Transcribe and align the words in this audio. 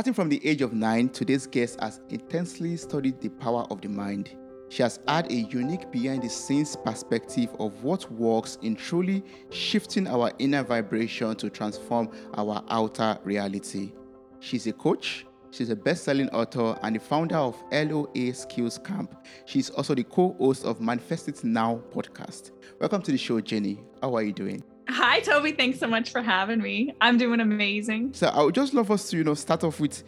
Starting 0.00 0.14
from 0.14 0.30
the 0.30 0.40
age 0.48 0.62
of 0.62 0.72
nine, 0.72 1.10
today's 1.10 1.46
guest 1.46 1.78
has 1.78 2.00
intensely 2.08 2.74
studied 2.74 3.20
the 3.20 3.28
power 3.28 3.66
of 3.70 3.82
the 3.82 3.88
mind. 3.90 4.34
She 4.70 4.82
has 4.82 4.98
had 5.06 5.30
a 5.30 5.34
unique 5.34 5.92
behind 5.92 6.22
the 6.22 6.28
scenes 6.30 6.74
perspective 6.74 7.50
of 7.58 7.84
what 7.84 8.10
works 8.10 8.56
in 8.62 8.76
truly 8.76 9.22
shifting 9.50 10.06
our 10.06 10.32
inner 10.38 10.62
vibration 10.62 11.36
to 11.36 11.50
transform 11.50 12.08
our 12.32 12.64
outer 12.70 13.18
reality. 13.24 13.92
She's 14.38 14.66
a 14.66 14.72
coach, 14.72 15.26
she's 15.50 15.68
a 15.68 15.76
best 15.76 16.04
selling 16.04 16.30
author, 16.30 16.78
and 16.82 16.96
the 16.96 17.00
founder 17.00 17.36
of 17.36 17.62
LOA 17.70 18.32
Skills 18.32 18.78
Camp. 18.78 19.14
She's 19.44 19.68
also 19.68 19.94
the 19.94 20.04
co 20.04 20.34
host 20.38 20.64
of 20.64 20.80
Manifest 20.80 21.28
It 21.28 21.44
Now 21.44 21.82
podcast. 21.92 22.52
Welcome 22.80 23.02
to 23.02 23.12
the 23.12 23.18
show, 23.18 23.38
Jenny. 23.42 23.80
How 24.00 24.14
are 24.14 24.22
you 24.22 24.32
doing? 24.32 24.64
Hi, 24.88 25.20
Toby. 25.20 25.52
Thanks 25.52 25.78
so 25.78 25.86
much 25.86 26.10
for 26.10 26.22
having 26.22 26.60
me. 26.60 26.94
I'm 27.00 27.18
doing 27.18 27.40
amazing. 27.40 28.14
So 28.14 28.28
I 28.28 28.42
would 28.42 28.54
just 28.54 28.74
love 28.74 28.90
us 28.90 29.08
to, 29.10 29.16
you 29.16 29.24
know, 29.24 29.34
start 29.34 29.64
off 29.64 29.80
with 29.80 30.02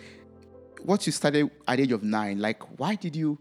what 0.83 1.06
you 1.06 1.12
started 1.12 1.51
at 1.69 1.77
the 1.77 1.83
age 1.83 1.92
of 1.92 2.02
nine. 2.02 2.41
Like, 2.41 2.62
why 2.78 2.95
did 2.95 3.14
you, 3.14 3.38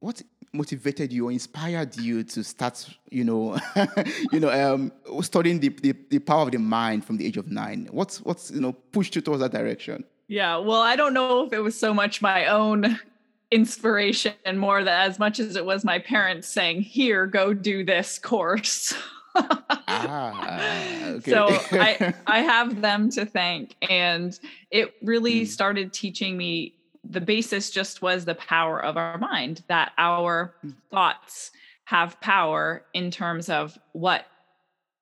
what 0.00 0.22
motivated 0.52 1.12
you 1.12 1.28
or 1.28 1.32
inspired 1.32 1.96
you 1.96 2.22
to 2.24 2.44
start, 2.44 2.88
you 3.10 3.24
know, 3.24 3.58
you 4.32 4.40
know, 4.40 4.50
um, 4.50 4.92
studying 5.22 5.60
the, 5.60 5.70
the, 5.70 5.94
the 6.10 6.18
power 6.18 6.42
of 6.42 6.50
the 6.50 6.58
mind 6.58 7.04
from 7.04 7.16
the 7.16 7.26
age 7.26 7.36
of 7.36 7.50
nine? 7.50 7.88
What's, 7.90 8.20
what's, 8.20 8.50
you 8.50 8.60
know, 8.60 8.72
pushed 8.72 9.16
you 9.16 9.22
towards 9.22 9.40
that 9.40 9.52
direction? 9.52 10.04
Yeah. 10.28 10.58
Well, 10.58 10.80
I 10.80 10.96
don't 10.96 11.14
know 11.14 11.46
if 11.46 11.52
it 11.52 11.60
was 11.60 11.78
so 11.78 11.94
much 11.94 12.20
my 12.22 12.46
own 12.46 12.98
inspiration 13.50 14.34
more 14.56 14.82
that 14.82 15.08
as 15.08 15.18
much 15.18 15.38
as 15.38 15.56
it 15.56 15.64
was 15.64 15.84
my 15.84 15.98
parents 15.98 16.48
saying, 16.48 16.82
here, 16.82 17.26
go 17.26 17.54
do 17.54 17.84
this 17.84 18.18
course. 18.18 18.94
ah, 19.34 21.04
okay. 21.04 21.30
So 21.30 21.46
I 21.72 22.14
I 22.26 22.40
have 22.40 22.80
them 22.80 23.10
to 23.10 23.26
thank, 23.26 23.76
and 23.88 24.38
it 24.70 24.94
really 25.02 25.42
mm. 25.42 25.46
started 25.46 25.92
teaching 25.92 26.36
me 26.36 26.74
the 27.04 27.20
basis. 27.20 27.70
Just 27.70 28.02
was 28.02 28.24
the 28.24 28.34
power 28.34 28.82
of 28.82 28.96
our 28.96 29.18
mind 29.18 29.62
that 29.68 29.92
our 29.98 30.54
mm. 30.64 30.74
thoughts 30.90 31.50
have 31.84 32.20
power 32.20 32.84
in 32.94 33.10
terms 33.10 33.48
of 33.48 33.78
what 33.92 34.26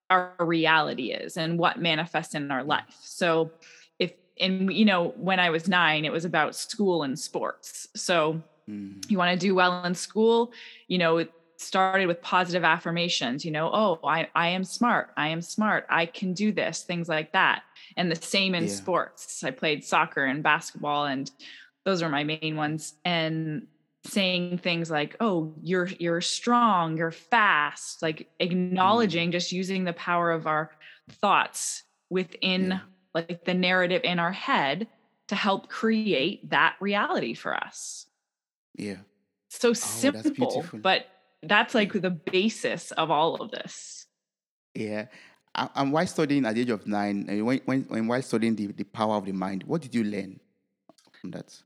our 0.09 0.33
reality 0.41 1.13
is 1.13 1.37
and 1.37 1.59
what 1.59 1.79
manifests 1.79 2.35
in 2.35 2.51
our 2.51 2.65
life. 2.65 2.97
So 3.01 3.53
if 3.99 4.13
and 4.41 4.73
you 4.73 4.85
know 4.85 5.15
when 5.17 5.39
I 5.39 5.51
was 5.51 5.69
nine, 5.69 6.05
it 6.05 6.13
was 6.13 6.25
about 6.25 6.57
school 6.57 7.03
and 7.03 7.19
sports. 7.19 7.89
So 7.95 8.43
mm. 8.69 9.09
you 9.11 9.19
want 9.19 9.39
to 9.39 9.47
do 9.47 9.55
well 9.55 9.85
in 9.85 9.95
school, 9.95 10.53
you 10.89 10.99
know 10.99 11.25
started 11.61 12.07
with 12.07 12.23
positive 12.23 12.65
affirmations 12.65 13.45
you 13.45 13.51
know 13.51 13.71
oh 13.73 14.01
i 14.03 14.27
i 14.35 14.49
am 14.49 14.65
smart 14.65 15.11
i 15.17 15.29
am 15.29 15.43
smart 15.43 15.85
i 15.91 16.07
can 16.07 16.33
do 16.33 16.53
this 16.53 16.83
things 16.83 17.09
like 17.09 17.33
that 17.33 17.63
and 17.99 18.11
the 18.11 18.17
same 18.17 18.55
in 18.55 18.65
yeah. 18.65 18.71
sports 18.71 19.45
i 19.45 19.51
played 19.51 19.85
soccer 19.85 20.25
and 20.25 20.43
basketball 20.43 21.05
and 21.05 21.31
those 21.85 22.01
are 22.03 22.09
my 22.09 22.25
main 22.25 22.57
ones 22.57 22.95
and 23.05 23.67
saying 24.05 24.57
things 24.57 24.91
like 24.91 25.15
oh 25.21 25.53
you're 25.61 25.89
you're 25.99 26.23
strong 26.23 26.97
you're 26.97 27.11
fast 27.11 28.01
like 28.01 28.31
acknowledging 28.41 29.29
mm. 29.29 29.33
just 29.33 29.53
using 29.53 29.85
the 29.85 29.93
power 29.93 30.31
of 30.31 30.47
our 30.47 30.71
thoughts 31.11 31.83
within 32.09 32.71
yeah. 32.71 32.79
like 33.15 33.45
the 33.45 33.53
narrative 33.53 34.01
in 34.03 34.19
our 34.19 34.33
head 34.33 34.87
to 35.29 35.35
help 35.35 35.69
create 35.69 36.49
that 36.49 36.75
reality 36.81 37.35
for 37.35 37.55
us 37.55 38.07
yeah 38.77 38.97
so 39.49 39.71
oh, 39.71 39.75
simple 39.75 40.65
but 40.73 41.07
that's 41.43 41.75
like 41.75 41.93
the 41.93 42.11
basis 42.11 42.91
of 42.93 43.11
all 43.11 43.37
of 43.37 43.51
this. 43.51 44.07
Yeah. 44.75 45.07
And 45.55 45.93
while 45.93 46.07
studying 46.07 46.47
at 46.47 46.55
the 46.55 46.61
age 46.61 46.71
of 46.71 46.87
nine, 46.87 47.27
when, 47.45 47.61
when, 47.65 47.83
when 47.83 48.07
while 48.07 48.23
studying 48.23 48.55
the, 48.55 48.69
the 48.69 48.85
power 48.85 49.17
of 49.17 49.25
the 49.25 49.33
mind, 49.33 49.65
what 49.65 49.83
did 49.83 49.95
you 49.95 50.05
learn 50.05 50.39
from 51.21 51.33
that? 51.33 51.61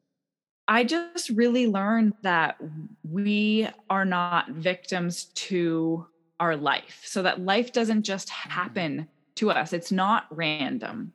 I 0.67 0.85
just 0.85 1.29
really 1.31 1.67
learned 1.67 2.15
that 2.23 2.57
we 3.03 3.69
are 3.91 4.07
not 4.07 4.51
victims 4.51 5.25
to 5.35 6.07
our 6.41 6.57
life. 6.57 7.03
So 7.05 7.23
that 7.23 7.41
life 7.41 7.73
doesn't 7.73 8.03
just 8.03 8.29
mm-hmm. 8.29 8.51
happen 8.51 9.09
to 9.37 9.51
us, 9.51 9.73
it's 9.73 9.93
not 9.93 10.27
random. 10.31 11.13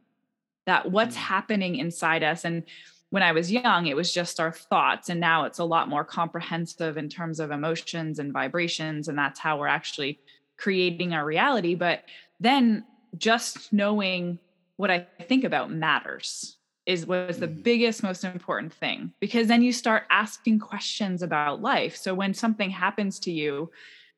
That 0.66 0.92
what's 0.92 1.16
mm-hmm. 1.16 1.26
happening 1.26 1.76
inside 1.78 2.22
us 2.22 2.46
and 2.46 2.64
when 3.10 3.24
I 3.24 3.32
was 3.32 3.52
young, 3.52 3.88
it 3.88 3.96
was 3.96 4.14
just 4.14 4.40
our 4.40 4.52
thoughts. 4.52 5.10
And 5.10 5.20
now 5.20 5.46
it's 5.46 5.60
a 5.60 5.64
lot 5.64 5.90
more 5.90 6.04
comprehensive 6.04 6.98
in 6.98 7.10
terms 7.10 7.40
of 7.40 7.52
emotions 7.52 8.20
and 8.20 8.32
vibrations. 8.32 9.08
And 9.08 9.18
that's 9.18 9.40
how 9.40 9.58
we're 9.58 9.68
actually 9.68 10.20
creating 10.58 11.14
our 11.14 11.26
reality. 11.26 11.76
But 11.76 12.04
then 12.40 12.86
just 13.18 13.74
knowing 13.74 14.38
what 14.76 14.92
I 14.92 15.08
think 15.28 15.44
about 15.44 15.72
matters 15.72 16.58
is 16.86 17.06
was 17.06 17.38
the 17.38 17.48
mm-hmm. 17.48 17.62
biggest 17.62 18.02
most 18.02 18.24
important 18.24 18.74
thing 18.74 19.14
because 19.20 19.48
then 19.48 19.62
you 19.62 19.72
start 19.72 20.04
asking 20.10 20.58
questions 20.58 21.22
about 21.22 21.62
life 21.62 21.96
so 21.96 22.16
when 22.16 22.34
something 22.34 22.72
happens 22.72 23.20
to 23.20 23.32
you 23.32 23.70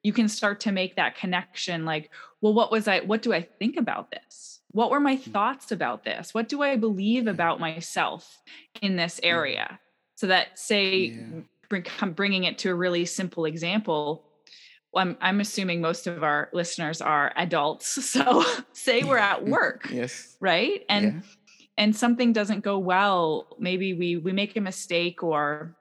you 0.04 0.14
can 0.14 0.30
start 0.30 0.62
to 0.62 0.72
make 0.72 0.96
that 0.96 1.18
connection 1.18 1.84
like 1.84 2.10
well 2.40 2.54
what 2.54 2.72
was 2.72 2.88
i 2.88 3.02
what 3.02 3.22
do 3.22 3.34
i 3.34 3.42
think 3.42 3.76
about 3.76 4.10
this 4.12 4.61
what 4.72 4.92
were 4.92 5.00
my 5.00 5.18
mm. 5.18 5.32
thoughts 5.32 5.72
about 5.72 6.04
this? 6.04 6.34
What 6.34 6.50
do 6.50 6.62
I 6.62 6.76
believe 6.76 7.28
about 7.28 7.60
myself 7.60 8.42
in 8.82 8.96
this 8.96 9.20
area? 9.24 9.80
So 10.16 10.28
that, 10.28 10.58
say, 10.58 11.18
bring, 11.70 11.86
bringing 12.14 12.44
it 12.44 12.58
to 12.60 12.70
a 12.70 12.76
really 12.76 13.06
simple 13.06 13.46
example, 13.46 14.24
I'm, 14.96 15.18
I'm 15.22 15.40
assuming 15.40 15.82
most 15.82 16.08
of 16.08 16.24
our 16.24 16.50
listeners 16.54 17.02
are 17.02 17.32
adults. 17.36 17.98
So, 18.12 18.44
say 18.74 19.04
we're 19.04 19.18
at 19.18 19.46
work, 19.48 19.90
yes, 19.90 20.36
right, 20.42 20.84
and 20.90 21.06
yeah. 21.06 21.22
and 21.78 21.96
something 21.96 22.34
doesn't 22.34 22.60
go 22.60 22.78
well. 22.78 23.56
Maybe 23.58 23.94
we 23.94 24.18
we 24.18 24.34
make 24.34 24.58
a 24.58 24.62
mistake 24.62 25.24
or 25.24 25.78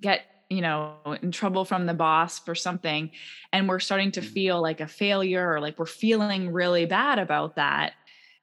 get 0.00 0.22
you 0.48 0.60
know 0.60 0.94
in 1.22 1.32
trouble 1.32 1.64
from 1.64 1.86
the 1.86 1.94
boss 1.94 2.38
for 2.38 2.54
something 2.54 3.10
and 3.52 3.68
we're 3.68 3.80
starting 3.80 4.12
to 4.12 4.20
mm. 4.20 4.24
feel 4.24 4.62
like 4.62 4.80
a 4.80 4.86
failure 4.86 5.52
or 5.52 5.60
like 5.60 5.78
we're 5.78 5.86
feeling 5.86 6.52
really 6.52 6.86
bad 6.86 7.18
about 7.18 7.56
that 7.56 7.94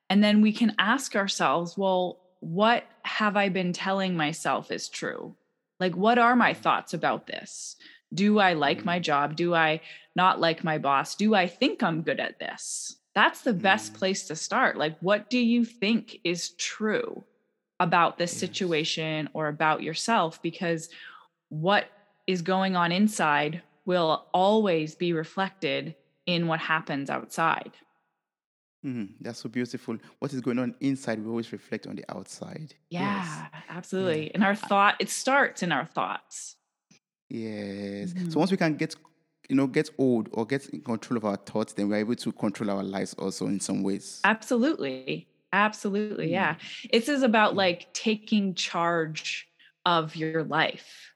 and 0.10 0.24
then 0.24 0.42
we 0.42 0.52
can 0.52 0.76
ask 0.78 1.16
ourselves 1.16 1.78
well 1.78 2.20
what 2.44 2.84
have 3.04 3.38
i 3.38 3.48
been 3.50 3.72
telling 3.72 4.18
myself 4.18 4.70
is 4.70 4.90
true? 4.90 5.36
Like 5.80 5.96
what 5.96 6.20
are 6.20 6.36
my 6.36 6.54
mm. 6.54 6.58
thoughts 6.58 6.94
about 6.94 7.26
this? 7.26 7.78
Do 8.14 8.40
i 8.40 8.54
like 8.54 8.86
my 8.86 9.00
mm. 9.00 9.04
job? 9.04 9.36
Do 9.36 9.54
i 9.54 9.82
not 10.16 10.40
like 10.40 10.64
my 10.64 10.78
boss? 10.78 11.16
Do 11.16 11.34
i 11.34 11.48
think 11.48 11.82
i'm 11.82 12.02
good 12.02 12.20
at 12.20 12.40
this? 12.40 12.98
That's 13.16 13.42
the 13.42 13.54
best 13.54 13.94
place 13.94 14.28
to 14.28 14.36
start 14.36 14.78
like 14.78 14.98
what 15.00 15.30
do 15.30 15.40
you 15.40 15.64
think 15.64 16.20
is 16.24 16.50
true 16.52 17.24
about 17.80 18.18
this 18.18 18.36
situation 18.36 19.30
or 19.34 19.48
about 19.48 19.84
yourself? 19.84 20.42
Because 20.42 20.90
what 21.54 21.86
is 22.26 22.42
going 22.42 22.76
on 22.76 22.92
inside 22.92 23.62
will 23.86 24.26
always 24.34 24.96
be 24.96 25.14
reflected 25.14 25.96
in 26.26 26.48
what 26.48 26.60
happens 26.60 27.10
outside. 27.10 27.74
Mm-hmm. 28.84 29.14
That's 29.22 29.40
so 29.40 29.50
beautiful. 29.50 29.98
What 30.20 30.34
is 30.34 30.42
going 30.42 30.58
on 30.58 30.74
inside, 30.80 31.24
we 31.24 31.30
always 31.30 31.52
reflect 31.52 31.86
on 31.86 31.96
the 31.96 32.06
outside. 32.10 32.74
Yeah, 32.90 33.02
yes. 33.54 33.64
absolutely. 33.70 34.26
Yeah. 34.26 34.32
And 34.34 34.44
our 34.44 34.56
thought, 34.56 34.96
it 35.00 35.10
starts 35.10 35.62
in 35.62 35.72
our 35.72 35.86
thoughts. 35.86 36.56
Yes. 37.30 38.14
Mm-hmm. 38.14 38.32
So 38.32 38.40
once 38.40 38.52
we 38.52 38.58
can 38.58 38.76
get, 38.76 38.96
you 39.48 39.56
know, 39.56 39.68
get 39.68 39.90
old 39.98 40.30
or 40.32 40.46
get 40.46 40.68
in 40.70 40.82
control 40.82 41.18
of 41.18 41.26
our 41.26 41.38
thoughts, 41.38 41.74
then 41.74 41.88
we're 41.88 41.98
able 41.98 42.16
to 42.16 42.32
control 42.32 42.72
our 42.72 42.84
lives 42.84 43.14
also 43.14 43.46
in 43.46 43.60
some 43.60 43.84
ways. 43.84 44.22
Absolutely. 44.24 45.28
Absolutely. 45.54 46.26
Mm-hmm. 46.26 46.34
Yeah. 46.34 46.56
This 46.92 47.10
is 47.10 47.22
about 47.22 47.56
like 47.56 47.94
taking 47.94 48.56
charge 48.56 49.48
of 49.86 50.16
your 50.16 50.44
life 50.44 51.13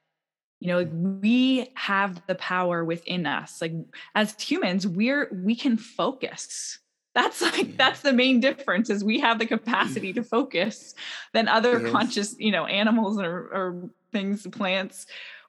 you 0.59 0.68
know 0.68 0.84
we 0.84 1.69
have 1.75 2.22
the 2.28 2.35
power 2.35 2.84
within 2.84 3.25
us 3.25 3.62
like 3.62 3.73
as 4.16 4.40
humans 4.41 4.88
we're 4.88 5.29
we 5.31 5.56
can 5.56 5.78
focus 5.78 6.79
that's 7.13 7.42
like 7.42 7.75
that's 7.77 8.01
the 8.01 8.13
main 8.13 8.39
difference 8.39 8.89
is 8.89 9.04
we 9.04 9.19
have 9.19 9.39
the 9.39 9.45
capacity 9.45 10.13
to 10.13 10.24
focus 10.36 10.94
than 11.33 11.48
other 11.48 11.81
yes. 11.81 11.92
conscious 11.92 12.36
you 12.38 12.51
know 12.51 12.65
animals 12.65 13.19
or, 13.19 13.36
or 13.36 13.89
things 14.12 14.45
plants 14.48 15.06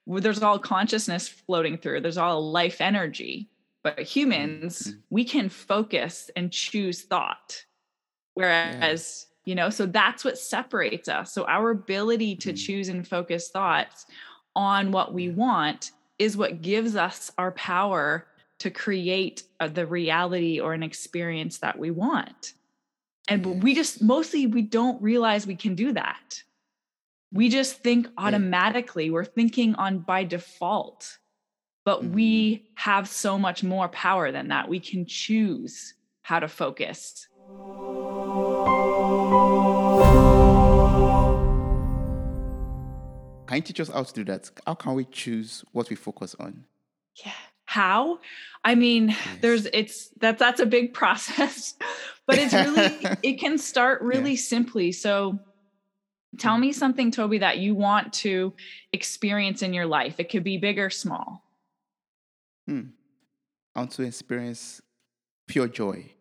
there's 0.07 0.43
all 0.43 0.59
consciousness 0.59 1.29
floating 1.29 1.77
through 1.77 2.01
there's 2.01 2.19
all 2.19 2.51
life 2.51 2.81
energy 2.81 3.49
but 3.83 4.01
humans 4.01 4.79
mm-hmm. 4.79 4.99
we 5.11 5.25
can 5.25 5.49
focus 5.49 6.31
and 6.37 6.51
choose 6.51 7.03
thought 7.03 7.65
whereas 8.35 9.27
yeah. 9.45 9.51
you 9.51 9.55
know 9.55 9.69
so 9.69 9.85
that's 9.85 10.25
what 10.25 10.39
separates 10.39 11.09
us 11.09 11.33
so 11.33 11.45
our 11.45 11.71
ability 11.71 12.35
to 12.35 12.51
mm-hmm. 12.51 12.57
choose 12.57 12.89
and 12.89 13.07
focus 13.07 13.51
thoughts 13.51 14.07
on 14.59 14.91
what 14.91 15.15
we 15.15 15.29
want 15.29 15.93
is 16.19 16.37
what 16.37 16.61
gives 16.61 16.97
us 16.97 17.31
our 17.39 17.53
power 17.53 18.27
to 18.59 18.71
create 18.71 19.45
uh, 19.61 19.69
the 19.69 19.87
reality 19.87 20.59
or 20.59 20.75
an 20.75 20.83
experience 20.83 21.59
that 21.59 21.79
we 21.79 21.93
want. 21.93 22.55
And 23.29 23.63
we 23.63 23.73
just 23.73 24.03
mostly 24.03 24.49
we 24.49 24.63
don't 24.63 25.01
realize 25.01 25.47
we 25.47 25.55
can 25.55 25.77
do 25.77 25.93
that. 25.93 26.43
We 27.33 27.49
just 27.51 27.85
think 27.85 28.09
automatically, 28.19 29.11
we're 29.11 29.25
thinking 29.25 29.77
on 29.77 30.01
by 30.01 30.25
default. 30.25 31.19
But 31.85 32.01
mm-hmm. 32.01 32.15
we 32.15 32.71
have 32.75 33.07
so 33.09 33.39
much 33.39 33.63
more 33.63 33.89
power 33.89 34.33
than 34.33 34.49
that. 34.49 34.69
We 34.69 34.81
can 34.81 35.07
choose 35.07 35.95
how 36.23 36.41
to 36.41 36.49
focus. 36.49 37.29
Can 43.49 43.57
you 43.57 43.63
teach 43.63 43.81
us 43.81 43.89
how 43.89 44.03
to 44.03 44.13
do 44.13 44.25
that? 44.25 44.51
How 44.67 44.75
can 44.75 44.93
we 44.93 45.07
choose 45.07 45.65
what 45.73 45.89
we 45.89 45.97
focus 45.97 46.37
on? 46.39 46.65
Yeah. 47.25 47.33
How? 47.65 48.21
I 48.63 48.75
mean, 48.75 49.09
yes. 49.09 49.19
there's 49.41 49.67
it's 49.73 50.09
that 50.21 50.39
that's 50.39 50.61
a 50.61 50.67
big 50.67 50.93
process, 51.01 51.75
but 52.27 52.39
it's 52.39 52.53
really 52.53 53.17
it 53.23 53.41
can 53.41 53.57
start 53.57 54.03
really 54.03 54.33
yeah. 54.33 54.37
simply. 54.55 54.93
So 54.93 55.39
tell 56.37 56.57
mm. 56.57 56.61
me 56.61 56.73
something, 56.73 57.11
Toby, 57.11 57.39
that 57.39 57.57
you 57.59 57.75
want 57.75 58.13
to 58.25 58.53
experience 58.93 59.63
in 59.63 59.73
your 59.73 59.87
life. 59.87 60.21
It 60.21 60.29
could 60.29 60.45
be 60.45 60.59
big 60.59 60.79
or 60.79 60.91
small. 60.91 61.43
Hmm. 62.67 62.89
I 63.75 63.81
want 63.81 63.93
to 63.93 64.03
experience 64.03 64.83
pure 65.47 65.69
joy. 65.69 66.13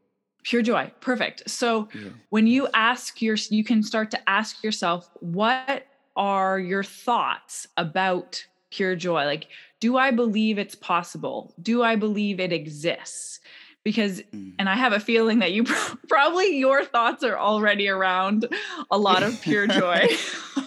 Pure 0.43 0.61
joy. 0.61 0.93
Perfect. 1.01 1.49
So 1.49 1.89
yeah. 1.93 2.09
when 2.29 2.47
you 2.47 2.69
ask 2.73 3.21
your, 3.21 3.35
you 3.49 3.65
can 3.65 3.83
start 3.83 4.11
to 4.11 4.29
ask 4.29 4.63
yourself, 4.63 5.09
what 5.19 5.85
are 6.17 6.59
your 6.59 6.83
thoughts 6.83 7.67
about 7.77 8.43
pure 8.71 8.95
joy? 8.95 9.23
Like, 9.25 9.47
do 9.79 9.97
I 9.97 10.11
believe 10.11 10.57
it's 10.57 10.75
possible? 10.75 11.53
Do 11.61 11.83
I 11.83 11.95
believe 11.95 12.39
it 12.39 12.51
exists? 12.51 13.39
Because, 13.83 14.21
mm. 14.33 14.53
and 14.59 14.67
I 14.67 14.75
have 14.75 14.91
a 14.91 14.99
feeling 14.99 15.39
that 15.39 15.53
you 15.53 15.63
probably 16.09 16.57
your 16.57 16.83
thoughts 16.83 17.23
are 17.23 17.37
already 17.37 17.87
around 17.87 18.47
a 18.91 18.97
lot 18.97 19.23
of 19.23 19.39
pure 19.41 19.67
joy. 19.67 20.07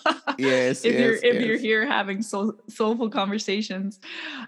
yes, 0.39 0.85
if 0.85 0.95
yes, 0.95 1.01
you're 1.01 1.15
if 1.17 1.35
yes. 1.35 1.45
you're 1.45 1.59
here 1.59 1.87
having 1.87 2.23
soul, 2.23 2.55
soulful 2.69 3.11
conversations, 3.11 4.01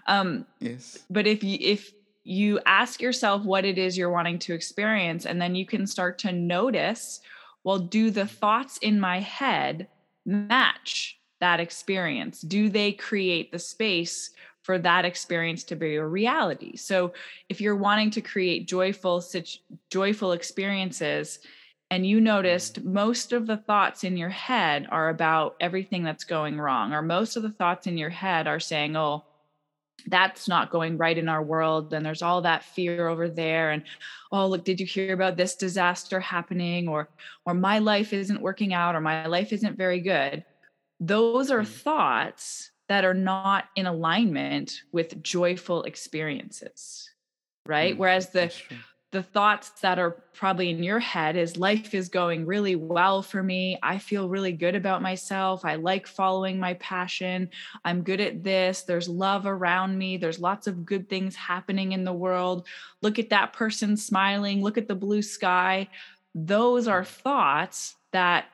um, 0.07 0.45
yes. 0.59 0.99
But 1.09 1.27
if 1.27 1.43
you 1.43 1.57
if 1.59 1.91
you 2.23 2.59
ask 2.65 3.01
yourself 3.01 3.43
what 3.43 3.65
it 3.65 3.77
is 3.77 3.97
you're 3.97 4.09
wanting 4.09 4.39
to 4.39 4.53
experience 4.53 5.25
and 5.25 5.41
then 5.41 5.55
you 5.55 5.65
can 5.65 5.85
start 5.85 6.17
to 6.17 6.31
notice 6.31 7.19
well 7.65 7.77
do 7.77 8.09
the 8.09 8.25
thoughts 8.25 8.77
in 8.77 8.97
my 8.97 9.19
head 9.19 9.87
match 10.25 11.19
that 11.39 11.59
experience? 11.59 12.41
Do 12.41 12.69
they 12.69 12.93
create 12.93 13.51
the 13.51 13.59
space 13.59 14.31
for 14.61 14.79
that 14.79 15.05
experience 15.05 15.63
to 15.65 15.75
be 15.75 15.95
a 15.95 16.05
reality? 16.05 16.77
So 16.77 17.13
if 17.49 17.59
you're 17.59 17.75
wanting 17.75 18.11
to 18.11 18.21
create 18.21 18.67
joyful 18.67 19.21
such 19.21 19.61
joyful 19.89 20.31
experiences 20.31 21.39
and 21.91 22.07
you 22.07 22.21
noticed 22.21 22.83
most 22.83 23.33
of 23.33 23.45
the 23.45 23.57
thoughts 23.57 24.03
in 24.03 24.17
your 24.17 24.29
head 24.29 24.87
are 24.89 25.09
about 25.09 25.55
everything 25.59 26.03
that's 26.03 26.23
going 26.23 26.59
wrong 26.59 26.93
or 26.93 27.01
most 27.01 27.35
of 27.35 27.43
the 27.43 27.51
thoughts 27.51 27.87
in 27.87 27.97
your 27.97 28.09
head 28.09 28.47
are 28.47 28.59
saying 28.59 28.95
oh 28.95 29.23
that's 30.07 30.47
not 30.47 30.71
going 30.71 30.97
right 30.97 31.17
in 31.17 31.29
our 31.29 31.41
world 31.41 31.93
and 31.93 32.05
there's 32.05 32.21
all 32.21 32.41
that 32.41 32.63
fear 32.63 33.07
over 33.07 33.29
there 33.29 33.71
and 33.71 33.83
oh 34.31 34.47
look 34.47 34.63
did 34.63 34.79
you 34.79 34.85
hear 34.85 35.13
about 35.13 35.37
this 35.37 35.55
disaster 35.55 36.19
happening? 36.19 36.87
Or 36.87 37.09
or 37.45 37.53
my 37.53 37.79
life 37.79 38.13
isn't 38.13 38.41
working 38.41 38.73
out 38.73 38.95
or 38.95 39.01
my 39.01 39.25
life 39.27 39.53
isn't 39.53 39.77
very 39.77 39.99
good. 39.99 40.43
Those 40.99 41.51
are 41.51 41.61
mm. 41.61 41.67
thoughts 41.67 42.71
that 42.89 43.05
are 43.05 43.13
not 43.13 43.65
in 43.75 43.85
alignment 43.85 44.81
with 44.91 45.23
joyful 45.23 45.83
experiences 45.83 47.09
right? 47.65 47.95
Mm, 47.95 47.97
whereas 47.97 48.29
the 48.29 48.51
the 49.13 49.23
thoughts 49.23 49.69
that 49.81 49.99
are 49.99 50.23
probably 50.33 50.71
in 50.71 50.81
your 50.81 50.99
head 50.99 51.37
is 51.37 51.55
life 51.55 51.93
is 51.93 52.09
going 52.09 52.47
really 52.47 52.75
well 52.75 53.21
for 53.21 53.43
me. 53.43 53.77
I 53.83 53.99
feel 53.99 54.27
really 54.27 54.51
good 54.51 54.73
about 54.75 55.03
myself. 55.03 55.63
I 55.63 55.75
like 55.75 56.07
following 56.07 56.59
my 56.59 56.73
passion. 56.73 57.51
I'm 57.85 58.01
good 58.01 58.19
at 58.19 58.43
this. 58.43 58.81
There's 58.81 59.07
love 59.07 59.45
around 59.45 59.99
me. 59.99 60.17
There's 60.17 60.39
lots 60.39 60.65
of 60.65 60.83
good 60.83 61.09
things 61.09 61.35
happening 61.35 61.91
in 61.91 62.03
the 62.03 62.11
world. 62.11 62.65
Look 63.03 63.19
at 63.19 63.29
that 63.29 63.53
person 63.53 63.95
smiling. 63.95 64.63
Look 64.63 64.79
at 64.79 64.87
the 64.87 64.95
blue 64.95 65.21
sky. 65.21 65.89
Those 66.33 66.87
are 66.87 67.05
thoughts 67.05 67.93
that 68.13 68.45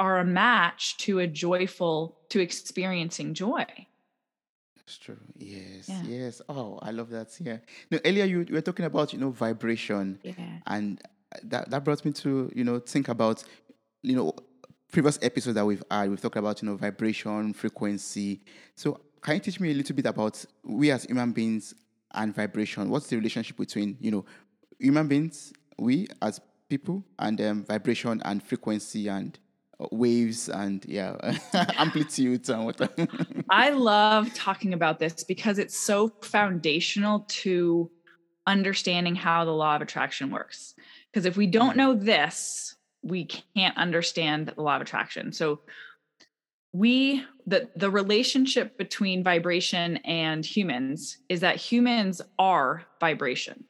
are 0.00 0.18
a 0.18 0.24
match 0.24 0.96
to 0.98 1.20
a 1.20 1.28
joyful, 1.28 2.18
to 2.30 2.40
experiencing 2.40 3.34
joy. 3.34 3.64
That's 4.92 4.98
true. 4.98 5.16
Yes, 5.38 5.88
Yeah. 5.88 6.02
yes. 6.04 6.42
Oh, 6.50 6.78
I 6.82 6.90
love 6.90 7.08
that. 7.10 7.28
Yeah. 7.40 7.58
No, 7.90 7.98
earlier 8.04 8.24
you, 8.26 8.40
you 8.46 8.54
were 8.54 8.60
talking 8.60 8.84
about, 8.84 9.12
you 9.14 9.18
know, 9.18 9.30
vibration, 9.30 10.18
Yeah. 10.22 10.34
and 10.66 11.00
that 11.44 11.70
that 11.70 11.82
brought 11.84 12.04
me 12.04 12.12
to, 12.12 12.52
you 12.54 12.62
know, 12.64 12.78
think 12.78 13.08
about, 13.08 13.42
you 14.02 14.14
know, 14.16 14.34
previous 14.90 15.18
episodes 15.22 15.54
that 15.54 15.64
we've 15.64 15.82
had. 15.90 16.10
We've 16.10 16.20
talked 16.20 16.36
about, 16.36 16.60
you 16.60 16.68
know, 16.68 16.76
vibration, 16.76 17.54
frequency. 17.54 18.40
So, 18.74 19.00
can 19.22 19.34
you 19.36 19.40
teach 19.40 19.60
me 19.60 19.70
a 19.70 19.74
little 19.74 19.96
bit 19.96 20.04
about 20.06 20.44
we 20.62 20.90
as 20.90 21.04
human 21.04 21.32
beings 21.32 21.74
and 22.12 22.34
vibration? 22.34 22.90
What's 22.90 23.06
the 23.06 23.16
relationship 23.16 23.56
between, 23.56 23.96
you 23.98 24.10
know, 24.10 24.24
human 24.78 25.08
beings, 25.08 25.54
we 25.78 26.06
as 26.20 26.38
people, 26.68 27.02
and 27.18 27.40
um, 27.40 27.64
vibration 27.64 28.20
and 28.26 28.42
frequency 28.42 29.08
and 29.08 29.38
waves 29.90 30.48
and 30.48 30.84
yeah 30.86 31.16
amplitudes 31.78 32.48
and 32.48 32.64
what 32.64 32.80
i 33.50 33.70
love 33.70 34.32
talking 34.34 34.72
about 34.72 34.98
this 34.98 35.24
because 35.24 35.58
it's 35.58 35.78
so 35.78 36.12
foundational 36.20 37.24
to 37.28 37.90
understanding 38.46 39.14
how 39.14 39.44
the 39.44 39.52
law 39.52 39.76
of 39.76 39.82
attraction 39.82 40.30
works. 40.30 40.74
Because 41.10 41.26
if 41.26 41.36
we 41.36 41.46
don't 41.46 41.76
know 41.76 41.94
this 41.94 42.76
we 43.04 43.24
can't 43.24 43.76
understand 43.76 44.52
the 44.54 44.62
law 44.62 44.76
of 44.76 44.82
attraction. 44.82 45.32
So 45.32 45.60
we 46.72 47.24
the 47.46 47.68
the 47.74 47.90
relationship 47.90 48.78
between 48.78 49.24
vibration 49.24 49.96
and 49.98 50.46
humans 50.46 51.18
is 51.28 51.40
that 51.40 51.56
humans 51.56 52.22
are 52.38 52.84
vibration. 53.00 53.64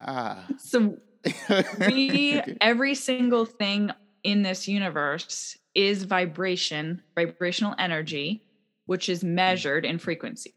Ah. 0.00 0.46
So 0.58 0.98
we 1.80 2.38
okay. 2.38 2.56
every 2.60 2.94
single 2.94 3.44
thing 3.44 3.90
in 4.28 4.42
this 4.42 4.68
universe 4.68 5.56
is 5.74 6.02
vibration, 6.04 7.00
vibrational 7.14 7.74
energy, 7.78 8.42
which 8.84 9.08
is 9.08 9.22
mm. 9.22 9.28
measured 9.28 9.86
in 9.86 9.98
frequency. 9.98 10.54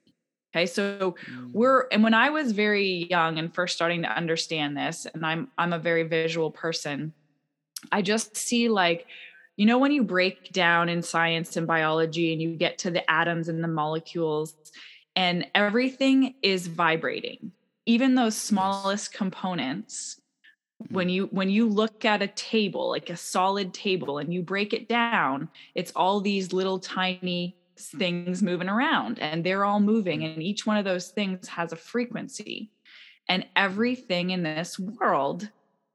Okay, 0.53 0.65
so 0.65 1.15
mm. 1.29 1.51
we're 1.53 1.87
and 1.93 2.03
when 2.03 2.13
I 2.13 2.31
was 2.31 2.51
very 2.51 3.07
young 3.09 3.39
and 3.39 3.53
first 3.53 3.73
starting 3.73 4.01
to 4.01 4.09
understand 4.09 4.75
this, 4.75 5.07
and 5.13 5.25
I'm 5.25 5.47
I'm 5.57 5.71
a 5.71 5.79
very 5.79 6.03
visual 6.03 6.51
person, 6.51 7.13
I 7.93 8.01
just 8.01 8.35
see 8.35 8.67
like, 8.67 9.07
you 9.55 9.65
know, 9.65 9.77
when 9.77 9.93
you 9.93 10.03
break 10.03 10.51
down 10.51 10.89
in 10.89 11.01
science 11.01 11.55
and 11.55 11.65
biology 11.65 12.33
and 12.33 12.41
you 12.41 12.55
get 12.55 12.77
to 12.79 12.91
the 12.91 13.09
atoms 13.09 13.47
and 13.47 13.63
the 13.63 13.69
molecules, 13.69 14.53
and 15.15 15.47
everything 15.55 16.35
is 16.41 16.67
vibrating, 16.67 17.53
even 17.85 18.15
those 18.15 18.35
smallest 18.35 19.13
components 19.13 20.20
when 20.89 21.09
you 21.09 21.27
when 21.27 21.49
you 21.49 21.67
look 21.67 22.05
at 22.05 22.21
a 22.21 22.27
table 22.27 22.89
like 22.89 23.09
a 23.09 23.17
solid 23.17 23.73
table 23.73 24.17
and 24.17 24.33
you 24.33 24.41
break 24.41 24.73
it 24.73 24.87
down 24.87 25.49
it's 25.75 25.91
all 25.95 26.21
these 26.21 26.53
little 26.53 26.79
tiny 26.79 27.55
things 27.81 28.41
moving 28.41 28.69
around 28.69 29.19
and 29.19 29.43
they're 29.43 29.65
all 29.65 29.79
moving 29.79 30.21
mm-hmm. 30.21 30.33
and 30.33 30.43
each 30.43 30.65
one 30.65 30.77
of 30.77 30.85
those 30.85 31.09
things 31.09 31.47
has 31.47 31.71
a 31.71 31.75
frequency. 31.75 32.71
And 33.29 33.45
everything 33.55 34.31
in 34.31 34.43
this 34.43 34.77
world 34.77 35.49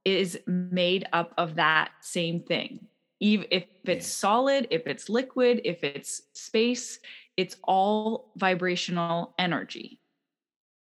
is 0.05 0.38
made 0.47 1.07
up 1.12 1.35
of 1.37 1.57
that 1.57 1.90
same 2.00 2.40
thing. 2.40 2.87
Even 3.21 3.47
if 3.50 3.64
it's 3.85 4.07
solid 4.07 4.66
if 4.71 4.87
it's 4.87 5.09
liquid 5.09 5.61
if 5.64 5.83
it's 5.85 6.23
space 6.35 6.99
it's 7.37 7.57
all 7.64 8.33
vibrational 8.37 9.35
energy. 9.38 10.00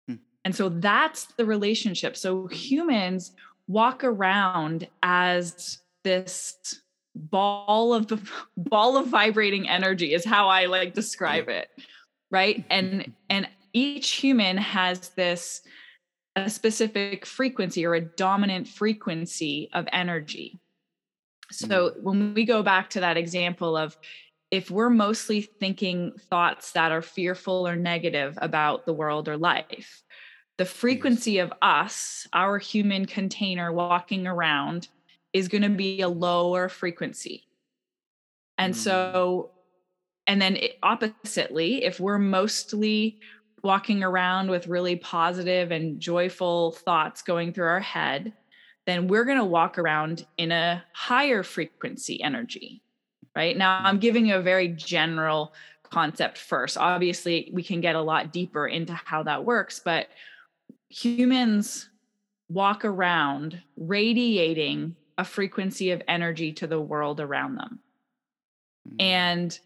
Hmm. 0.08 0.16
and 0.44 0.56
so 0.56 0.70
that's 0.70 1.26
the 1.38 1.46
relationship. 1.46 2.18
So 2.18 2.48
humans 2.48 3.32
walk 3.72 4.04
around 4.04 4.88
as 5.04 5.80
this 6.04 6.82
ball 7.16 7.94
of 7.94 8.12
ball 8.58 8.98
of 8.98 9.08
vibrating 9.08 9.68
energy 9.68 10.14
is 10.14 10.26
how 10.26 10.48
I 10.48 10.66
like 10.66 10.94
describe 10.94 11.50
it 11.50 11.70
right? 12.32 12.64
And 12.70 13.14
and 13.30 13.48
each 13.74 14.12
human 14.12 14.58
has 14.58 15.10
this 15.10 15.62
a 16.38 16.50
specific 16.50 17.26
frequency 17.26 17.86
or 17.86 17.94
a 17.94 18.02
dominant 18.02 18.68
frequency 18.68 19.70
of 19.74 19.86
energy. 19.92 20.60
So 21.52 21.68
mm-hmm. 21.68 22.04
when 22.04 22.34
we 22.34 22.46
go 22.46 22.64
back 22.64 22.90
to 22.92 23.02
that 23.02 23.18
example 23.18 23.76
of 23.76 23.98
if 24.50 24.72
we're 24.72 24.90
mostly 24.90 25.42
thinking 25.42 26.14
thoughts 26.30 26.72
that 26.72 26.92
are 26.92 27.02
fearful 27.02 27.68
or 27.68 27.76
negative 27.76 28.38
about 28.42 28.86
the 28.86 28.94
world 28.94 29.28
or 29.30 29.38
life 29.38 30.04
the 30.62 30.66
frequency 30.66 31.40
of 31.40 31.52
us, 31.64 32.28
our 32.34 32.60
human 32.60 33.08
container 33.08 33.74
walking 33.74 34.28
around, 34.28 34.90
is 35.34 35.48
going 35.48 35.64
to 35.64 35.70
be 35.70 36.02
a 36.02 36.08
lower 36.08 36.70
frequency. 36.70 37.48
And 38.60 38.76
mm. 38.76 38.78
so, 38.78 39.50
and 40.28 40.40
then 40.40 40.58
it, 40.58 40.78
oppositely, 40.84 41.84
if 41.84 42.00
we're 42.00 42.20
mostly 42.20 43.20
walking 43.64 44.04
around 44.04 44.52
with 44.52 44.68
really 44.68 44.96
positive 44.98 45.72
and 45.72 46.00
joyful 46.00 46.74
thoughts 46.74 47.24
going 47.24 47.54
through 47.54 47.66
our 47.66 47.80
head, 47.80 48.32
then 48.86 49.08
we're 49.08 49.26
going 49.26 49.40
to 49.40 49.44
walk 49.44 49.80
around 49.80 50.28
in 50.38 50.52
a 50.52 50.84
higher 50.94 51.42
frequency 51.42 52.22
energy. 52.22 52.84
Right 53.36 53.58
now, 53.58 53.80
I'm 53.84 53.98
giving 53.98 54.28
you 54.28 54.36
a 54.36 54.44
very 54.44 54.68
general 54.68 55.56
concept 55.92 56.38
first. 56.38 56.78
Obviously, 56.78 57.50
we 57.52 57.64
can 57.64 57.82
get 57.82 57.96
a 57.96 58.02
lot 58.02 58.32
deeper 58.32 58.68
into 58.68 58.94
how 58.94 59.24
that 59.24 59.44
works, 59.44 59.82
but 59.84 60.06
humans 60.92 61.90
walk 62.50 62.84
around 62.84 63.62
radiating 63.78 64.96
a 65.18 65.24
frequency 65.24 65.92
of 65.92 66.02
energy 66.08 66.52
to 66.52 66.68
the 66.68 66.82
world 66.82 67.20
around 67.20 67.56
them. 67.56 67.80
Mm. 68.90 69.02
And 69.02 69.60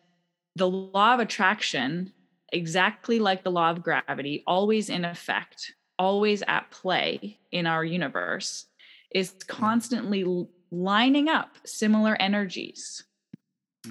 the 0.55 0.69
law 0.69 1.15
of 1.15 1.19
attraction, 1.19 2.13
exactly 2.53 3.19
like 3.19 3.43
the 3.43 3.51
law 3.51 3.71
of 3.71 3.81
gravity, 3.81 4.43
always 4.45 4.89
in 4.89 5.03
effect, 5.03 5.73
always 5.97 6.43
at 6.47 6.69
play 6.69 7.39
in 7.51 7.65
our 7.65 7.83
universe, 7.83 8.65
is 9.11 9.31
mm. 9.31 9.47
constantly 9.47 10.47
lining 10.71 11.27
up 11.27 11.57
similar 11.65 12.15
energies. 12.19 13.03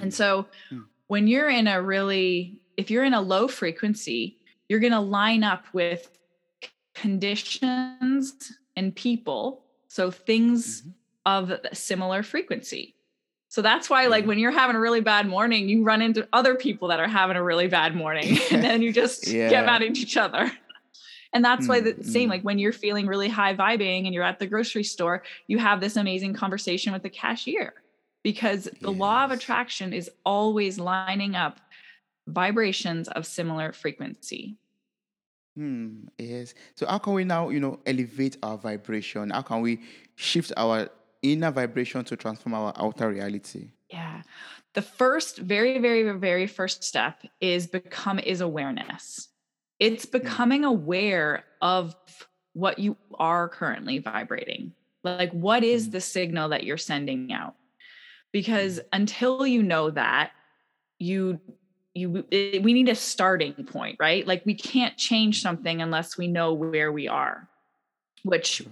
And 0.00 0.12
mm. 0.12 0.14
so 0.14 0.46
mm. 0.70 0.84
when 1.08 1.26
you're 1.26 1.50
in 1.50 1.66
a 1.66 1.82
really, 1.82 2.60
if 2.76 2.90
you're 2.90 3.04
in 3.04 3.14
a 3.14 3.20
low 3.20 3.48
frequency, 3.48 4.38
you're 4.68 4.80
going 4.80 4.92
to 4.92 5.00
line 5.00 5.42
up 5.42 5.64
with 5.72 6.08
conditions 6.94 8.52
and 8.76 8.94
people. 8.94 9.64
So 9.88 10.10
things 10.10 10.82
mm-hmm. 10.82 10.90
of 11.26 11.58
similar 11.72 12.22
frequency. 12.22 12.94
So 13.48 13.62
that's 13.62 13.88
why, 13.88 14.08
like, 14.08 14.26
when 14.26 14.40
you're 14.40 14.50
having 14.50 14.74
a 14.74 14.80
really 14.80 15.00
bad 15.00 15.28
morning, 15.28 15.68
you 15.68 15.84
run 15.84 16.02
into 16.02 16.26
other 16.32 16.56
people 16.56 16.88
that 16.88 16.98
are 16.98 17.06
having 17.06 17.36
a 17.36 17.42
really 17.42 17.68
bad 17.68 17.94
morning, 17.94 18.36
and 18.50 18.64
then 18.64 18.82
you 18.82 18.92
just 19.02 19.28
yeah. 19.28 19.48
get 19.48 19.64
mad 19.64 19.82
at 19.82 19.96
each 19.96 20.16
other. 20.16 20.50
And 21.32 21.44
that's 21.44 21.66
mm, 21.66 21.68
why 21.68 21.80
the 21.80 21.92
mm-hmm. 21.92 22.02
same, 22.02 22.30
like 22.30 22.42
when 22.42 22.58
you're 22.58 22.72
feeling 22.72 23.06
really 23.06 23.28
high 23.28 23.54
vibing 23.54 24.06
and 24.06 24.14
you're 24.14 24.24
at 24.24 24.40
the 24.40 24.46
grocery 24.46 24.82
store, 24.82 25.22
you 25.46 25.58
have 25.58 25.80
this 25.80 25.96
amazing 25.96 26.34
conversation 26.34 26.92
with 26.92 27.02
the 27.02 27.10
cashier 27.10 27.74
because 28.24 28.64
the 28.80 28.90
yes. 28.90 28.98
law 28.98 29.24
of 29.24 29.30
attraction 29.30 29.92
is 29.92 30.10
always 30.24 30.78
lining 30.78 31.36
up 31.36 31.60
vibrations 32.26 33.08
of 33.08 33.26
similar 33.26 33.72
frequency. 33.72 34.56
Hmm, 35.56 36.06
yes. 36.18 36.54
So 36.74 36.86
how 36.86 36.98
can 36.98 37.14
we 37.14 37.24
now, 37.24 37.48
you 37.48 37.60
know, 37.60 37.78
elevate 37.86 38.36
our 38.42 38.58
vibration? 38.58 39.30
How 39.30 39.42
can 39.42 39.60
we 39.60 39.80
shift 40.16 40.52
our 40.56 40.88
inner 41.22 41.50
vibration 41.50 42.04
to 42.04 42.16
transform 42.16 42.54
our 42.54 42.72
outer 42.76 43.08
reality? 43.08 43.70
Yeah. 43.90 44.22
The 44.74 44.82
first, 44.82 45.38
very, 45.38 45.78
very, 45.78 46.10
very 46.18 46.46
first 46.48 46.82
step 46.82 47.22
is 47.40 47.66
become 47.68 48.18
is 48.18 48.40
awareness. 48.40 49.28
It's 49.78 50.04
hmm. 50.04 50.18
becoming 50.18 50.64
aware 50.64 51.44
of 51.62 51.94
what 52.52 52.78
you 52.78 52.96
are 53.18 53.48
currently 53.48 53.98
vibrating. 53.98 54.72
Like, 55.04 55.32
what 55.32 55.62
is 55.62 55.86
hmm. 55.86 55.90
the 55.92 56.00
signal 56.00 56.48
that 56.48 56.64
you're 56.64 56.76
sending 56.76 57.32
out? 57.32 57.54
Because 58.32 58.78
hmm. 58.78 58.86
until 58.92 59.46
you 59.46 59.62
know 59.62 59.90
that, 59.90 60.32
you 60.98 61.40
you 61.94 62.24
it, 62.30 62.62
we 62.62 62.72
need 62.72 62.88
a 62.88 62.94
starting 62.94 63.52
point 63.64 63.96
right 64.00 64.26
like 64.26 64.44
we 64.44 64.54
can't 64.54 64.96
change 64.96 65.40
something 65.40 65.80
unless 65.80 66.18
we 66.18 66.26
know 66.26 66.52
where 66.52 66.90
we 66.90 67.06
are 67.08 67.48
which 68.24 68.62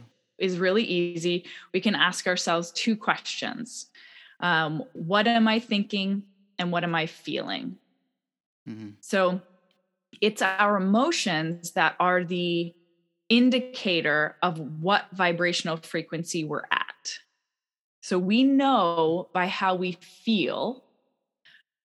is 0.43 0.59
really 0.59 0.83
easy. 0.83 1.45
We 1.73 1.81
can 1.81 1.95
ask 1.95 2.27
ourselves 2.27 2.73
two 2.73 2.97
questions 2.97 3.87
um, 4.41 4.83
What 4.93 5.27
am 5.27 5.49
I 5.49 5.61
thinking? 5.61 6.25
And 6.59 6.71
what 6.71 6.85
am 6.85 6.95
I 6.95 7.07
feeling? 7.07 7.77
Mm-hmm. 8.69 8.91
So 9.01 9.41
it's 10.21 10.43
our 10.43 10.77
emotions 10.77 11.73
that 11.73 11.97
are 11.99 12.25
the 12.25 12.75
indicator 13.29 14.37
of 14.43 14.59
what 14.81 15.07
vibrational 15.13 15.79
frequency 15.79 16.45
we're 16.45 16.67
at. 16.71 17.19
So 18.03 18.19
we 18.19 18.45
know 18.45 19.29
by 19.33 19.47
how 19.47 19.75
we 19.75 19.93
feel 19.93 20.85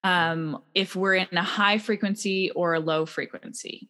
um, 0.04 0.62
if 0.74 0.96
we're 0.96 1.16
in 1.16 1.28
a 1.32 1.44
high 1.44 1.78
frequency 1.78 2.52
or 2.52 2.74
a 2.74 2.80
low 2.80 3.06
frequency. 3.06 3.90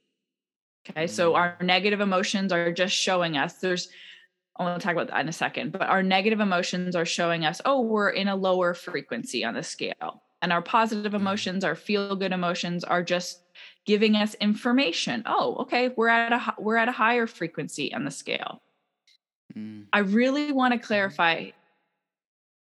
Okay, 0.90 1.08
so 1.08 1.30
mm-hmm. 1.30 1.38
our 1.38 1.58
negative 1.62 2.00
emotions 2.00 2.52
are 2.52 2.72
just 2.72 2.96
showing 2.96 3.38
us 3.38 3.56
there's 3.56 3.90
I 4.60 4.64
want 4.64 4.82
to 4.82 4.84
talk 4.84 4.94
about 4.94 5.10
that 5.10 5.20
in 5.20 5.30
a 5.30 5.34
second, 5.34 5.72
but 5.72 5.84
our 5.84 6.02
negative 6.02 6.40
emotions 6.40 6.96
are 6.96 7.06
showing 7.06 7.46
us, 7.46 7.62
oh, 7.64 7.82
we're 7.82 8.10
in 8.10 8.28
a 8.28 8.36
lower 8.36 8.74
frequency 8.74 9.46
on 9.46 9.54
the 9.54 9.62
scale. 9.62 10.24
And 10.42 10.52
our 10.52 10.64
positive 10.64 11.12
mm-hmm. 11.12 11.22
emotions, 11.22 11.64
our 11.64 11.76
feel 11.76 12.16
good 12.16 12.32
emotions 12.32 12.84
are 12.84 13.04
just 13.04 13.44
giving 13.86 14.16
us 14.16 14.34
information. 14.36 15.24
Oh, 15.26 15.58
okay, 15.62 15.90
we're 15.96 16.10
at 16.10 16.34
a 16.34 16.54
we're 16.62 16.78
at 16.78 16.90
a 16.90 16.94
higher 16.94 17.28
frequency 17.28 17.94
on 17.94 18.04
the 18.04 18.12
scale. 18.12 18.62
Mm. 19.56 19.86
I 19.94 20.00
really 20.00 20.52
want 20.52 20.74
to 20.74 20.78
mm-hmm. 20.78 20.88
clarify 20.88 21.50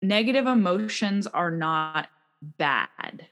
negative 0.01 0.47
emotions 0.47 1.27
are 1.27 1.51
not 1.51 2.09
bad. 2.57 3.27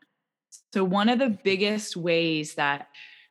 So 0.73 0.83
one 0.83 1.09
of 1.09 1.19
the 1.19 1.25
mm-hmm. 1.25 1.41
biggest 1.43 1.97
ways 1.97 2.55
that 2.55 2.87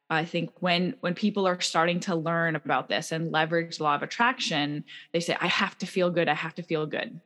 I 0.09 0.25
think 0.25 0.51
when 0.59 0.97
when 1.01 1.15
people 1.15 1.47
are 1.47 1.61
starting 1.61 2.01
to 2.01 2.17
learn 2.17 2.57
about 2.57 2.89
this 2.89 3.13
and 3.13 3.31
leverage 3.31 3.79
law 3.79 3.95
of 3.95 4.03
attraction, 4.03 4.85
they 5.13 5.21
say, 5.21 5.37
I 5.41 5.47
have 5.47 5.79
to 5.79 5.87
feel 5.87 6.11
good. 6.11 6.29
I 6.29 6.35
have 6.35 6.55
to 6.57 6.63
feel 6.63 6.87
good. 6.87 7.21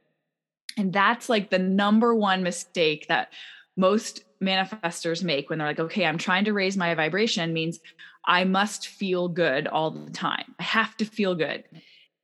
And 0.76 0.92
that's 0.92 1.28
like 1.28 1.50
the 1.50 1.58
number 1.58 2.14
one 2.14 2.42
mistake 2.42 3.06
that 3.08 3.32
most 3.76 4.24
manifestors 4.42 5.24
make 5.24 5.48
when 5.48 5.58
they're 5.58 5.68
like, 5.68 5.80
okay, 5.80 6.04
I'm 6.04 6.18
trying 6.18 6.44
to 6.44 6.52
raise 6.52 6.76
my 6.76 6.94
vibration 6.94 7.52
means 7.52 7.80
I 8.26 8.44
must 8.44 8.88
feel 8.88 9.28
good 9.28 9.66
all 9.66 9.90
the 9.90 10.10
time. 10.10 10.54
I 10.58 10.62
have 10.62 10.96
to 10.98 11.04
feel 11.04 11.34
good. 11.34 11.64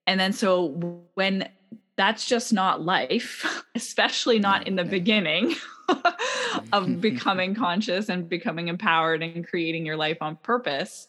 And 0.06 0.18
then 0.18 0.32
so 0.32 1.04
when 1.14 1.48
that's 1.96 2.26
just 2.26 2.52
not 2.52 2.82
life, 2.82 3.64
especially 3.74 4.38
not 4.38 4.66
in 4.66 4.76
the 4.76 4.84
beginning. 4.84 5.54
of 6.72 7.00
becoming 7.00 7.54
conscious 7.54 8.08
and 8.08 8.28
becoming 8.28 8.68
empowered 8.68 9.22
and 9.22 9.46
creating 9.46 9.86
your 9.86 9.96
life 9.96 10.18
on 10.20 10.36
purpose, 10.36 11.08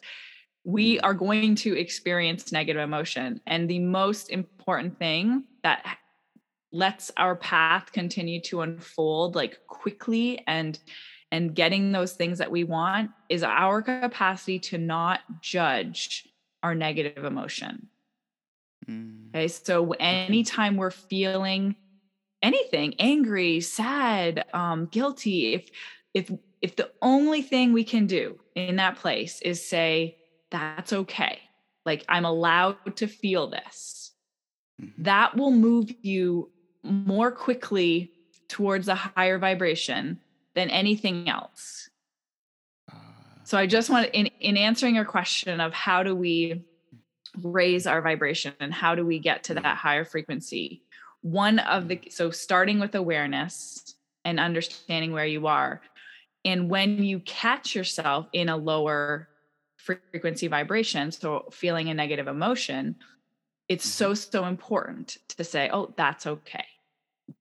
we 0.64 0.98
mm. 0.98 1.00
are 1.04 1.14
going 1.14 1.56
to 1.56 1.78
experience 1.78 2.52
negative 2.52 2.82
emotion. 2.82 3.42
And 3.48 3.70
the 3.70 3.80
most 3.80 4.30
important 4.30 4.98
thing 4.98 5.46
that 5.64 5.98
lets 6.72 7.12
our 7.18 7.36
path 7.36 7.92
continue 7.92 8.42
to 8.42 8.62
unfold 8.62 9.36
like 9.36 9.60
quickly 9.68 10.42
and 10.48 10.80
and 11.34 11.56
getting 11.56 11.92
those 11.92 12.14
things 12.14 12.40
that 12.40 12.52
we 12.52 12.64
want 12.66 13.12
is 13.30 13.42
our 13.42 13.82
capacity 13.82 14.60
to 14.60 14.78
not 14.78 15.22
judge 15.42 16.28
our 16.62 16.76
negative 16.76 17.24
emotion. 17.24 17.88
Mm. 18.88 19.30
Okay, 19.30 19.48
so 19.48 19.92
anytime 19.94 20.76
we're 20.76 20.92
feeling 20.92 21.76
anything 22.42 22.96
angry 23.00 23.62
sad 23.62 24.46
um, 24.54 24.88
guilty 24.88 25.54
if 25.54 25.70
if 26.14 26.32
if 26.62 26.76
the 26.76 26.92
only 27.02 27.42
thing 27.42 27.74
we 27.74 27.84
can 27.84 28.06
do 28.08 28.40
in 28.56 28.76
that 28.76 28.98
place 28.98 29.42
is 29.42 29.66
say 29.66 30.18
that's 30.50 30.94
okay. 30.94 31.40
Like 31.86 32.06
i'm 32.10 32.26
allowed 32.26 32.96
to 32.98 33.08
feel 33.08 33.48
this. 33.48 34.12
Mm-hmm. 34.82 35.04
that 35.04 35.36
will 35.36 35.52
move 35.52 35.92
you 36.02 36.50
more 36.84 37.32
quickly 37.32 38.12
towards 38.48 38.88
a 38.88 38.96
higher 38.96 39.38
vibration 39.38 40.20
than 40.56 40.70
anything 40.70 41.30
else. 41.30 41.90
Uh, 42.92 42.96
so 43.44 43.58
i 43.58 43.68
just 43.68 43.90
want 43.90 44.10
in 44.14 44.28
in 44.40 44.58
answering 44.58 44.96
your 44.96 45.06
question 45.06 45.60
of 45.60 45.74
how 45.74 46.04
do 46.04 46.16
we 46.16 46.64
raise 47.44 47.86
our 47.86 48.02
vibration 48.02 48.54
and 48.60 48.74
how 48.74 48.96
do 48.96 49.06
we 49.06 49.20
get 49.20 49.44
to 49.44 49.54
that 49.54 49.78
higher 49.78 50.04
frequency 50.04 50.82
one 51.22 51.60
of 51.60 51.88
the 51.88 52.02
so 52.10 52.32
starting 52.32 52.80
with 52.80 52.96
awareness 52.96 53.96
and 54.26 54.40
understanding 54.40 55.12
where 55.12 55.26
you 55.26 55.48
are 55.48 55.82
and 56.44 56.70
when 56.70 57.04
you 57.04 57.20
catch 57.20 57.76
yourself 57.76 58.28
in 58.34 58.50
a 58.50 58.58
lower 58.58 59.28
frequency 59.78 60.48
vibration 60.48 61.12
so 61.12 61.46
feeling 61.52 61.90
a 61.90 61.94
negative 61.94 62.28
emotion 62.28 62.96
it's 63.72 63.88
so 63.88 64.12
mm-hmm. 64.12 64.32
so 64.32 64.46
important 64.46 65.18
to 65.30 65.46
say 65.46 65.70
oh 65.72 65.94
that's 65.96 66.28
okay. 66.28 66.66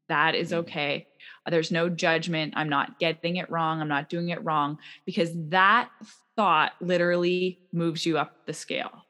That 0.08 0.36
is 0.36 0.50
mm-hmm. 0.50 0.60
okay. 0.60 1.06
There's 1.48 1.72
no 1.72 1.88
judgment. 1.88 2.54
I'm 2.56 2.68
not 2.68 3.00
getting 3.00 3.36
it 3.36 3.50
wrong. 3.50 3.80
I'm 3.80 3.88
not 3.88 4.08
doing 4.08 4.28
it 4.28 4.44
wrong 4.44 4.78
because 5.04 5.30
that 5.48 5.88
thought 6.36 6.72
literally 6.80 7.58
moves 7.72 8.06
you 8.06 8.16
up 8.16 8.46
the 8.46 8.52
scale. 8.52 9.06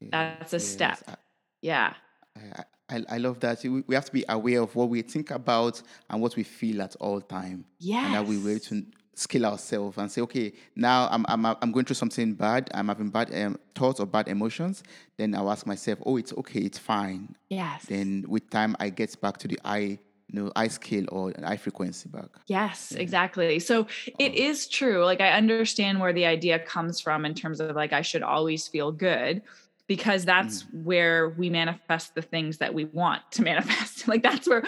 That's 0.00 0.54
a 0.54 0.60
step. 0.60 1.20
Yeah. 1.60 1.92
I, 2.34 2.64
I 2.88 3.04
I 3.08 3.18
love 3.18 3.40
that. 3.40 3.62
We, 3.62 3.82
we 3.86 3.94
have 3.94 4.04
to 4.06 4.12
be 4.12 4.24
aware 4.28 4.62
of 4.62 4.74
what 4.74 4.88
we 4.88 5.02
think 5.02 5.30
about 5.30 5.82
and 6.10 6.20
what 6.20 6.36
we 6.36 6.42
feel 6.42 6.82
at 6.82 6.96
all 6.96 7.20
time. 7.20 7.64
Yeah. 7.78 8.06
And 8.06 8.14
that 8.14 8.26
we 8.26 8.38
were 8.38 8.58
to 8.58 8.84
scale 9.16 9.46
ourselves 9.46 9.96
and 9.96 10.12
say, 10.12 10.20
okay, 10.20 10.52
now 10.76 11.08
I'm, 11.10 11.24
I'm, 11.26 11.46
I'm 11.46 11.72
going 11.72 11.86
through 11.86 11.94
something 11.94 12.34
bad. 12.34 12.70
I'm 12.74 12.88
having 12.88 13.08
bad 13.08 13.34
um, 13.34 13.58
thoughts 13.74 13.98
or 13.98 14.06
bad 14.06 14.28
emotions. 14.28 14.82
Then 15.16 15.34
I'll 15.34 15.50
ask 15.50 15.66
myself, 15.66 15.98
oh, 16.04 16.18
it's 16.18 16.34
okay. 16.34 16.60
It's 16.60 16.78
fine. 16.78 17.34
Yes. 17.48 17.86
Then 17.86 18.26
with 18.28 18.50
time, 18.50 18.76
I 18.78 18.90
get 18.90 19.18
back 19.20 19.38
to 19.38 19.48
the 19.48 19.58
I 19.64 19.98
you 20.28 20.42
know, 20.42 20.52
eye 20.56 20.68
scale 20.68 21.04
or 21.10 21.30
an 21.30 21.44
eye 21.44 21.56
frequency 21.56 22.08
back. 22.08 22.28
Yes, 22.46 22.92
yeah. 22.92 23.00
exactly. 23.00 23.58
So 23.58 23.86
it 24.18 24.34
is 24.34 24.68
true. 24.68 25.04
Like 25.04 25.20
I 25.20 25.30
understand 25.30 26.00
where 26.00 26.12
the 26.12 26.26
idea 26.26 26.58
comes 26.58 27.00
from 27.00 27.24
in 27.24 27.34
terms 27.34 27.60
of 27.60 27.74
like 27.76 27.92
I 27.92 28.02
should 28.02 28.22
always 28.22 28.66
feel 28.66 28.90
good 28.92 29.42
because 29.86 30.24
that's 30.24 30.64
mm. 30.64 30.84
where 30.84 31.28
we 31.30 31.48
manifest 31.48 32.14
the 32.14 32.22
things 32.22 32.58
that 32.58 32.74
we 32.74 32.84
want 32.86 33.22
to 33.30 33.42
manifest 33.50 34.08
like 34.08 34.22
that's 34.22 34.48
where 34.48 34.62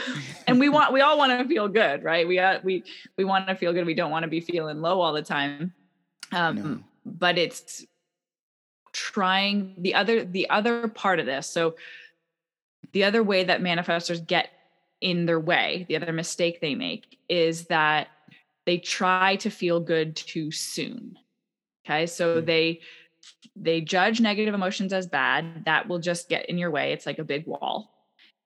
and 0.46 0.58
we 0.58 0.68
want 0.68 0.92
we 0.92 1.00
all 1.00 1.18
want 1.18 1.36
to 1.38 1.48
feel 1.48 1.68
good 1.68 2.02
right 2.02 2.26
we 2.26 2.36
got 2.36 2.64
we 2.64 2.84
we 3.16 3.24
want 3.24 3.46
to 3.46 3.54
feel 3.54 3.72
good 3.72 3.86
we 3.86 3.94
don't 3.94 4.10
want 4.10 4.22
to 4.22 4.28
be 4.28 4.40
feeling 4.40 4.80
low 4.80 5.00
all 5.00 5.12
the 5.12 5.22
time 5.22 5.72
um 6.32 6.56
no. 6.56 6.78
but 7.04 7.38
it's 7.38 7.84
trying 8.92 9.74
the 9.78 9.94
other 9.94 10.24
the 10.24 10.48
other 10.50 10.88
part 10.88 11.20
of 11.20 11.26
this 11.26 11.46
so 11.46 11.74
the 12.92 13.04
other 13.04 13.22
way 13.22 13.44
that 13.44 13.60
manifestors 13.60 14.24
get 14.26 14.50
in 15.00 15.26
their 15.26 15.38
way 15.38 15.84
the 15.88 15.96
other 15.96 16.12
mistake 16.12 16.60
they 16.60 16.74
make 16.74 17.18
is 17.28 17.66
that 17.66 18.08
they 18.68 18.76
try 18.76 19.36
to 19.36 19.48
feel 19.48 19.80
good 19.80 20.14
too 20.14 20.50
soon. 20.50 21.18
Okay. 21.86 22.04
So 22.04 22.36
mm-hmm. 22.36 22.44
they 22.44 22.80
they 23.60 23.80
judge 23.80 24.20
negative 24.20 24.54
emotions 24.54 24.92
as 24.92 25.06
bad. 25.06 25.64
That 25.64 25.88
will 25.88 25.98
just 25.98 26.28
get 26.28 26.48
in 26.48 26.58
your 26.58 26.70
way. 26.70 26.92
It's 26.92 27.06
like 27.06 27.18
a 27.18 27.24
big 27.24 27.46
wall. 27.46 27.92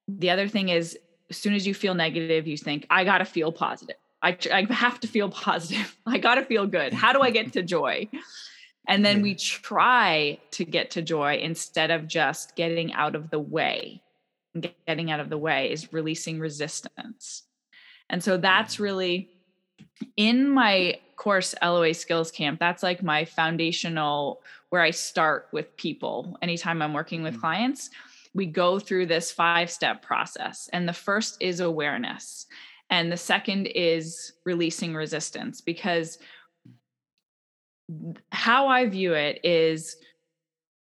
The 0.08 0.30
other 0.30 0.48
thing 0.48 0.68
is 0.68 0.98
as 1.30 1.36
soon 1.36 1.54
as 1.54 1.66
you 1.66 1.74
feel 1.74 1.94
negative, 1.94 2.46
you 2.46 2.56
think, 2.56 2.86
I 2.90 3.04
gotta 3.04 3.24
feel 3.24 3.52
positive. 3.52 3.96
I, 4.22 4.36
I 4.52 4.66
have 4.72 5.00
to 5.00 5.08
feel 5.08 5.30
positive. 5.48 5.96
I 6.06 6.18
gotta 6.18 6.44
feel 6.44 6.66
good. 6.66 6.92
How 6.92 7.12
do 7.12 7.20
I 7.20 7.30
get 7.30 7.52
to 7.54 7.62
joy? 7.62 8.08
And 8.88 9.04
then 9.04 9.22
we 9.22 9.36
try 9.36 10.38
to 10.52 10.64
get 10.64 10.90
to 10.92 11.02
joy 11.02 11.38
instead 11.40 11.90
of 11.90 12.08
just 12.08 12.56
getting 12.56 12.92
out 12.92 13.14
of 13.14 13.30
the 13.30 13.38
way. 13.38 14.02
Getting 14.86 15.10
out 15.10 15.20
of 15.20 15.30
the 15.30 15.38
way 15.38 15.70
is 15.70 15.92
releasing 15.92 16.40
resistance. 16.40 17.44
And 18.10 18.22
so 18.22 18.36
that's 18.36 18.80
really 18.80 19.30
in 20.16 20.48
my 20.48 20.98
course, 21.16 21.54
LOA 21.62 21.94
Skills 21.94 22.32
Camp, 22.32 22.58
that's 22.58 22.82
like 22.82 23.02
my 23.02 23.24
foundational 23.24 24.42
where 24.70 24.82
I 24.82 24.90
start 24.90 25.48
with 25.52 25.76
people 25.76 26.36
anytime 26.42 26.82
I'm 26.82 26.94
working 26.94 27.22
with 27.22 27.34
mm-hmm. 27.34 27.42
clients. 27.42 27.90
We 28.34 28.46
go 28.46 28.78
through 28.78 29.06
this 29.06 29.30
five 29.30 29.70
step 29.70 30.02
process. 30.02 30.68
And 30.72 30.88
the 30.88 30.92
first 30.92 31.36
is 31.40 31.60
awareness. 31.60 32.46
And 32.90 33.12
the 33.12 33.16
second 33.16 33.66
is 33.66 34.32
releasing 34.44 34.94
resistance 34.94 35.60
because 35.60 36.18
how 38.32 38.68
I 38.68 38.86
view 38.86 39.14
it 39.14 39.40
is 39.44 39.96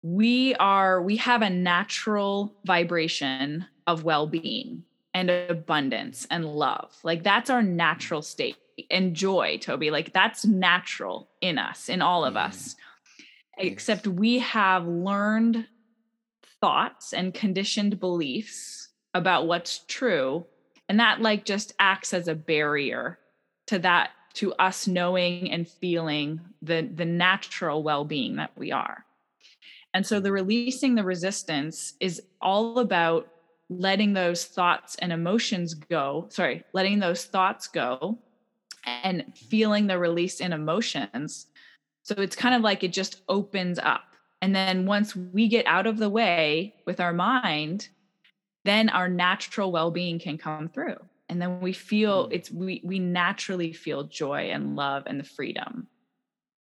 we 0.03 0.55
are 0.57 1.03
we 1.03 1.17
have 1.17 1.43
a 1.43 1.51
natural 1.51 2.55
vibration 2.65 3.67
of 3.87 4.05
well-being 4.05 4.85
and 5.15 5.31
abundance 5.31 6.27
and 6.31 6.45
love. 6.45 6.95
Like 7.03 7.25
that's 7.25 7.51
our 7.51 7.63
natural 7.63 8.23
state. 8.23 8.57
And 8.90 9.14
joy, 9.14 9.58
Toby, 9.61 9.90
like 9.90 10.12
that's 10.12 10.44
natural 10.44 11.28
in 11.40 11.58
us, 11.58 11.88
in 11.88 12.02
all 12.02 12.25
of 12.25 12.35
yeah. 12.35 12.44
us. 12.47 12.76
Except 13.58 14.06
we 14.06 14.38
have 14.38 14.87
learned 14.87 15.66
thoughts 16.61 17.12
and 17.12 17.35
conditioned 17.35 18.00
beliefs 18.00 18.88
about 19.14 19.47
what's 19.47 19.85
true 19.88 20.44
and 20.88 21.00
that 21.00 21.20
like 21.20 21.44
just 21.44 21.73
acts 21.78 22.12
as 22.14 22.28
a 22.28 22.35
barrier 22.35 23.18
to 23.66 23.78
that 23.78 24.11
to 24.35 24.52
us 24.54 24.87
knowing 24.87 25.50
and 25.50 25.68
feeling 25.68 26.40
the 26.62 26.88
the 26.94 27.04
natural 27.04 27.82
well-being 27.82 28.37
that 28.37 28.52
we 28.56 28.73
are 28.73 29.04
and 29.94 30.06
so 30.06 30.20
the 30.20 30.28
mm. 30.28 30.35
releasing 30.35 30.94
the 30.94 31.04
resistance 31.04 31.94
is 32.00 32.23
all 32.40 32.78
about 32.78 33.28
letting 33.70 34.12
those 34.12 34.44
thoughts 34.44 34.97
and 34.97 35.12
emotions 35.12 35.75
go 35.75 36.26
sorry 36.30 36.62
letting 36.73 36.99
those 36.99 37.25
thoughts 37.25 37.68
go 37.68 38.18
and 38.85 39.25
feeling 39.37 39.87
the 39.87 39.99
release 39.99 40.40
in 40.40 40.52
emotions. 40.52 41.47
So 42.02 42.14
it's 42.18 42.37
kind 42.37 42.54
of 42.54 42.62
like 42.62 42.82
it 42.82 42.92
just 42.92 43.23
opens 43.28 43.78
up. 43.78 44.04
And 44.40 44.54
then 44.54 44.87
once 44.87 45.16
we 45.16 45.49
get 45.49 45.66
out 45.66 45.87
of 45.87 45.99
the 45.99 46.08
way 46.08 46.75
with 46.87 47.00
our 47.00 47.12
mind 47.12 47.88
then 48.68 48.90
our 48.90 49.08
natural 49.08 49.73
well-being 49.73 50.18
can 50.18 50.37
come 50.37 50.68
through. 50.68 50.99
And 51.30 51.40
then 51.40 51.61
we 51.61 51.73
feel 51.73 52.28
mm. 52.28 52.32
it's 52.32 52.50
we 52.50 52.80
we 52.85 52.99
naturally 52.99 53.73
feel 53.73 54.04
joy 54.04 54.50
and 54.50 54.76
love 54.76 55.04
and 55.06 55.18
the 55.18 55.25
freedom. 55.25 55.88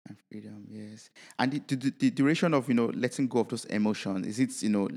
And 0.09 0.17
freedom 0.29 0.65
yes. 0.69 1.11
And 1.39 1.53
the, 1.53 1.77
the, 1.77 1.95
the 1.99 2.11
duration 2.11 2.55
of 2.55 2.69
you 2.69 2.75
know 2.75 2.87
letting 2.87 3.29
go 3.29 3.41
of 3.41 3.49
those 3.49 3.65
emotions 3.67 4.27
is 4.27 4.39
it 4.39 4.63
you 4.63 4.71
know 4.71 4.89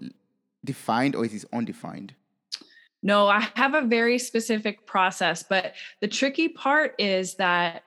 defined 0.63 1.15
or 1.15 1.25
is 1.25 1.43
it 1.43 1.45
undefined 1.53 2.13
no 3.04 3.27
i 3.27 3.39
have 3.56 3.74
a 3.74 3.82
very 3.82 4.18
specific 4.18 4.86
process 4.86 5.44
but 5.44 5.74
the 6.01 6.07
tricky 6.07 6.48
part 6.50 6.94
is 6.98 7.36
that 7.36 7.83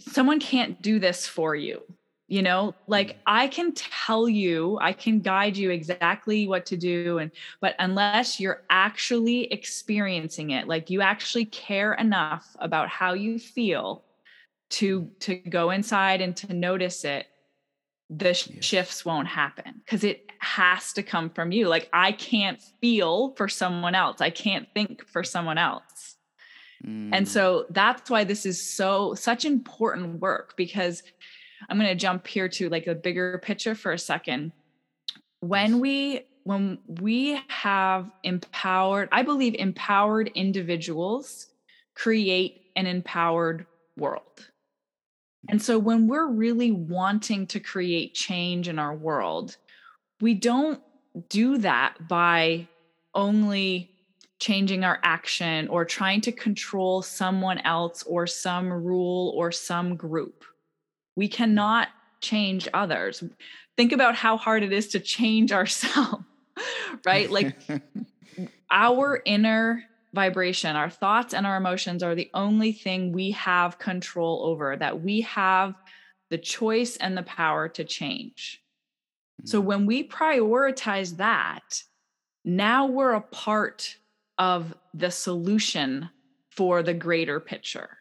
someone 0.00 0.40
can't 0.40 0.80
do 0.82 0.98
this 0.98 1.26
for 1.26 1.54
you 1.54 1.80
you 2.28 2.42
know 2.42 2.74
like 2.86 3.10
mm. 3.10 3.16
i 3.26 3.46
can 3.46 3.72
tell 3.72 4.28
you 4.28 4.78
i 4.80 4.92
can 4.92 5.20
guide 5.20 5.56
you 5.56 5.70
exactly 5.70 6.46
what 6.46 6.66
to 6.66 6.76
do 6.76 7.18
and 7.18 7.30
but 7.60 7.74
unless 7.78 8.40
you're 8.40 8.62
actually 8.70 9.44
experiencing 9.52 10.50
it 10.50 10.66
like 10.66 10.90
you 10.90 11.00
actually 11.00 11.44
care 11.44 11.94
enough 11.94 12.56
about 12.58 12.88
how 12.88 13.12
you 13.12 13.38
feel 13.38 14.04
to 14.68 15.08
to 15.20 15.36
go 15.36 15.70
inside 15.70 16.20
and 16.20 16.36
to 16.36 16.52
notice 16.52 17.04
it 17.04 17.26
the 18.08 18.26
yes. 18.26 18.48
shifts 18.60 19.04
won't 19.04 19.28
happen 19.28 19.80
because 19.84 20.04
it 20.04 20.30
has 20.38 20.92
to 20.92 21.02
come 21.02 21.28
from 21.30 21.50
you 21.50 21.66
like 21.66 21.88
i 21.92 22.12
can't 22.12 22.60
feel 22.80 23.34
for 23.36 23.48
someone 23.48 23.94
else 23.94 24.20
i 24.20 24.30
can't 24.30 24.68
think 24.74 25.04
for 25.08 25.24
someone 25.24 25.58
else 25.58 26.16
mm. 26.86 27.10
and 27.12 27.26
so 27.26 27.66
that's 27.70 28.08
why 28.08 28.22
this 28.22 28.46
is 28.46 28.62
so 28.62 29.14
such 29.14 29.44
important 29.44 30.20
work 30.20 30.54
because 30.56 31.02
I'm 31.68 31.78
going 31.78 31.88
to 31.88 31.94
jump 31.94 32.26
here 32.26 32.48
to 32.48 32.68
like 32.68 32.86
a 32.86 32.94
bigger 32.94 33.38
picture 33.42 33.74
for 33.74 33.92
a 33.92 33.98
second. 33.98 34.52
When 35.40 35.80
we 35.80 36.22
when 36.44 36.78
we 36.86 37.40
have 37.48 38.08
empowered, 38.22 39.08
I 39.10 39.22
believe 39.22 39.54
empowered 39.54 40.30
individuals 40.34 41.48
create 41.94 42.66
an 42.76 42.86
empowered 42.86 43.66
world. 43.96 44.50
And 45.48 45.60
so 45.60 45.78
when 45.78 46.06
we're 46.08 46.28
really 46.28 46.70
wanting 46.70 47.46
to 47.48 47.60
create 47.60 48.14
change 48.14 48.68
in 48.68 48.78
our 48.78 48.94
world, 48.94 49.56
we 50.20 50.34
don't 50.34 50.80
do 51.28 51.58
that 51.58 52.08
by 52.08 52.68
only 53.14 53.90
changing 54.38 54.84
our 54.84 54.98
action 55.02 55.68
or 55.68 55.84
trying 55.84 56.20
to 56.20 56.32
control 56.32 57.02
someone 57.02 57.58
else 57.60 58.02
or 58.02 58.26
some 58.26 58.72
rule 58.72 59.32
or 59.36 59.50
some 59.50 59.96
group. 59.96 60.44
We 61.16 61.28
cannot 61.28 61.88
change 62.20 62.68
others. 62.74 63.24
Think 63.76 63.92
about 63.92 64.14
how 64.14 64.36
hard 64.36 64.62
it 64.62 64.72
is 64.72 64.88
to 64.88 65.00
change 65.00 65.52
ourselves, 65.52 66.24
right? 67.04 67.30
Like 67.30 67.56
our 68.70 69.22
inner 69.24 69.84
vibration, 70.14 70.76
our 70.76 70.90
thoughts 70.90 71.34
and 71.34 71.46
our 71.46 71.56
emotions 71.56 72.02
are 72.02 72.14
the 72.14 72.30
only 72.34 72.72
thing 72.72 73.12
we 73.12 73.32
have 73.32 73.78
control 73.78 74.44
over, 74.46 74.76
that 74.76 75.02
we 75.02 75.20
have 75.22 75.74
the 76.30 76.38
choice 76.38 76.96
and 76.96 77.16
the 77.16 77.22
power 77.22 77.68
to 77.68 77.84
change. 77.84 78.62
So 79.44 79.58
mm-hmm. 79.58 79.68
when 79.68 79.86
we 79.86 80.08
prioritize 80.08 81.16
that, 81.18 81.82
now 82.44 82.86
we're 82.86 83.12
a 83.12 83.20
part 83.20 83.96
of 84.38 84.74
the 84.94 85.10
solution 85.10 86.08
for 86.50 86.82
the 86.82 86.94
greater 86.94 87.38
picture. 87.40 87.98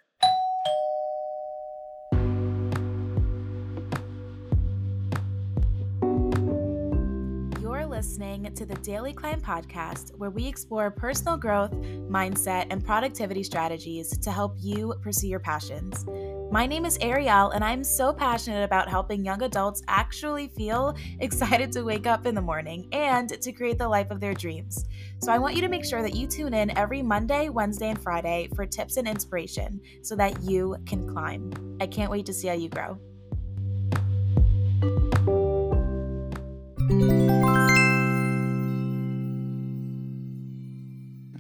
To 8.56 8.66
the 8.66 8.76
Daily 8.76 9.12
Climb 9.12 9.42
podcast, 9.42 10.16
where 10.18 10.30
we 10.30 10.48
explore 10.48 10.90
personal 10.90 11.36
growth, 11.36 11.72
mindset, 11.72 12.68
and 12.70 12.84
productivity 12.84 13.44
strategies 13.44 14.18
to 14.20 14.32
help 14.32 14.56
you 14.58 14.94
pursue 15.02 15.28
your 15.28 15.42
passions. 15.42 16.06
My 16.52 16.66
name 16.66 16.86
is 16.86 16.98
Ariel, 17.02 17.50
and 17.50 17.66
I'm 17.66 17.84
so 17.84 18.14
passionate 18.14 18.64
about 18.64 18.88
helping 18.88 19.26
young 19.26 19.44
adults 19.44 19.84
actually 19.90 20.48
feel 20.48 20.96
excited 21.20 21.72
to 21.74 21.84
wake 21.84 22.08
up 22.08 22.26
in 22.26 22.34
the 22.34 22.42
morning 22.42 22.88
and 22.94 23.30
to 23.42 23.52
create 23.52 23.78
the 23.78 23.90
life 23.90 24.10
of 24.10 24.22
their 24.22 24.34
dreams. 24.34 24.86
So 25.22 25.34
I 25.34 25.38
want 25.38 25.56
you 25.56 25.62
to 25.62 25.68
make 25.68 25.84
sure 25.84 26.02
that 26.02 26.16
you 26.16 26.26
tune 26.26 26.54
in 26.54 26.78
every 26.78 27.02
Monday, 27.02 27.50
Wednesday, 27.50 27.90
and 27.90 28.02
Friday 28.02 28.48
for 28.56 28.66
tips 28.66 28.96
and 28.96 29.08
inspiration 29.08 29.82
so 30.02 30.16
that 30.16 30.42
you 30.44 30.78
can 30.86 31.06
climb. 31.06 31.52
I 31.82 31.88
can't 31.88 32.10
wait 32.10 32.26
to 32.28 32.34
see 32.34 32.48
how 32.48 32.54
you 32.54 32.70
grow 32.70 32.98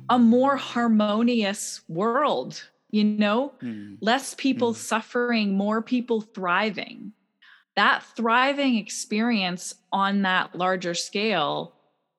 a 0.10 0.20
more 0.20 0.56
harmonious 0.56 1.82
world 1.88 2.64
you 2.92 3.04
know 3.04 3.54
mm. 3.62 3.98
less 4.02 4.34
people 4.36 4.74
mm. 4.74 4.78
suffering 4.78 5.54
more 5.54 5.82
people 5.82 6.22
thriving 6.22 7.12
that 7.76 8.04
thriving 8.16 8.76
experience 8.76 9.76
on 9.92 10.22
that 10.22 10.56
larger 10.56 10.94
scale 10.94 11.74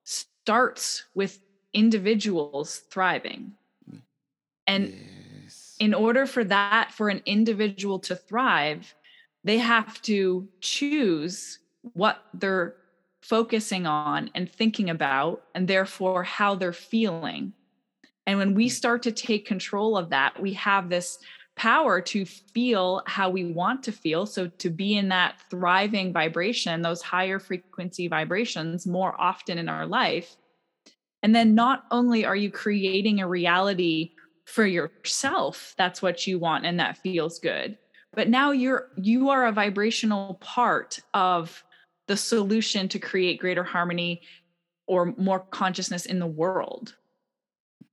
starts 0.05 1.05
with 1.15 1.41
individuals 1.73 2.83
thriving 2.91 3.53
and 4.67 4.95
yes. 5.45 5.77
in 5.79 5.95
order 5.95 6.27
for 6.27 6.45
that 6.45 6.93
for 6.93 7.09
an 7.09 7.23
individual 7.27 7.99
to 7.99 8.15
thrive 8.17 8.95
they 9.45 9.59
have 9.59 10.03
to 10.03 10.49
choose 10.61 11.61
what 11.93 12.23
they're 12.35 12.75
focusing 13.23 13.87
on 13.87 14.31
and 14.35 14.51
thinking 14.51 14.91
about 14.91 15.43
and 15.55 15.69
therefore 15.69 16.23
how 16.23 16.55
they're 16.55 16.73
feeling 16.73 17.53
and 18.27 18.39
when 18.39 18.55
we 18.55 18.69
start 18.69 19.03
to 19.05 19.13
take 19.13 19.47
control 19.47 19.97
of 19.97 20.11
that, 20.11 20.41
we 20.41 20.53
have 20.55 20.89
this 20.89 21.19
power 21.57 22.01
to 22.03 22.27
feel 22.27 23.03
how 23.07 23.31
we 23.31 23.45
want 23.45 23.83
to 23.85 23.93
feel. 23.93 24.27
So 24.27 24.49
to 24.49 24.69
be 24.69 24.97
in 24.97 25.09
that 25.09 25.41
thriving 25.49 26.13
vibration, 26.13 26.83
those 26.83 27.01
higher 27.01 27.39
frequency 27.39 28.09
vibrations 28.09 28.87
more 28.87 29.19
often 29.19 29.57
in 29.57 29.69
our 29.69 29.87
life. 29.87 30.37
And 31.23 31.35
then 31.35 31.55
not 31.55 31.85
only 31.91 32.25
are 32.27 32.37
you 32.37 32.51
creating 32.51 33.21
a 33.21 33.29
reality 33.29 34.13
for 34.45 34.65
yourself 34.65 35.75
that's 35.77 36.01
what 36.01 36.25
you 36.25 36.39
want 36.39 36.65
and 36.65 36.79
that 36.79 36.99
feels 36.99 37.41
good 37.41 37.77
but 38.17 38.29
now 38.29 38.53
you're 38.53 38.89
you 38.97 39.29
are 39.29 39.47
a 39.47 39.53
vibrational 39.53 40.35
part 40.41 41.01
of 41.15 41.65
the 42.07 42.17
solution 42.17 42.89
to 42.89 42.99
create 42.99 43.41
greater 43.41 43.65
harmony 43.65 44.23
or 44.87 45.15
more 45.17 45.41
consciousness 45.41 46.07
in 46.07 46.19
the 46.19 46.27
world. 46.27 46.95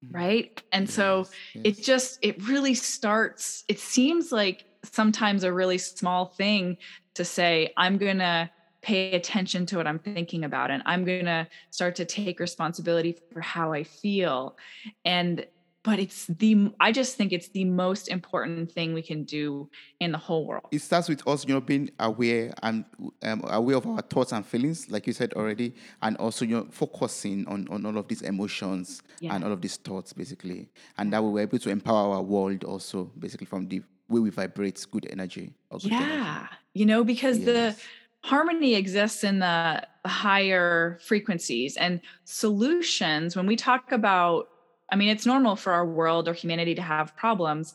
Mm-hmm. 0.03 0.15
right? 0.15 0.63
And 0.71 0.87
yes, 0.87 0.93
so 0.93 1.27
yes. 1.53 1.61
it 1.63 1.83
just 1.83 2.19
it 2.21 2.47
really 2.47 2.73
starts 2.73 3.63
it 3.67 3.79
seems 3.79 4.31
like 4.31 4.65
sometimes 4.83 5.43
a 5.43 5.53
really 5.53 5.77
small 5.77 6.25
thing 6.25 6.77
to 7.13 7.23
say 7.23 7.71
i'm 7.77 7.97
going 7.97 8.17
to 8.17 8.49
pay 8.81 9.13
attention 9.13 9.65
to 9.65 9.77
what 9.77 9.87
i'm 9.87 9.99
thinking 9.99 10.43
about 10.43 10.69
and 10.71 10.83
i'm 10.85 11.05
going 11.05 11.25
to 11.25 11.47
start 11.69 11.95
to 11.95 12.05
take 12.05 12.39
responsibility 12.39 13.17
for 13.31 13.39
how 13.39 13.71
i 13.71 13.83
feel. 13.83 14.57
And 15.05 15.45
but 15.83 15.99
it's 15.99 16.25
the 16.27 16.71
i 16.79 16.91
just 16.91 17.15
think 17.15 17.31
it's 17.31 17.49
the 17.49 17.65
most 17.65 18.07
important 18.07 18.71
thing 18.71 18.93
we 18.93 19.01
can 19.01 19.23
do 19.23 19.69
in 19.99 20.11
the 20.11 20.17
whole 20.17 20.47
world 20.47 20.63
it 20.71 20.79
starts 20.79 21.09
with 21.09 21.25
us 21.27 21.45
you 21.45 21.53
know 21.53 21.61
being 21.61 21.89
aware 21.99 22.53
and 22.63 22.85
um, 23.23 23.43
aware 23.49 23.77
of 23.77 23.85
our 23.85 24.01
thoughts 24.01 24.31
and 24.31 24.45
feelings 24.45 24.89
like 24.89 25.05
you 25.05 25.13
said 25.13 25.33
already 25.33 25.75
and 26.01 26.17
also 26.17 26.45
you 26.45 26.55
know 26.55 26.67
focusing 26.71 27.45
on 27.47 27.67
on 27.69 27.85
all 27.85 27.97
of 27.97 28.07
these 28.07 28.21
emotions 28.21 29.01
yeah. 29.19 29.35
and 29.35 29.43
all 29.43 29.51
of 29.51 29.61
these 29.61 29.77
thoughts 29.77 30.13
basically 30.13 30.69
and 30.97 31.11
that 31.13 31.23
we 31.23 31.29
were 31.29 31.41
able 31.41 31.59
to 31.59 31.69
empower 31.69 32.15
our 32.15 32.23
world 32.23 32.63
also 32.63 33.11
basically 33.19 33.45
from 33.45 33.67
the 33.67 33.81
way 34.09 34.19
we 34.19 34.29
vibrate 34.29 34.85
good 34.91 35.07
energy 35.11 35.53
good 35.71 35.83
yeah 35.83 36.37
energy. 36.37 36.49
you 36.73 36.85
know 36.85 37.03
because 37.03 37.39
yes. 37.39 37.45
the 37.45 37.81
harmony 38.27 38.75
exists 38.75 39.23
in 39.25 39.39
the 39.39 39.85
higher 40.05 40.97
frequencies 41.01 41.75
and 41.75 41.99
solutions 42.23 43.35
when 43.35 43.45
we 43.45 43.55
talk 43.55 43.91
about 43.91 44.47
I 44.93 44.95
mean, 44.95 45.09
it's 45.09 45.25
normal 45.25 45.55
for 45.55 45.73
our 45.73 45.87
world 45.87 46.27
or 46.27 46.33
humanity 46.33 46.75
to 46.75 46.81
have 46.83 47.17
problems, 47.17 47.73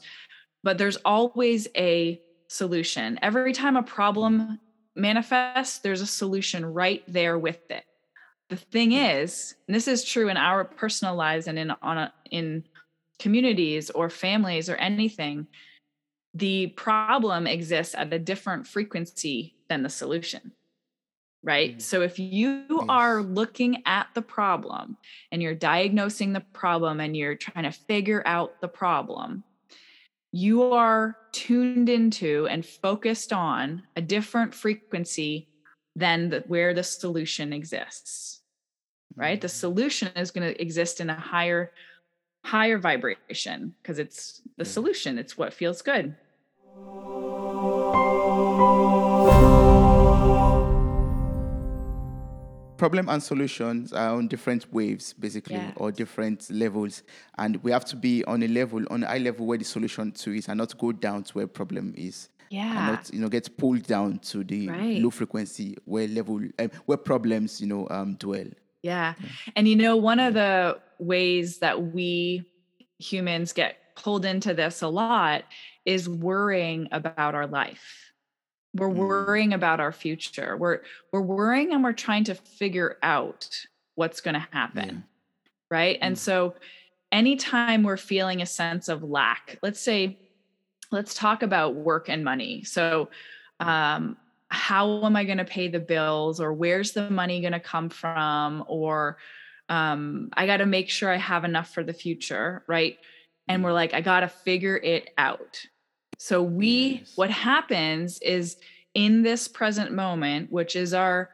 but 0.62 0.78
there's 0.78 0.98
always 0.98 1.66
a 1.76 2.22
solution. 2.46 3.18
Every 3.22 3.52
time 3.52 3.74
a 3.74 3.82
problem 3.82 4.60
manifests, 4.94 5.80
there's 5.80 6.00
a 6.00 6.06
solution 6.06 6.64
right 6.64 7.02
there 7.08 7.36
with 7.36 7.68
it. 7.72 7.82
The 8.50 8.56
thing 8.56 8.92
hmm. 8.92 8.98
is, 8.98 9.56
and 9.66 9.74
this 9.74 9.88
is 9.88 10.04
true 10.04 10.28
in 10.28 10.36
our 10.36 10.64
personal 10.64 11.16
lives 11.16 11.48
and 11.48 11.58
in 11.58 11.72
on 11.82 11.98
a, 11.98 12.12
in 12.30 12.62
communities 13.18 13.90
or 13.90 14.10
families 14.10 14.70
or 14.70 14.76
anything, 14.76 15.48
the 16.34 16.68
problem 16.68 17.48
exists 17.48 17.96
at 17.96 18.12
a 18.12 18.18
different 18.20 18.64
frequency 18.64 19.56
than 19.68 19.82
the 19.82 19.88
solution 19.88 20.52
right? 21.48 21.70
Mm-hmm. 21.70 21.80
So 21.80 22.02
if 22.02 22.18
you 22.18 22.64
yes. 22.68 22.84
are 22.90 23.22
looking 23.22 23.82
at 23.86 24.08
the 24.12 24.20
problem 24.20 24.98
and 25.32 25.42
you're 25.42 25.54
diagnosing 25.54 26.34
the 26.34 26.44
problem 26.52 27.00
and 27.00 27.16
you're 27.16 27.36
trying 27.36 27.64
to 27.64 27.72
figure 27.72 28.22
out 28.26 28.60
the 28.60 28.68
problem, 28.68 29.44
you 30.30 30.62
are 30.74 31.16
tuned 31.32 31.88
into 31.88 32.46
and 32.48 32.66
focused 32.66 33.32
on 33.32 33.82
a 33.96 34.02
different 34.02 34.54
frequency 34.54 35.48
than 35.96 36.28
the, 36.28 36.44
where 36.48 36.74
the 36.74 36.82
solution 36.82 37.54
exists. 37.54 38.42
Right? 39.16 39.40
The 39.40 39.48
mm-hmm. 39.48 39.56
solution 39.56 40.08
is 40.16 40.30
going 40.30 40.52
to 40.52 40.60
exist 40.60 41.00
in 41.00 41.08
a 41.08 41.14
higher 41.14 41.72
higher 42.44 42.78
vibration 42.78 43.74
because 43.82 43.98
it's 43.98 44.42
the 44.58 44.66
solution, 44.66 45.16
it's 45.16 45.38
what 45.38 45.54
feels 45.54 45.80
good. 45.80 46.14
Problem 52.78 53.08
and 53.08 53.22
solutions 53.22 53.92
are 53.92 54.14
on 54.14 54.28
different 54.28 54.72
waves 54.72 55.12
basically 55.12 55.56
yes. 55.56 55.74
or 55.76 55.92
different 55.92 56.48
levels 56.50 57.02
and 57.36 57.56
we 57.62 57.70
have 57.70 57.84
to 57.84 57.96
be 57.96 58.24
on 58.24 58.42
a 58.42 58.48
level 58.48 58.82
on 58.90 59.02
a 59.02 59.06
high 59.06 59.18
level 59.18 59.44
where 59.44 59.58
the 59.58 59.64
solution 59.64 60.12
to 60.12 60.32
is 60.32 60.48
and 60.48 60.58
not 60.58 60.76
go 60.78 60.92
down 60.92 61.22
to 61.22 61.32
where 61.34 61.46
problem 61.46 61.92
is 61.96 62.28
yeah 62.50 62.78
and 62.78 62.92
not 62.92 63.12
you 63.12 63.20
know 63.20 63.28
get 63.28 63.54
pulled 63.58 63.82
down 63.82 64.18
to 64.20 64.44
the 64.44 64.68
right. 64.68 65.02
low 65.02 65.10
frequency 65.10 65.76
where 65.84 66.08
level 66.08 66.40
um, 66.58 66.70
where 66.86 66.96
problems 66.96 67.60
you 67.60 67.66
know 67.66 67.86
um, 67.90 68.14
dwell 68.14 68.46
yeah. 68.82 69.14
yeah 69.18 69.26
and 69.56 69.68
you 69.68 69.76
know 69.76 69.96
one 69.96 70.20
of 70.20 70.34
the 70.34 70.78
ways 70.98 71.58
that 71.58 71.92
we 71.92 72.44
humans 72.98 73.52
get 73.52 73.76
pulled 73.96 74.24
into 74.24 74.54
this 74.54 74.82
a 74.82 74.88
lot 74.88 75.42
is 75.84 76.08
worrying 76.08 76.88
about 76.92 77.34
our 77.34 77.46
life 77.46 78.12
we're 78.74 78.88
mm. 78.88 78.96
worrying 78.96 79.52
about 79.52 79.80
our 79.80 79.92
future 79.92 80.56
we're 80.56 80.80
we're 81.12 81.20
worrying 81.20 81.72
and 81.72 81.82
we're 81.82 81.92
trying 81.92 82.24
to 82.24 82.34
figure 82.34 82.96
out 83.02 83.48
what's 83.94 84.20
going 84.20 84.34
to 84.34 84.46
happen 84.52 84.88
yeah. 84.88 85.50
right 85.70 85.98
and 86.00 86.16
mm. 86.16 86.18
so 86.18 86.54
anytime 87.10 87.82
we're 87.82 87.96
feeling 87.96 88.42
a 88.42 88.46
sense 88.46 88.88
of 88.88 89.02
lack 89.02 89.58
let's 89.62 89.80
say 89.80 90.18
let's 90.90 91.14
talk 91.14 91.42
about 91.42 91.74
work 91.74 92.08
and 92.08 92.24
money 92.24 92.62
so 92.64 93.08
mm. 93.60 93.66
um 93.66 94.16
how 94.50 95.04
am 95.04 95.16
i 95.16 95.24
going 95.24 95.38
to 95.38 95.44
pay 95.44 95.68
the 95.68 95.80
bills 95.80 96.40
or 96.40 96.52
where's 96.52 96.92
the 96.92 97.10
money 97.10 97.40
going 97.40 97.52
to 97.52 97.60
come 97.60 97.88
from 97.88 98.64
or 98.66 99.18
um 99.68 100.28
i 100.34 100.46
got 100.46 100.58
to 100.58 100.66
make 100.66 100.88
sure 100.88 101.10
i 101.10 101.16
have 101.16 101.44
enough 101.44 101.72
for 101.72 101.82
the 101.82 101.92
future 101.92 102.62
right 102.66 102.98
and 103.46 103.64
we're 103.64 103.72
like 103.72 103.92
i 103.94 104.00
got 104.00 104.20
to 104.20 104.28
figure 104.28 104.76
it 104.76 105.10
out 105.18 105.66
so 106.18 106.42
we 106.42 106.98
yes. 107.00 107.12
what 107.16 107.30
happens 107.30 108.18
is 108.20 108.58
in 108.94 109.22
this 109.22 109.46
present 109.48 109.92
moment, 109.92 110.52
which 110.52 110.76
is 110.76 110.92
our 110.92 111.30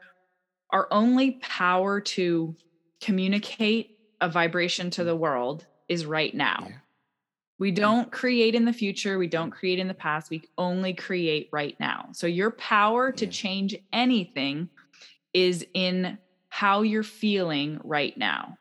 our 0.70 0.86
only 0.90 1.32
power 1.40 2.00
to 2.00 2.54
communicate 3.00 3.98
a 4.20 4.28
vibration 4.28 4.90
to 4.90 5.04
the 5.04 5.16
world 5.16 5.66
is 5.88 6.04
right 6.04 6.34
now. 6.34 6.66
Yeah. 6.68 6.76
We 7.58 7.70
don't 7.70 8.10
create 8.10 8.54
in 8.54 8.64
the 8.64 8.72
future, 8.72 9.16
we 9.16 9.28
don't 9.28 9.50
create 9.50 9.78
in 9.78 9.88
the 9.88 9.94
past, 9.94 10.28
we 10.28 10.42
only 10.58 10.92
create 10.92 11.48
right 11.52 11.78
now. 11.78 12.08
So 12.12 12.26
your 12.26 12.50
power 12.50 13.12
to 13.12 13.26
change 13.26 13.76
anything 13.92 14.68
is 15.32 15.64
in 15.72 16.18
how 16.48 16.82
you're 16.82 17.02
feeling 17.04 17.80
right 17.84 18.16
now. 18.18 18.58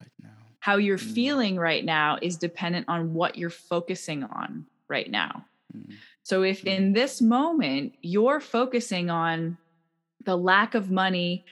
Right 0.00 0.10
now. 0.22 0.30
How 0.60 0.76
you're 0.76 0.98
mm. 0.98 1.14
feeling 1.14 1.56
right 1.56 1.84
now 1.84 2.18
is 2.22 2.36
dependent 2.36 2.88
on 2.88 3.12
what 3.12 3.36
you're 3.36 3.50
focusing 3.50 4.24
on 4.24 4.66
right 4.88 5.10
now. 5.10 5.44
Mm. 5.76 5.94
So 6.22 6.42
if 6.42 6.64
in 6.64 6.92
this 6.92 7.20
moment 7.20 7.94
you're 8.00 8.40
focusing 8.40 9.10
on 9.10 9.58
the 10.24 10.36
lack 10.36 10.74
of 10.74 10.90
money 10.90 11.44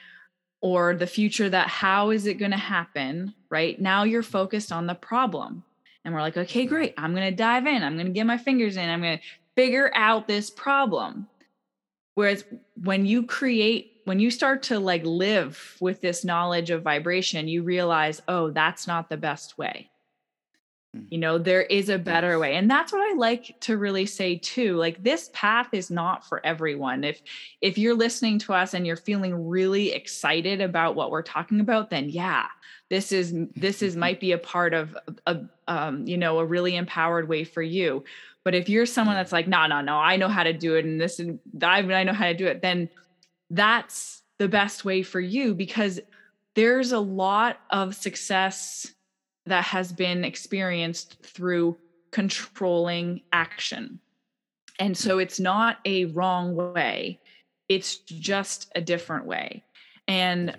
or 0.60 0.94
the 0.94 1.06
future 1.06 1.48
that 1.48 1.68
how 1.68 2.10
is 2.10 2.26
it 2.26 2.34
going 2.34 2.50
to 2.50 2.56
happen, 2.56 3.34
right? 3.50 3.80
Now 3.80 4.04
you're 4.04 4.22
focused 4.22 4.72
on 4.72 4.86
the 4.86 4.94
problem. 4.94 5.64
And 6.04 6.14
we're 6.14 6.20
like, 6.20 6.36
okay, 6.36 6.66
great. 6.66 6.94
I'm 6.96 7.14
going 7.14 7.28
to 7.28 7.36
dive 7.36 7.66
in. 7.66 7.82
I'm 7.82 7.94
going 7.94 8.06
to 8.06 8.12
get 8.12 8.26
my 8.26 8.38
fingers 8.38 8.76
in. 8.76 8.88
I'm 8.88 9.02
going 9.02 9.18
to 9.18 9.24
figure 9.54 9.90
out 9.94 10.26
this 10.26 10.50
problem. 10.50 11.28
Whereas 12.14 12.44
when 12.82 13.06
you 13.06 13.24
create, 13.24 14.00
when 14.04 14.18
you 14.18 14.30
start 14.30 14.62
to 14.64 14.78
like 14.78 15.04
live 15.04 15.76
with 15.80 16.00
this 16.00 16.24
knowledge 16.24 16.70
of 16.70 16.82
vibration, 16.82 17.48
you 17.48 17.62
realize, 17.62 18.22
oh, 18.28 18.50
that's 18.50 18.86
not 18.86 19.08
the 19.08 19.16
best 19.16 19.58
way. 19.58 19.90
Mm. 20.96 21.06
you 21.08 21.18
know 21.18 21.38
there 21.38 21.62
is 21.62 21.88
a 21.88 21.98
better 21.98 22.36
way 22.40 22.56
and 22.56 22.68
that's 22.68 22.92
what 22.92 23.00
i 23.08 23.14
like 23.14 23.54
to 23.60 23.76
really 23.76 24.06
say 24.06 24.36
too 24.36 24.74
like 24.74 25.00
this 25.04 25.30
path 25.32 25.68
is 25.72 25.88
not 25.88 26.26
for 26.26 26.44
everyone. 26.44 27.04
If 27.04 27.22
if 27.60 27.78
you're 27.78 27.94
listening 27.94 28.40
to 28.40 28.54
us 28.54 28.74
and 28.74 28.84
you're 28.84 28.96
feeling 28.96 29.46
really 29.46 29.92
excited 29.92 30.60
about 30.60 30.96
what 30.96 31.12
we're 31.12 31.22
talking 31.22 31.60
about 31.60 31.90
then 31.90 32.08
yeah 32.08 32.46
this 32.88 33.12
is 33.12 33.32
this 33.54 33.82
is 33.82 33.94
might 33.94 34.18
be 34.18 34.32
a 34.32 34.38
part 34.38 34.74
of 34.74 34.96
a 35.26 35.40
um, 35.68 36.08
you 36.08 36.18
know 36.18 36.40
a 36.40 36.44
really 36.44 36.74
empowered 36.74 37.28
way 37.28 37.44
for 37.44 37.62
you. 37.62 38.02
But 38.42 38.56
if 38.56 38.68
you're 38.68 38.86
someone 38.86 39.14
that's 39.14 39.32
like 39.32 39.46
no 39.46 39.68
no 39.68 39.80
no 39.80 39.96
i 39.96 40.16
know 40.16 40.28
how 40.28 40.42
to 40.42 40.52
do 40.52 40.74
it 40.74 40.84
and 40.84 41.00
this 41.00 41.20
and 41.20 41.38
I, 41.62 41.78
I 41.78 42.02
know 42.02 42.12
how 42.12 42.26
to 42.26 42.34
do 42.34 42.46
it 42.46 42.62
then 42.62 42.88
that's 43.50 44.22
the 44.38 44.48
best 44.48 44.84
way 44.84 45.02
for 45.02 45.20
you 45.20 45.54
because 45.54 46.00
there's 46.56 46.90
a 46.90 46.98
lot 46.98 47.58
of 47.70 47.94
success 47.94 48.92
that 49.46 49.64
has 49.64 49.92
been 49.92 50.24
experienced 50.24 51.16
through 51.22 51.76
controlling 52.10 53.22
action. 53.32 54.00
And 54.78 54.96
so 54.96 55.18
it's 55.18 55.38
not 55.38 55.78
a 55.84 56.06
wrong 56.06 56.54
way, 56.54 57.20
it's 57.68 57.98
just 57.98 58.70
a 58.74 58.80
different 58.80 59.26
way. 59.26 59.64
And 60.08 60.56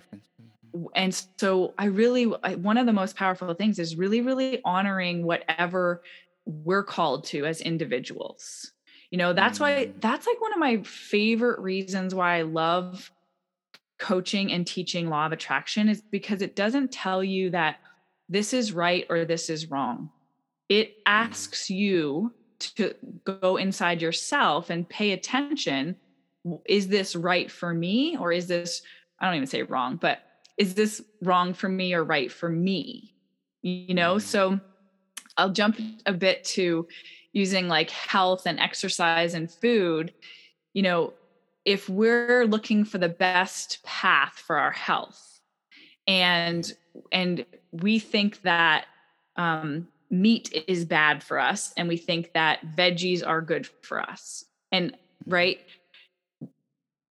and 0.96 1.14
so 1.38 1.74
I 1.78 1.86
really 1.86 2.24
one 2.24 2.78
of 2.78 2.86
the 2.86 2.94
most 2.94 3.18
powerful 3.18 3.54
things 3.54 3.80
is 3.80 3.98
really 3.98 4.22
really 4.22 4.62
honoring 4.64 5.26
whatever 5.26 6.02
we're 6.46 6.84
called 6.84 7.26
to 7.26 7.46
as 7.46 7.62
individuals. 7.62 8.72
You 9.10 9.18
know, 9.18 9.34
that's 9.34 9.60
why 9.60 9.88
mm. 9.88 9.94
that's 10.00 10.26
like 10.26 10.40
one 10.40 10.54
of 10.54 10.60
my 10.60 10.84
favorite 10.84 11.60
reasons 11.60 12.16
why 12.16 12.38
I 12.38 12.42
love 12.44 13.12
coaching 14.00 14.52
and 14.52 14.66
teaching 14.66 15.10
law 15.10 15.26
of 15.26 15.32
attraction 15.32 15.90
is 15.90 16.02
because 16.02 16.42
it 16.42 16.56
doesn't 16.56 16.92
tell 16.92 17.24
you 17.24 17.50
that 17.52 17.80
this 18.32 18.54
is 18.54 18.72
right 18.72 19.06
or 19.10 19.26
this 19.26 19.50
is 19.50 19.70
wrong. 19.70 20.10
It 20.70 20.90
mm. 20.90 21.02
asks 21.06 21.70
you 21.70 22.34
to 22.78 22.96
go 23.26 23.58
inside 23.58 24.02
yourself 24.02 24.70
and 24.70 24.88
pay 24.88 25.12
attention. 25.12 25.98
Is 26.66 26.88
this 26.88 27.16
right 27.16 27.52
for 27.52 27.74
me? 27.74 28.16
Or 28.18 28.32
is 28.32 28.48
this, 28.48 28.82
I 29.20 29.26
don't 29.26 29.36
even 29.36 29.48
say 29.48 29.64
wrong, 29.64 29.98
but 29.98 30.20
is 30.58 30.76
this 30.76 31.02
wrong 31.22 31.54
for 31.54 31.68
me 31.68 31.94
or 31.94 32.04
right 32.04 32.32
for 32.32 32.50
me? 32.50 33.14
You 33.64 33.94
know, 33.94 34.16
mm. 34.16 34.22
so 34.22 34.60
I'll 35.38 35.52
jump 35.52 35.80
a 36.06 36.14
bit 36.14 36.46
to 36.46 36.88
using 37.34 37.68
like 37.68 37.90
health 37.90 38.46
and 38.46 38.60
exercise 38.60 39.34
and 39.34 39.52
food. 39.52 40.14
You 40.74 40.84
know, 40.84 41.14
if 41.66 41.90
we're 41.90 42.46
looking 42.46 42.86
for 42.86 42.98
the 42.98 43.10
best 43.10 43.84
path 43.84 44.42
for 44.46 44.58
our 44.58 44.72
health 44.72 45.40
and 46.08 46.72
and 47.12 47.46
we 47.72 48.00
think 48.00 48.42
that 48.42 48.86
um, 49.36 49.88
meat 50.10 50.66
is 50.68 50.86
bad 50.86 51.24
for 51.24 51.40
us 51.40 51.74
and 51.78 51.88
we 51.88 51.98
think 51.98 52.34
that 52.34 52.60
veggies 52.76 53.26
are 53.26 53.42
good 53.42 53.68
for 53.82 54.02
us. 54.02 54.46
And 54.72 54.96
right 55.26 55.60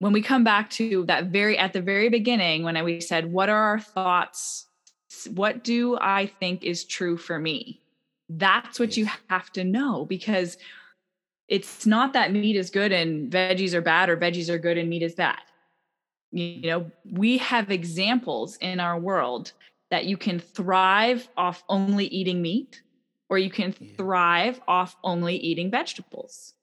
when 0.01 0.12
we 0.12 0.23
come 0.23 0.44
back 0.44 0.70
to 0.70 1.05
that 1.05 1.27
very 1.27 1.57
at 1.57 1.73
the 1.73 1.81
very 1.81 2.09
beginning 2.09 2.64
when 2.64 2.83
we 2.85 3.01
said 3.01 3.33
what 3.33 3.49
are 3.49 3.62
our 3.62 3.81
thoughts? 3.81 4.66
What 5.35 5.64
do 5.64 5.99
i 6.01 6.27
think 6.27 6.64
is 6.64 6.85
true 6.85 7.16
for 7.16 7.38
me? 7.38 7.81
That's 8.29 8.79
what 8.79 8.96
you 8.96 9.09
have 9.29 9.51
to 9.53 9.64
know 9.64 10.05
because 10.05 10.57
it's 11.49 11.85
not 11.85 12.12
that 12.12 12.33
meat 12.33 12.57
is 12.57 12.70
good 12.70 12.92
and 12.92 13.31
veggies 13.31 13.75
are 13.75 13.81
bad 13.81 14.09
or 14.09 14.16
veggies 14.16 14.49
are 14.49 14.59
good 14.59 14.79
and 14.79 14.88
meat 14.88 15.03
is 15.03 15.14
bad. 15.14 15.40
You 16.33 16.62
know 16.62 16.90
we 17.11 17.38
have 17.38 17.70
examples 17.70 18.57
in 18.57 18.81
our 18.81 18.99
world 18.99 19.53
that 19.90 20.05
you 20.05 20.16
can 20.16 20.38
thrive 20.38 21.29
off 21.37 21.64
only 21.68 22.07
eating 22.07 22.40
meat 22.40 22.83
or 23.29 23.38
you 23.38 23.50
can 23.50 23.74
yeah. 23.79 23.92
thrive 23.96 24.61
off 24.66 24.96
only 25.05 25.37
eating 25.37 25.70
vegetables 25.70 26.55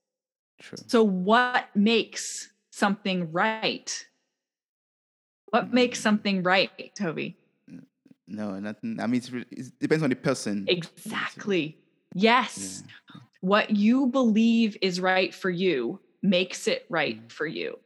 True. 0.62 0.78
so 0.88 1.04
what 1.04 1.70
makes 1.76 2.50
something 2.72 3.32
right 3.32 4.06
what 5.48 5.70
mm. 5.70 5.74
makes 5.74 6.00
something 6.00 6.44
right 6.44 6.72
toby 6.96 7.38
no 8.28 8.60
nothing 8.60 9.00
i 9.00 9.08
mean 9.08 9.22
it 9.52 9.80
depends 9.80 10.04
on 10.04 10.10
the 10.10 10.16
person 10.16 10.66
exactly 10.68 11.78
yes 12.14 12.84
yeah. 12.86 13.22
what 13.42 13.72
you 13.72 14.08
believe 14.08 14.78
is 14.82 15.00
right 15.00 15.34
for 15.34 15.50
you 15.50 16.00
makes 16.22 16.68
it 16.68 16.86
right 16.90 17.26
mm. 17.26 17.32
for 17.32 17.46
you 17.46 17.78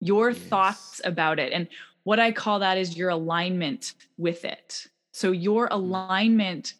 your 0.00 0.30
yes. 0.30 0.38
thoughts 0.40 1.00
about 1.04 1.38
it 1.38 1.52
and 1.52 1.68
what 2.06 2.20
I 2.20 2.30
call 2.30 2.60
that 2.60 2.78
is 2.78 2.96
your 2.96 3.08
alignment 3.08 3.94
with 4.16 4.44
it. 4.44 4.86
So 5.10 5.32
your 5.32 5.68
mm. 5.68 5.72
alignment, 5.72 6.74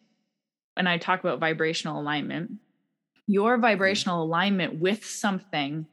and 0.77 0.87
I 0.87 0.97
talk 0.97 1.19
about 1.19 1.41
vibrational 1.41 1.99
alignment, 1.99 2.53
your 3.27 3.55
mm-hmm. 3.55 3.61
vibrational 3.63 4.23
alignment 4.23 4.79
with 4.79 5.05
something 5.05 5.85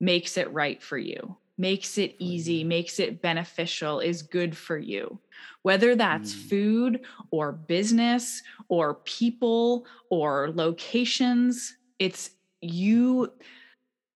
makes 0.00 0.36
it 0.36 0.52
right 0.52 0.82
for 0.82 0.98
you, 0.98 1.36
makes 1.56 1.98
it 1.98 2.16
easy, 2.18 2.64
makes 2.64 2.98
it 2.98 3.22
beneficial, 3.22 4.00
is 4.00 4.22
good 4.22 4.56
for 4.56 4.76
you. 4.76 5.20
Whether 5.62 5.94
that's 5.94 6.34
mm. 6.34 6.48
food 6.48 7.00
or 7.30 7.52
business 7.52 8.42
or 8.68 8.94
people 9.04 9.86
or 10.10 10.50
locations, 10.52 11.76
it's 12.00 12.30
you 12.60 13.32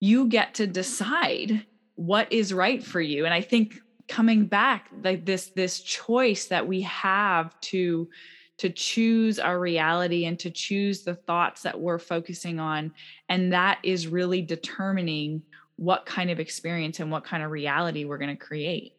you 0.01 0.27
get 0.27 0.55
to 0.55 0.67
decide 0.67 1.65
what 1.95 2.33
is 2.33 2.53
right 2.53 2.83
for 2.83 3.01
you. 3.01 3.25
And 3.25 3.33
I 3.33 3.41
think 3.41 3.81
coming 4.09 4.47
back 4.47 4.91
like 5.03 5.25
this 5.25 5.47
this 5.49 5.81
choice 5.81 6.47
that 6.47 6.67
we 6.67 6.83
have 6.83 7.59
to 7.61 8.09
to 8.57 8.71
choose 8.71 9.39
our 9.39 9.59
reality 9.59 10.27
and 10.27 10.39
to 10.39 10.51
choose 10.51 11.03
the 11.03 11.15
thoughts 11.15 11.63
that 11.63 11.81
we're 11.81 11.99
focusing 11.99 12.61
on 12.61 12.93
and 13.29 13.53
that 13.53 13.79
is 13.83 14.07
really 14.07 14.43
determining 14.43 15.43
what 15.77 16.07
kind 16.07 16.31
of 16.31 16.39
experience 16.39 17.01
and 17.01 17.11
what 17.11 17.25
kind 17.25 17.43
of 17.43 17.51
reality 17.51 18.05
we're 18.05 18.19
going 18.19 18.37
to 18.37 18.45
create. 18.45 18.93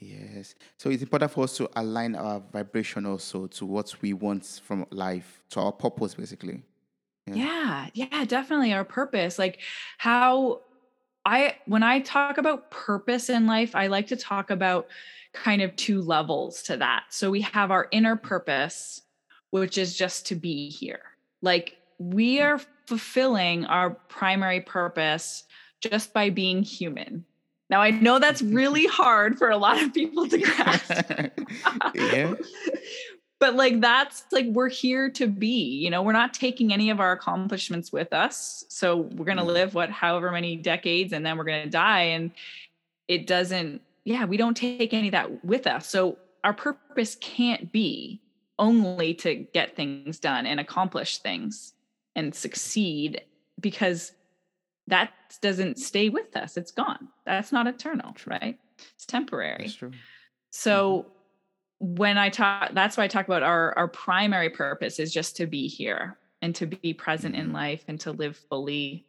Yes. 0.00 0.54
So 0.76 0.90
it's 0.90 1.02
important 1.02 1.30
for 1.30 1.44
us 1.44 1.56
to 1.56 1.68
align 1.76 2.14
our 2.14 2.40
vibration 2.52 3.06
also 3.06 3.46
to 3.48 3.66
what 3.66 3.94
we 4.00 4.12
want 4.12 4.60
from 4.64 4.86
life 4.90 5.42
to 5.50 5.60
our 5.60 5.72
purpose 5.72 6.14
basically. 6.14 6.62
Yeah. 7.26 7.88
Yeah, 7.94 8.08
yeah 8.10 8.24
definitely 8.24 8.72
our 8.72 8.84
purpose. 8.84 9.38
Like 9.38 9.60
how 9.98 10.62
I 11.28 11.56
when 11.66 11.82
I 11.82 12.00
talk 12.00 12.38
about 12.38 12.70
purpose 12.70 13.28
in 13.28 13.46
life, 13.46 13.76
I 13.76 13.88
like 13.88 14.06
to 14.06 14.16
talk 14.16 14.48
about 14.50 14.88
kind 15.34 15.60
of 15.60 15.76
two 15.76 16.00
levels 16.00 16.62
to 16.64 16.78
that. 16.78 17.04
So 17.10 17.30
we 17.30 17.42
have 17.42 17.70
our 17.70 17.86
inner 17.90 18.16
purpose, 18.16 19.02
which 19.50 19.76
is 19.76 19.94
just 19.94 20.26
to 20.28 20.34
be 20.34 20.70
here. 20.70 21.02
Like 21.42 21.76
we 21.98 22.40
are 22.40 22.58
fulfilling 22.86 23.66
our 23.66 23.90
primary 23.90 24.62
purpose 24.62 25.44
just 25.80 26.14
by 26.14 26.30
being 26.30 26.62
human. 26.62 27.26
Now 27.68 27.82
I 27.82 27.90
know 27.90 28.18
that's 28.18 28.40
really 28.60 28.86
hard 28.86 29.36
for 29.36 29.50
a 29.50 29.58
lot 29.58 29.82
of 29.82 29.92
people 29.92 30.28
to 30.28 30.38
grasp. 30.38 31.10
yeah 31.94 32.34
but 33.40 33.54
like 33.54 33.80
that's 33.80 34.24
like 34.32 34.46
we're 34.46 34.68
here 34.68 35.10
to 35.10 35.26
be 35.26 35.78
you 35.78 35.90
know 35.90 36.02
we're 36.02 36.12
not 36.12 36.34
taking 36.34 36.72
any 36.72 36.90
of 36.90 37.00
our 37.00 37.12
accomplishments 37.12 37.92
with 37.92 38.12
us. 38.12 38.64
So 38.68 38.96
we're 38.96 39.24
going 39.24 39.38
to 39.38 39.44
mm. 39.44 39.52
live 39.52 39.74
what 39.74 39.90
however 39.90 40.30
many 40.30 40.56
decades 40.56 41.12
and 41.12 41.24
then 41.24 41.38
we're 41.38 41.44
going 41.44 41.64
to 41.64 41.70
die 41.70 42.02
and 42.02 42.30
it 43.06 43.26
doesn't 43.26 43.80
yeah 44.04 44.24
we 44.24 44.36
don't 44.36 44.56
take 44.56 44.92
any 44.92 45.08
of 45.08 45.12
that 45.12 45.44
with 45.44 45.66
us. 45.66 45.88
So 45.88 46.18
our 46.44 46.52
purpose 46.52 47.16
can't 47.16 47.70
be 47.72 48.20
only 48.58 49.14
to 49.14 49.34
get 49.34 49.76
things 49.76 50.18
done 50.18 50.46
and 50.46 50.58
accomplish 50.58 51.18
things 51.18 51.74
and 52.16 52.34
succeed 52.34 53.22
because 53.60 54.12
that 54.88 55.12
doesn't 55.42 55.78
stay 55.78 56.08
with 56.08 56.36
us. 56.36 56.56
It's 56.56 56.70
gone. 56.70 57.08
That's 57.24 57.52
not 57.52 57.66
eternal 57.66 58.16
right? 58.26 58.58
It's 58.94 59.06
temporary. 59.06 59.72
So 60.50 61.00
mm-hmm 61.00 61.08
when 61.80 62.18
I 62.18 62.28
talk, 62.28 62.70
that's 62.74 62.96
why 62.96 63.04
I 63.04 63.08
talk 63.08 63.26
about 63.26 63.42
our 63.42 63.76
our 63.76 63.88
primary 63.88 64.50
purpose 64.50 64.98
is 64.98 65.12
just 65.12 65.36
to 65.36 65.46
be 65.46 65.68
here 65.68 66.18
and 66.42 66.54
to 66.56 66.66
be 66.66 66.92
present 66.92 67.34
in 67.34 67.46
mm-hmm. 67.46 67.54
life 67.54 67.84
and 67.88 68.00
to 68.00 68.12
live 68.12 68.36
fully 68.36 69.04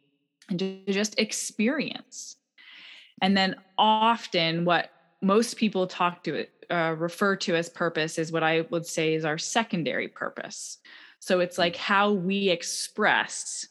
and 0.48 0.58
to 0.58 0.80
just 0.88 1.18
experience. 1.18 2.36
And 3.22 3.36
then 3.36 3.56
often, 3.76 4.64
what 4.64 4.90
most 5.20 5.56
people 5.56 5.86
talk 5.86 6.24
to 6.24 6.34
it 6.34 6.52
uh, 6.70 6.94
refer 6.96 7.36
to 7.36 7.56
as 7.56 7.68
purpose 7.68 8.18
is 8.18 8.32
what 8.32 8.42
I 8.42 8.62
would 8.70 8.86
say 8.86 9.14
is 9.14 9.24
our 9.24 9.38
secondary 9.38 10.08
purpose. 10.08 10.78
So 11.18 11.40
it's 11.40 11.58
like 11.58 11.74
mm. 11.74 11.80
how 11.80 12.12
we 12.12 12.48
express 12.48 13.66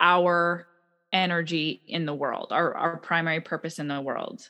our 0.00 0.68
energy 1.12 1.82
in 1.86 2.06
the 2.06 2.14
world, 2.14 2.48
our, 2.52 2.74
our 2.74 2.96
primary 2.98 3.40
purpose 3.40 3.78
in 3.78 3.88
the 3.88 4.00
world 4.00 4.48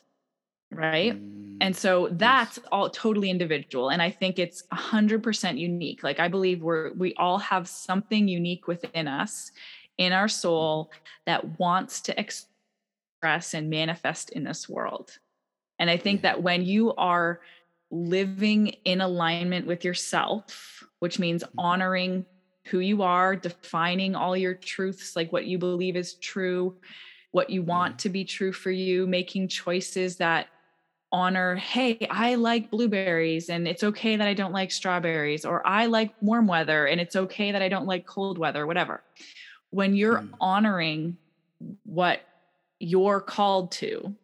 right 0.71 1.13
mm, 1.13 1.57
and 1.61 1.75
so 1.75 2.09
that's 2.11 2.57
yes. 2.57 2.65
all 2.71 2.89
totally 2.89 3.29
individual 3.29 3.89
and 3.89 4.01
i 4.01 4.09
think 4.09 4.37
it's 4.39 4.63
100% 4.71 5.57
unique 5.57 6.03
like 6.03 6.19
i 6.19 6.27
believe 6.27 6.61
we're 6.61 6.93
we 6.93 7.13
all 7.15 7.37
have 7.37 7.67
something 7.67 8.27
unique 8.27 8.67
within 8.67 9.07
us 9.07 9.51
in 9.97 10.13
our 10.13 10.27
soul 10.27 10.91
that 11.25 11.59
wants 11.59 12.01
to 12.01 12.19
express 12.19 13.53
and 13.53 13.69
manifest 13.69 14.29
in 14.31 14.43
this 14.43 14.69
world 14.69 15.17
and 15.79 15.89
i 15.89 15.97
think 15.97 16.19
yeah. 16.23 16.33
that 16.33 16.43
when 16.43 16.63
you 16.63 16.93
are 16.95 17.41
living 17.91 18.67
in 18.85 19.01
alignment 19.01 19.65
with 19.65 19.83
yourself 19.83 20.83
which 20.99 21.17
means 21.17 21.43
mm-hmm. 21.43 21.59
honoring 21.59 22.25
who 22.65 22.79
you 22.79 23.01
are 23.01 23.35
defining 23.35 24.15
all 24.15 24.37
your 24.37 24.53
truths 24.53 25.15
like 25.15 25.31
what 25.31 25.45
you 25.45 25.57
believe 25.57 25.95
is 25.95 26.13
true 26.15 26.75
what 27.31 27.49
you 27.49 27.61
want 27.61 27.99
to 27.99 28.09
be 28.09 28.23
true 28.23 28.51
for 28.51 28.71
you 28.71 29.07
making 29.07 29.47
choices 29.47 30.17
that 30.17 30.47
honor 31.11 31.55
hey 31.55 31.97
i 32.11 32.35
like 32.35 32.69
blueberries 32.69 33.49
and 33.49 33.67
it's 33.67 33.83
okay 33.83 34.15
that 34.15 34.27
i 34.27 34.33
don't 34.33 34.53
like 34.53 34.71
strawberries 34.71 35.43
or 35.43 35.65
i 35.65 35.87
like 35.87 36.13
warm 36.21 36.45
weather 36.45 36.85
and 36.85 37.01
it's 37.01 37.15
okay 37.15 37.51
that 37.51 37.61
i 37.61 37.69
don't 37.69 37.87
like 37.87 38.05
cold 38.05 38.37
weather 38.37 38.67
whatever 38.67 39.01
when 39.71 39.95
you're 39.95 40.19
mm. 40.19 40.29
honoring 40.39 41.17
what 41.83 42.21
you're 42.79 43.21
called 43.21 43.71
to 43.71 44.15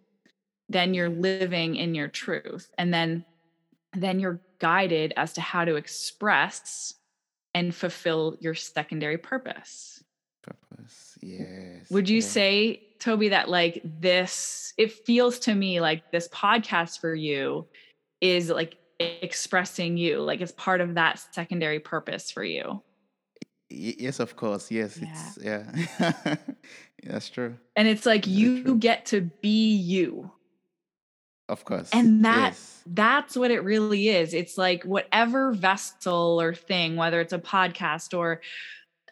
then 0.69 0.93
you're 0.93 1.09
living 1.09 1.75
in 1.75 1.95
your 1.95 2.07
truth 2.07 2.69
and 2.77 2.93
then 2.93 3.25
then 3.93 4.19
you're 4.19 4.39
guided 4.59 5.13
as 5.17 5.33
to 5.33 5.41
how 5.41 5.65
to 5.65 5.75
express 5.75 6.93
and 7.53 7.73
fulfill 7.73 8.37
your 8.39 8.53
secondary 8.53 9.17
purpose 9.17 10.03
purpose 10.43 11.17
yes 11.21 11.89
would 11.89 12.07
you 12.07 12.17
yes. 12.17 12.29
say 12.29 12.84
Toby, 12.99 13.29
that 13.29 13.49
like 13.49 13.81
this, 13.83 14.73
it 14.77 14.91
feels 14.91 15.39
to 15.39 15.55
me 15.55 15.81
like 15.81 16.11
this 16.11 16.27
podcast 16.29 16.99
for 16.99 17.13
you 17.13 17.67
is 18.21 18.49
like 18.49 18.77
expressing 18.99 19.97
you, 19.97 20.19
like 20.19 20.41
it's 20.41 20.53
part 20.53 20.81
of 20.81 20.95
that 20.95 21.19
secondary 21.33 21.79
purpose 21.79 22.31
for 22.31 22.43
you. 22.43 22.81
Yes, 23.69 24.19
of 24.19 24.35
course. 24.35 24.71
Yes, 24.71 24.99
yeah. 25.01 25.63
it's 25.73 25.99
yeah. 25.99 26.35
That's 27.03 27.29
true. 27.29 27.55
And 27.75 27.87
it's 27.87 28.05
like 28.05 28.25
you 28.27 28.75
get 28.75 29.07
to 29.07 29.21
be 29.41 29.75
you. 29.75 30.31
Of 31.47 31.63
course. 31.65 31.89
And 31.93 32.25
that 32.25 32.53
yes. 32.53 32.83
that's 32.87 33.37
what 33.37 33.51
it 33.51 33.63
really 33.63 34.09
is. 34.09 34.33
It's 34.33 34.57
like 34.57 34.83
whatever 34.83 35.51
vessel 35.51 36.41
or 36.41 36.53
thing, 36.55 36.95
whether 36.95 37.21
it's 37.21 37.33
a 37.33 37.39
podcast 37.39 38.17
or 38.17 38.41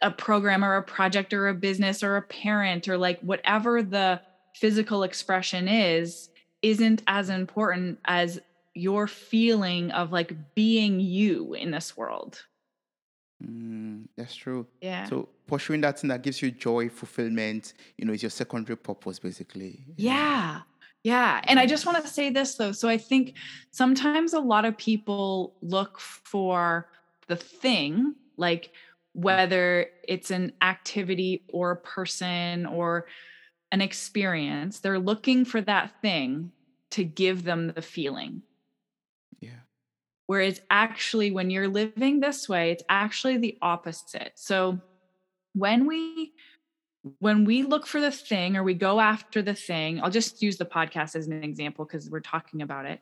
a 0.03 0.11
program 0.11 0.63
or 0.63 0.75
a 0.75 0.83
project 0.83 1.33
or 1.33 1.47
a 1.47 1.53
business 1.53 2.03
or 2.03 2.17
a 2.17 2.21
parent 2.21 2.87
or 2.87 2.97
like 2.97 3.19
whatever 3.21 3.81
the 3.81 4.21
physical 4.53 5.01
expression 5.03 5.67
is 5.67 6.29
isn't 6.61 7.01
as 7.07 7.29
important 7.29 7.97
as 8.05 8.39
your 8.75 9.07
feeling 9.07 9.89
of 9.91 10.11
like 10.11 10.33
being 10.53 10.99
you 10.99 11.53
in 11.55 11.71
this 11.71 11.97
world 11.97 12.43
Mm, 13.43 14.07
that's 14.15 14.35
true. 14.35 14.65
Yeah. 14.81 15.05
So 15.05 15.29
pursuing 15.47 15.81
that 15.81 15.99
thing 15.99 16.09
that 16.09 16.23
gives 16.23 16.41
you 16.41 16.51
joy, 16.51 16.89
fulfillment, 16.89 17.73
you 17.97 18.05
know, 18.05 18.13
is 18.13 18.23
your 18.23 18.29
secondary 18.29 18.77
purpose, 18.77 19.19
basically. 19.19 19.85
Yeah. 19.97 20.61
Yeah. 21.03 21.41
And 21.45 21.59
I 21.59 21.65
just 21.65 21.85
want 21.85 22.01
to 22.03 22.09
say 22.09 22.29
this 22.29 22.55
though. 22.55 22.71
So 22.71 22.87
I 22.87 22.97
think 22.97 23.33
sometimes 23.71 24.33
a 24.33 24.39
lot 24.39 24.65
of 24.65 24.77
people 24.77 25.55
look 25.61 25.99
for 25.99 26.87
the 27.27 27.35
thing, 27.35 28.15
like 28.37 28.71
whether 29.13 29.87
it's 30.07 30.31
an 30.31 30.53
activity 30.61 31.43
or 31.51 31.71
a 31.71 31.77
person 31.77 32.65
or 32.65 33.07
an 33.71 33.81
experience, 33.81 34.79
they're 34.79 34.99
looking 34.99 35.45
for 35.45 35.61
that 35.61 36.01
thing 36.01 36.51
to 36.91 37.03
give 37.03 37.43
them 37.43 37.73
the 37.73 37.81
feeling. 37.81 38.41
Yeah. 39.39 39.61
Whereas 40.27 40.61
actually, 40.69 41.31
when 41.31 41.49
you're 41.49 41.67
living 41.67 42.19
this 42.19 42.47
way, 42.47 42.71
it's 42.71 42.83
actually 42.89 43.37
the 43.37 43.57
opposite. 43.61 44.33
So 44.35 44.79
when 45.53 45.87
we 45.87 46.33
when 47.19 47.43
we 47.43 47.63
look 47.63 47.85
for 47.85 47.99
the 47.99 48.11
thing 48.11 48.55
or 48.55 48.63
we 48.63 48.73
go 48.73 48.99
after 48.99 49.41
the 49.41 49.53
thing, 49.53 50.01
I'll 50.01 50.09
just 50.09 50.41
use 50.41 50.57
the 50.57 50.65
podcast 50.65 51.15
as 51.15 51.27
an 51.27 51.43
example 51.43 51.83
because 51.83 52.09
we're 52.09 52.21
talking 52.21 52.61
about 52.61 52.85
it. 52.85 53.01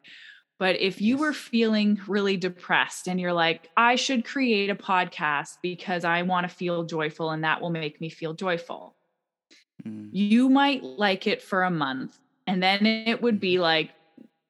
But 0.62 0.80
if 0.80 1.02
you 1.02 1.18
were 1.18 1.34
feeling 1.34 2.00
really 2.08 2.38
depressed 2.38 3.08
and 3.08 3.20
you're 3.20 3.34
like, 3.34 3.72
I 3.76 3.96
should 3.96 4.24
create 4.24 4.70
a 4.70 4.76
podcast 4.76 5.58
because 5.64 6.06
I 6.06 6.22
want 6.22 6.48
to 6.48 6.56
feel 6.56 6.84
joyful 6.84 7.32
and 7.32 7.44
that 7.44 7.62
will 7.62 7.72
make 7.72 8.00
me 8.00 8.10
feel 8.10 8.36
joyful, 8.36 8.94
mm. 9.84 10.10
you 10.12 10.50
might 10.50 10.84
like 10.84 11.26
it 11.26 11.42
for 11.42 11.64
a 11.64 11.72
month. 11.72 12.16
And 12.46 12.62
then 12.62 12.86
it 12.86 13.24
would 13.24 13.40
be 13.40 13.56
mm-hmm. 13.56 13.64
like, 13.64 13.90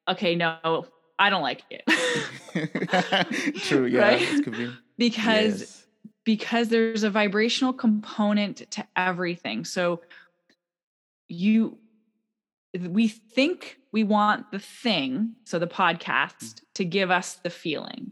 okay, 0.05 0.35
no, 0.35 0.85
I 1.17 1.29
don't 1.29 1.43
like 1.43 1.63
it. 1.69 1.85
True. 3.61 3.85
Yeah. 3.85 4.01
Right? 4.01 4.45
Be. 4.51 4.73
Because 4.97 5.61
yes 5.61 5.77
because 6.23 6.69
there's 6.69 7.01
a 7.01 7.09
vibrational 7.09 7.73
component 7.73 8.69
to 8.69 8.85
everything. 8.95 9.65
So 9.65 10.01
you 11.27 11.77
we 12.79 13.07
think 13.07 13.77
we 13.91 14.03
want 14.03 14.51
the 14.51 14.59
thing, 14.59 15.35
so 15.43 15.59
the 15.59 15.67
podcast 15.67 16.37
mm. 16.37 16.61
to 16.75 16.85
give 16.85 17.11
us 17.11 17.35
the 17.35 17.49
feeling. 17.49 18.11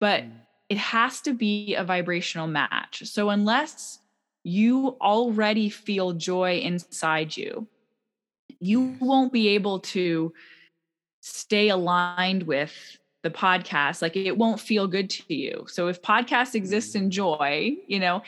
But 0.00 0.24
mm. 0.24 0.32
it 0.68 0.78
has 0.78 1.20
to 1.22 1.32
be 1.32 1.74
a 1.74 1.84
vibrational 1.84 2.46
match. 2.46 3.02
So 3.06 3.30
unless 3.30 3.98
you 4.42 4.96
already 5.00 5.70
feel 5.70 6.12
joy 6.12 6.58
inside 6.58 7.36
you, 7.36 7.66
you 8.58 8.96
won't 9.00 9.32
be 9.32 9.48
able 9.48 9.80
to 9.80 10.32
stay 11.20 11.68
aligned 11.68 12.44
with 12.44 12.98
the 13.22 13.30
podcast 13.30 14.00
like 14.00 14.16
it 14.16 14.36
won't 14.36 14.58
feel 14.58 14.86
good 14.86 15.10
to 15.10 15.34
you 15.34 15.66
so 15.68 15.88
if 15.88 16.00
podcasts 16.00 16.54
exist 16.54 16.96
in 16.96 17.06
mm. 17.06 17.10
joy 17.10 17.76
you 17.86 17.98
know 17.98 18.22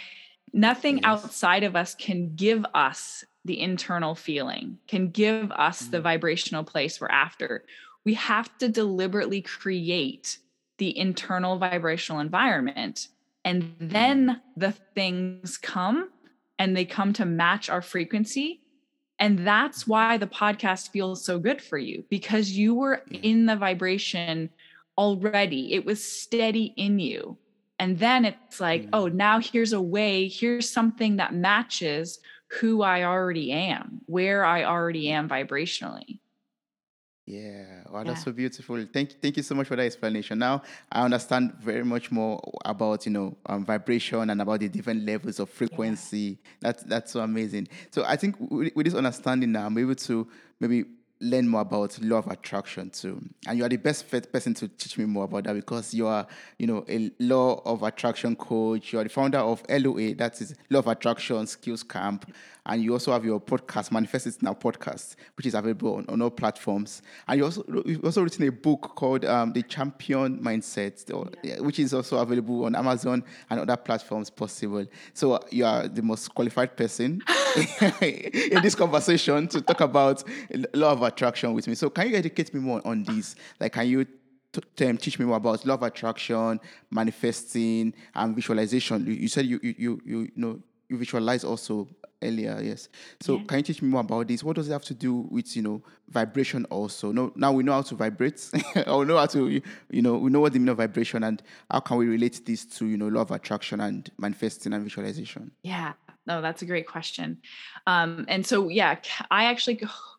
nothing 0.53 1.03
outside 1.03 1.63
of 1.63 1.75
us 1.75 1.95
can 1.95 2.35
give 2.35 2.65
us 2.75 3.25
the 3.45 3.61
internal 3.61 4.15
feeling 4.15 4.79
can 4.87 5.09
give 5.11 5.51
us 5.53 5.81
the 5.87 5.99
mm. 5.99 6.03
vibrational 6.03 6.65
place 6.65 7.01
we're 7.01 7.09
after 7.09 7.65
we 8.05 8.15
have 8.15 8.57
to 8.59 8.69
deliberately 8.69 9.41
create 9.41 10.39
the 10.79 10.97
internal 10.97 11.59
vibrational 11.59 12.21
environment 12.21 13.09
and 13.45 13.75
then 13.81 14.27
mm. 14.27 14.41
the 14.57 14.73
things 14.95 15.59
come 15.59 16.11
and 16.59 16.77
they 16.77 16.85
come 16.85 17.13
to 17.13 17.25
match 17.25 17.69
our 17.69 17.83
frequency 17.83 18.63
and 19.19 19.47
that's 19.47 19.87
why 19.87 20.17
the 20.17 20.27
podcast 20.27 20.91
feels 20.91 21.25
so 21.25 21.39
good 21.39 21.63
for 21.63 21.79
you 21.79 22.03
because 22.11 22.51
you 22.51 22.75
were 22.75 23.03
in 23.23 23.47
the 23.47 23.55
vibration 23.55 24.51
already. 24.99 25.75
It 25.75 25.85
was 25.85 26.05
steady 26.05 26.75
in 26.77 26.99
you. 26.99 27.37
And 27.79 27.99
then 27.99 28.25
it's 28.25 28.61
like, 28.61 28.83
mm. 28.83 28.89
oh, 28.93 29.09
now 29.09 29.39
here's 29.39 29.73
a 29.73 29.81
way, 29.81 30.29
here's 30.29 30.69
something 30.69 31.17
that 31.17 31.35
matches 31.35 32.19
who 32.61 32.83
I 32.83 33.05
already 33.05 33.51
am, 33.53 34.01
where 34.07 34.45
I 34.45 34.65
already 34.65 35.11
am 35.11 35.29
vibrationally. 35.29 36.21
Yeah, 37.25 37.85
wow, 37.91 38.03
that's 38.03 38.21
yeah. 38.21 38.25
so 38.25 38.33
beautiful. 38.33 38.85
Thank, 38.93 39.23
thank 39.23 39.37
you 39.37 39.45
so 39.45 39.55
much 39.55 39.69
for 39.69 39.77
that 39.77 39.85
explanation. 39.85 40.41
Now 40.41 40.63
I 40.91 41.05
understand 41.05 41.55
very 41.63 41.85
much 41.85 42.11
more 42.11 42.41
about 42.65 43.07
you 43.07 43.13
know 43.13 43.37
um, 43.47 43.65
vibration 43.65 44.29
and 44.29 44.43
about 44.43 44.61
the 44.61 44.69
different 44.69 45.05
levels 45.05 45.39
of 45.39 45.49
frequency. 45.49 46.19
Yeah. 46.19 46.37
That's 46.61 46.83
that's 46.83 47.13
so 47.13 47.21
amazing. 47.21 47.69
So 47.93 48.05
I 48.05 48.17
think 48.17 48.37
with, 48.39 48.75
with 48.75 48.87
this 48.87 48.95
understanding 48.95 49.53
now, 49.53 49.67
I'm 49.67 49.79
able 49.79 49.95
to 49.95 50.29
maybe 50.59 50.85
learn 51.23 51.49
more 51.49 51.61
about 51.61 51.99
law 52.03 52.19
of 52.19 52.27
attraction 52.27 52.91
too. 52.91 53.23
And 53.47 53.57
you 53.57 53.65
are 53.65 53.69
the 53.69 53.77
best 53.77 54.05
fit 54.05 54.33
person 54.33 54.55
to 54.55 54.69
teach 54.69 54.99
me 54.99 55.05
more 55.05 55.25
about 55.25 55.45
that 55.45 55.55
because 55.55 55.95
you 55.95 56.07
are, 56.09 56.27
you 56.59 56.67
know, 56.67 56.85
a 56.89 57.11
law 57.21 57.63
of 57.65 57.83
attraction 57.85 58.35
coach. 58.37 58.93
You 58.93 58.99
are 58.99 59.05
the 59.05 59.11
founder 59.11 59.39
of 59.39 59.63
LOA, 59.69 60.15
that 60.15 60.41
is 60.41 60.55
Law 60.69 60.81
of 60.81 60.89
Attraction 60.89 61.47
Skills 61.47 61.83
Camp. 61.83 62.31
And 62.65 62.81
you 62.81 62.93
also 62.93 63.13
have 63.13 63.25
your 63.25 63.41
podcast, 63.41 63.91
Manifest 63.91 64.27
It 64.29 64.43
Now 64.43 64.55
podcast, 64.55 65.17
which 65.37 65.47
is 65.47 65.55
available 65.55 65.97
on, 65.97 66.07
on 66.09 66.23
all 66.23 66.31
platforms. 66.31 67.03
And 67.27 67.39
you 67.39 67.45
also 67.45 67.65
you've 67.85 68.05
also 68.05 68.23
written 68.23 68.47
a 68.47 68.53
book 68.53 68.93
called 68.95 69.25
um, 69.25 69.53
The 69.53 69.63
Champion 69.63 70.39
Mindset, 70.39 71.11
yeah. 71.43 71.59
which 71.59 71.81
is 71.81 71.93
also 71.93 72.19
available 72.19 72.65
on 72.65 72.77
Amazon 72.77 73.25
and 73.51 73.61
other 73.61 73.77
platforms 73.77 74.31
possible. 74.31 74.87
So 75.13 75.41
you 75.51 75.65
are 75.65 75.89
the 75.89 76.03
most 76.03 76.33
qualified 76.37 76.77
person 76.77 77.21
in 78.01 78.63
this 78.63 78.77
conversation 78.77 79.49
to 79.49 79.61
talk 79.61 79.81
about 79.81 80.23
law 80.73 80.93
of 80.93 81.03
attraction 81.03 81.12
with 81.21 81.69
me. 81.69 81.75
So 81.75 81.91
can 81.91 82.09
you 82.09 82.17
educate 82.17 82.53
me 82.55 82.61
more 82.61 82.81
on 82.85 83.05
this? 83.05 83.35
Like, 83.61 83.73
can 83.73 83.87
you 83.87 84.07
t- 84.53 84.93
teach 84.97 85.19
me 85.19 85.25
more 85.25 85.37
about 85.37 85.65
love 85.65 85.83
attraction, 85.83 86.61
manifesting, 86.91 87.95
and 88.15 88.35
visualization? 88.35 89.07
You, 89.07 89.13
you 89.13 89.29
said 89.29 89.47
you, 89.47 89.61
you 89.63 89.75
you 89.77 90.01
you 90.05 90.33
know 90.37 90.61
you 90.89 90.99
visualize 90.99 91.45
also 91.45 91.89
earlier 92.23 92.61
yes 92.63 92.89
so 93.21 93.37
yeah. 93.37 93.45
can 93.45 93.59
you 93.59 93.63
teach 93.65 93.83
me 93.83 93.89
more 93.89 94.01
about 94.01 94.29
this 94.29 94.45
what 94.45 94.57
does 94.57 94.69
it 94.69 94.73
have 94.73 94.85
to 94.85 94.95
do 94.95 95.27
with 95.31 95.57
you 95.57 95.63
know 95.63 95.83
vibration 96.09 96.65
also 96.67 97.13
no 97.13 97.33
now 97.35 97.53
we 97.53 97.63
know 97.63 97.73
how 97.73 97.83
to 97.83 97.95
vibrate 97.95 98.51
or 98.87 99.05
know 99.05 99.17
how 99.17 99.27
to 99.27 99.61
you 99.91 100.03
know 100.03 100.17
we 100.17 100.31
know 100.31 100.41
what 100.41 100.53
the 100.53 100.59
meaning 100.59 100.71
of 100.71 100.77
vibration 100.77 101.25
and 101.25 101.43
how 101.71 101.81
can 101.81 101.97
we 101.97 102.07
relate 102.07 102.45
this 102.47 102.65
to 102.65 102.87
you 102.87 102.97
know 102.97 103.09
law 103.09 103.23
of 103.23 103.31
attraction 103.31 103.81
and 103.81 104.11
manifesting 104.19 104.73
and 104.73 104.85
visualization 104.85 105.51
yeah 105.63 105.93
no 106.27 106.41
that's 106.41 106.63
a 106.63 106.67
great 106.67 106.87
question 106.87 107.39
um 107.87 108.25
and 108.29 108.47
so 108.47 108.69
yeah 108.69 108.97
i 109.31 109.45
actually 109.45 109.75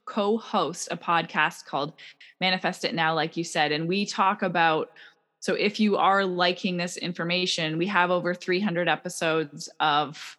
co-host 0.06 0.90
a 0.92 0.98
podcast 0.98 1.66
called 1.66 1.94
manifest 2.42 2.84
it 2.84 2.94
now 2.94 3.14
like 3.14 3.38
you 3.38 3.44
said 3.44 3.72
and 3.72 3.88
we 3.88 4.06
talk 4.06 4.42
about 4.42 4.92
so 5.40 5.54
if 5.54 5.80
you 5.80 5.98
are 5.98 6.26
liking 6.26 6.78
this 6.78 6.98
information 6.98 7.78
we 7.78 7.88
have 7.88 8.12
over 8.12 8.34
300 8.34 8.88
episodes 8.88 9.70
of 9.80 10.38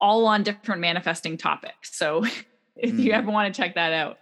all 0.00 0.26
on 0.26 0.42
different 0.42 0.80
manifesting 0.80 1.36
topics. 1.36 1.96
So 1.96 2.24
if 2.76 2.92
mm. 2.92 2.98
you 2.98 3.12
ever 3.12 3.30
want 3.30 3.52
to 3.52 3.60
check 3.60 3.74
that 3.74 3.92
out. 3.92 4.18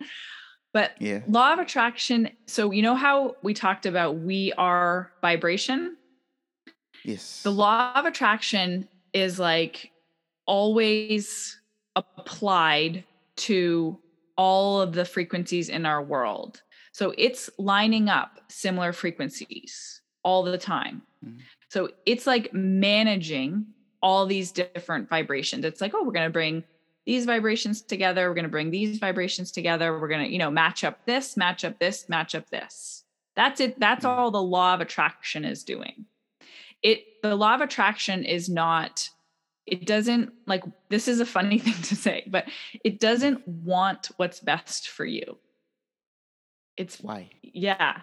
But 0.72 0.92
yeah. 1.00 1.20
law 1.28 1.52
of 1.52 1.60
attraction, 1.60 2.30
so 2.46 2.72
you 2.72 2.82
know 2.82 2.96
how 2.96 3.36
we 3.42 3.54
talked 3.54 3.86
about 3.86 4.18
we 4.18 4.52
are 4.58 5.12
vibration? 5.20 5.96
Yes. 7.04 7.42
The 7.42 7.52
law 7.52 7.92
of 7.94 8.06
attraction 8.06 8.88
is 9.12 9.38
like 9.38 9.92
always 10.46 11.60
applied 11.94 13.04
to 13.36 13.98
all 14.36 14.80
of 14.80 14.92
the 14.92 15.04
frequencies 15.04 15.68
in 15.68 15.86
our 15.86 16.02
world. 16.02 16.62
So 16.92 17.14
it's 17.18 17.50
lining 17.58 18.08
up 18.08 18.40
similar 18.48 18.92
frequencies 18.92 20.00
all 20.22 20.42
the 20.42 20.58
time. 20.58 21.02
Mm. 21.24 21.38
So 21.68 21.90
it's 22.06 22.26
like 22.26 22.52
managing 22.54 23.66
all 24.00 24.26
these 24.26 24.52
different 24.52 25.08
vibrations. 25.08 25.64
It's 25.64 25.80
like, 25.80 25.92
oh, 25.94 26.04
we're 26.04 26.12
going 26.12 26.26
to 26.26 26.32
bring 26.32 26.62
these 27.06 27.24
vibrations 27.24 27.82
together. 27.82 28.28
We're 28.28 28.34
going 28.34 28.44
to 28.44 28.50
bring 28.50 28.70
these 28.70 28.98
vibrations 28.98 29.50
together. 29.50 29.98
We're 29.98 30.08
going 30.08 30.26
to, 30.26 30.32
you 30.32 30.38
know, 30.38 30.50
match 30.50 30.84
up 30.84 31.04
this, 31.04 31.36
match 31.36 31.64
up 31.64 31.78
this, 31.78 32.08
match 32.08 32.34
up 32.34 32.48
this. 32.50 33.04
That's 33.34 33.60
it. 33.60 33.78
That's 33.80 34.04
mm-hmm. 34.04 34.18
all 34.18 34.30
the 34.30 34.42
law 34.42 34.74
of 34.74 34.80
attraction 34.80 35.44
is 35.44 35.64
doing. 35.64 36.06
It, 36.82 37.22
the 37.22 37.34
law 37.34 37.54
of 37.54 37.60
attraction 37.60 38.24
is 38.24 38.48
not, 38.48 39.08
it 39.66 39.86
doesn't 39.86 40.32
like, 40.46 40.64
this 40.88 41.08
is 41.08 41.20
a 41.20 41.26
funny 41.26 41.58
thing 41.60 41.80
to 41.82 41.96
say, 41.96 42.24
but 42.26 42.46
it 42.84 43.00
doesn't 43.00 43.46
want 43.46 44.10
what's 44.16 44.40
best 44.40 44.88
for 44.88 45.04
you. 45.04 45.38
It's 46.76 47.00
why, 47.00 47.30
yeah, 47.42 48.00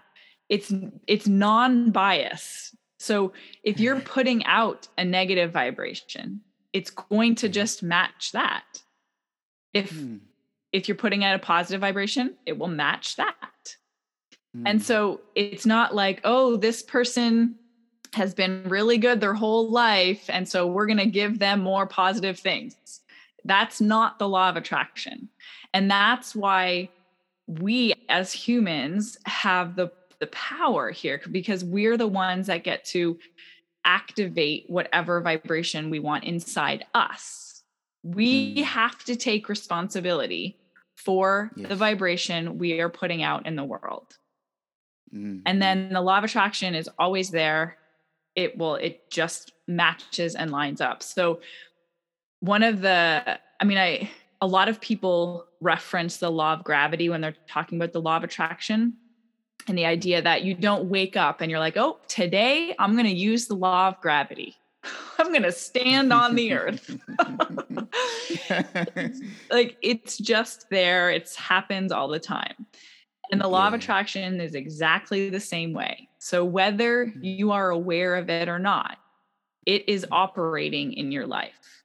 it's, 0.49 0.73
it's 1.07 1.27
non 1.27 1.91
bias 1.91 2.75
so 3.01 3.33
if 3.63 3.79
you're 3.79 3.99
putting 4.15 4.45
out 4.45 4.87
a 4.97 5.03
negative 5.03 5.51
vibration, 5.51 6.41
it's 6.71 6.91
going 6.91 7.35
to 7.35 7.49
just 7.49 7.81
match 7.81 8.31
that. 8.33 8.63
If 9.73 9.91
mm. 9.91 10.19
if 10.71 10.87
you're 10.87 10.95
putting 10.95 11.23
out 11.23 11.35
a 11.35 11.39
positive 11.39 11.81
vibration, 11.81 12.35
it 12.45 12.57
will 12.57 12.67
match 12.67 13.15
that. 13.15 13.35
Mm. 14.55 14.63
And 14.65 14.79
hmm. 14.79 14.83
so 14.83 15.21
it's 15.33 15.65
not 15.65 15.95
like, 15.95 16.21
oh, 16.25 16.57
this 16.57 16.83
person 16.83 17.55
has 18.13 18.33
been 18.33 18.63
really 18.67 18.97
good 18.97 19.21
their 19.21 19.33
whole 19.33 19.69
life 19.69 20.29
and 20.29 20.47
so 20.47 20.67
we're 20.67 20.85
going 20.85 20.97
to 20.97 21.05
give 21.05 21.39
them 21.39 21.61
more 21.61 21.85
positive 21.87 22.37
things. 22.39 22.75
That's 23.45 23.79
not 23.81 24.19
the 24.19 24.27
law 24.27 24.49
of 24.49 24.57
attraction. 24.57 25.29
And 25.73 25.89
that's 25.89 26.35
why 26.35 26.89
we 27.47 27.93
as 28.09 28.31
humans 28.33 29.17
have 29.25 29.75
the 29.75 29.91
the 30.19 30.27
power 30.27 30.91
here 30.91 31.19
because 31.31 31.63
we're 31.65 31.97
the 31.97 32.07
ones 32.07 32.45
that 32.47 32.63
get 32.63 32.85
to 32.85 33.17
activate 33.85 34.65
whatever 34.69 35.19
vibration 35.21 35.89
we 35.89 35.97
want 35.97 36.23
inside 36.25 36.85
us. 36.93 37.63
We 38.03 38.55
Mm. 38.57 38.63
have 38.63 39.03
to 39.05 39.15
take 39.15 39.49
responsibility 39.49 40.57
for 40.95 41.51
the 41.55 41.75
vibration 41.75 42.59
we 42.59 42.79
are 42.79 42.89
putting 42.89 43.23
out 43.23 43.47
in 43.47 43.55
the 43.55 43.63
world. 43.63 44.17
Mm, 45.11 45.41
And 45.47 45.57
mm, 45.57 45.59
then 45.59 45.89
the 45.93 46.01
law 46.01 46.19
of 46.19 46.23
attraction 46.23 46.75
is 46.75 46.87
always 46.99 47.31
there. 47.31 47.77
It 48.35 48.57
will, 48.57 48.75
it 48.75 49.09
just 49.11 49.53
matches 49.67 50.35
and 50.35 50.51
lines 50.51 50.81
up. 50.81 51.03
So, 51.03 51.41
one 52.39 52.63
of 52.63 52.81
the, 52.81 53.39
I 53.59 53.63
mean, 53.63 53.77
I, 53.77 54.09
a 54.41 54.47
lot 54.47 54.67
of 54.67 54.81
people 54.81 55.45
reference 55.59 56.17
the 56.17 56.31
law 56.31 56.53
of 56.53 56.63
gravity 56.63 57.07
when 57.09 57.21
they're 57.21 57.35
talking 57.47 57.77
about 57.77 57.93
the 57.93 58.01
law 58.01 58.17
of 58.17 58.23
attraction 58.23 58.93
and 59.67 59.77
the 59.77 59.85
idea 59.85 60.21
that 60.21 60.43
you 60.43 60.55
don't 60.55 60.85
wake 60.85 61.15
up 61.15 61.41
and 61.41 61.51
you're 61.51 61.59
like, 61.59 61.77
oh, 61.77 61.99
today 62.07 62.73
I'm 62.79 62.93
going 62.93 63.05
to 63.05 63.15
use 63.15 63.47
the 63.47 63.55
law 63.55 63.89
of 63.89 64.01
gravity. 64.01 64.55
I'm 65.19 65.29
going 65.29 65.43
to 65.43 65.51
stand 65.51 66.11
on 66.11 66.35
the 66.35 66.53
earth. 66.53 66.97
Like 69.51 69.77
it's 69.81 70.17
just 70.17 70.69
there, 70.69 71.11
it's 71.11 71.35
happens 71.35 71.91
all 71.91 72.07
the 72.07 72.19
time. 72.19 72.65
And 73.31 73.39
the 73.39 73.47
law 73.47 73.67
of 73.67 73.73
attraction 73.73 74.41
is 74.41 74.55
exactly 74.55 75.29
the 75.29 75.39
same 75.39 75.73
way. 75.73 76.09
So 76.23 76.45
whether 76.45 77.07
Mhm. 77.07 77.19
you 77.23 77.51
are 77.51 77.71
aware 77.71 78.15
of 78.15 78.29
it 78.29 78.47
or 78.47 78.59
not, 78.59 78.99
it 79.65 79.89
is 79.89 80.05
operating 80.11 80.93
in 80.93 81.11
your 81.11 81.25
life. 81.25 81.83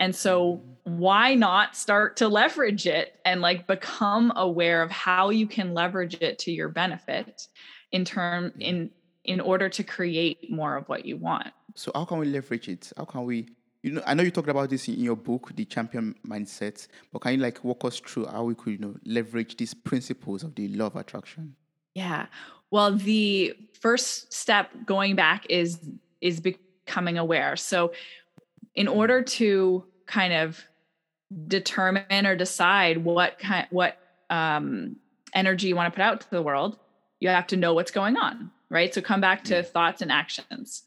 And 0.00 0.16
so 0.16 0.62
why 0.84 1.34
not 1.34 1.76
start 1.76 2.16
to 2.16 2.28
leverage 2.28 2.86
it 2.86 3.20
and 3.26 3.42
like 3.42 3.66
become 3.66 4.32
aware 4.36 4.80
of 4.82 4.90
how 4.90 5.28
you 5.28 5.46
can 5.46 5.74
leverage 5.74 6.14
it 6.22 6.38
to 6.40 6.50
your 6.50 6.70
benefit 6.70 7.46
in 7.92 8.04
term 8.04 8.52
in 8.58 8.90
in 9.24 9.38
order 9.38 9.68
to 9.68 9.84
create 9.84 10.50
more 10.50 10.76
of 10.76 10.88
what 10.88 11.04
you 11.04 11.16
want. 11.18 11.52
So 11.76 11.92
how 11.94 12.06
can 12.06 12.18
we 12.18 12.26
leverage 12.26 12.68
it? 12.68 12.90
How 12.96 13.04
can 13.04 13.24
we? 13.24 13.48
You 13.82 13.92
know, 13.92 14.02
I 14.06 14.14
know 14.14 14.22
you 14.22 14.30
talked 14.30 14.48
about 14.48 14.70
this 14.70 14.88
in 14.88 14.98
your 14.98 15.16
book, 15.16 15.52
The 15.54 15.64
Champion 15.66 16.14
Mindset, 16.26 16.88
but 17.12 17.20
can 17.20 17.32
you 17.34 17.38
like 17.38 17.62
walk 17.62 17.84
us 17.84 18.00
through 18.00 18.26
how 18.26 18.44
we 18.44 18.54
could, 18.54 18.72
you 18.72 18.78
know, 18.78 18.94
leverage 19.04 19.56
these 19.56 19.74
principles 19.74 20.42
of 20.42 20.54
the 20.54 20.68
law 20.68 20.86
of 20.86 20.96
attraction? 20.96 21.54
Yeah. 21.94 22.26
Well, 22.72 22.96
the 22.96 23.54
first 23.80 24.32
step 24.32 24.70
going 24.86 25.14
back 25.14 25.46
is 25.50 25.78
is 26.22 26.40
becoming 26.40 27.18
aware. 27.18 27.54
So 27.54 27.92
in 28.74 28.88
order 28.88 29.22
to 29.22 29.84
kind 30.06 30.32
of 30.32 30.64
determine 31.48 32.26
or 32.26 32.34
decide 32.34 33.04
what 33.04 33.38
kind 33.38 33.66
what 33.70 33.98
um 34.30 34.96
energy 35.34 35.68
you 35.68 35.76
want 35.76 35.92
to 35.92 35.96
put 35.96 36.02
out 36.02 36.22
to 36.22 36.30
the 36.30 36.42
world, 36.42 36.78
you 37.20 37.28
have 37.28 37.46
to 37.48 37.56
know 37.58 37.74
what's 37.74 37.90
going 37.90 38.16
on, 38.16 38.50
right? 38.70 38.92
So 38.94 39.02
come 39.02 39.20
back 39.20 39.44
to 39.44 39.62
thoughts 39.62 40.00
and 40.00 40.10
actions. 40.10 40.84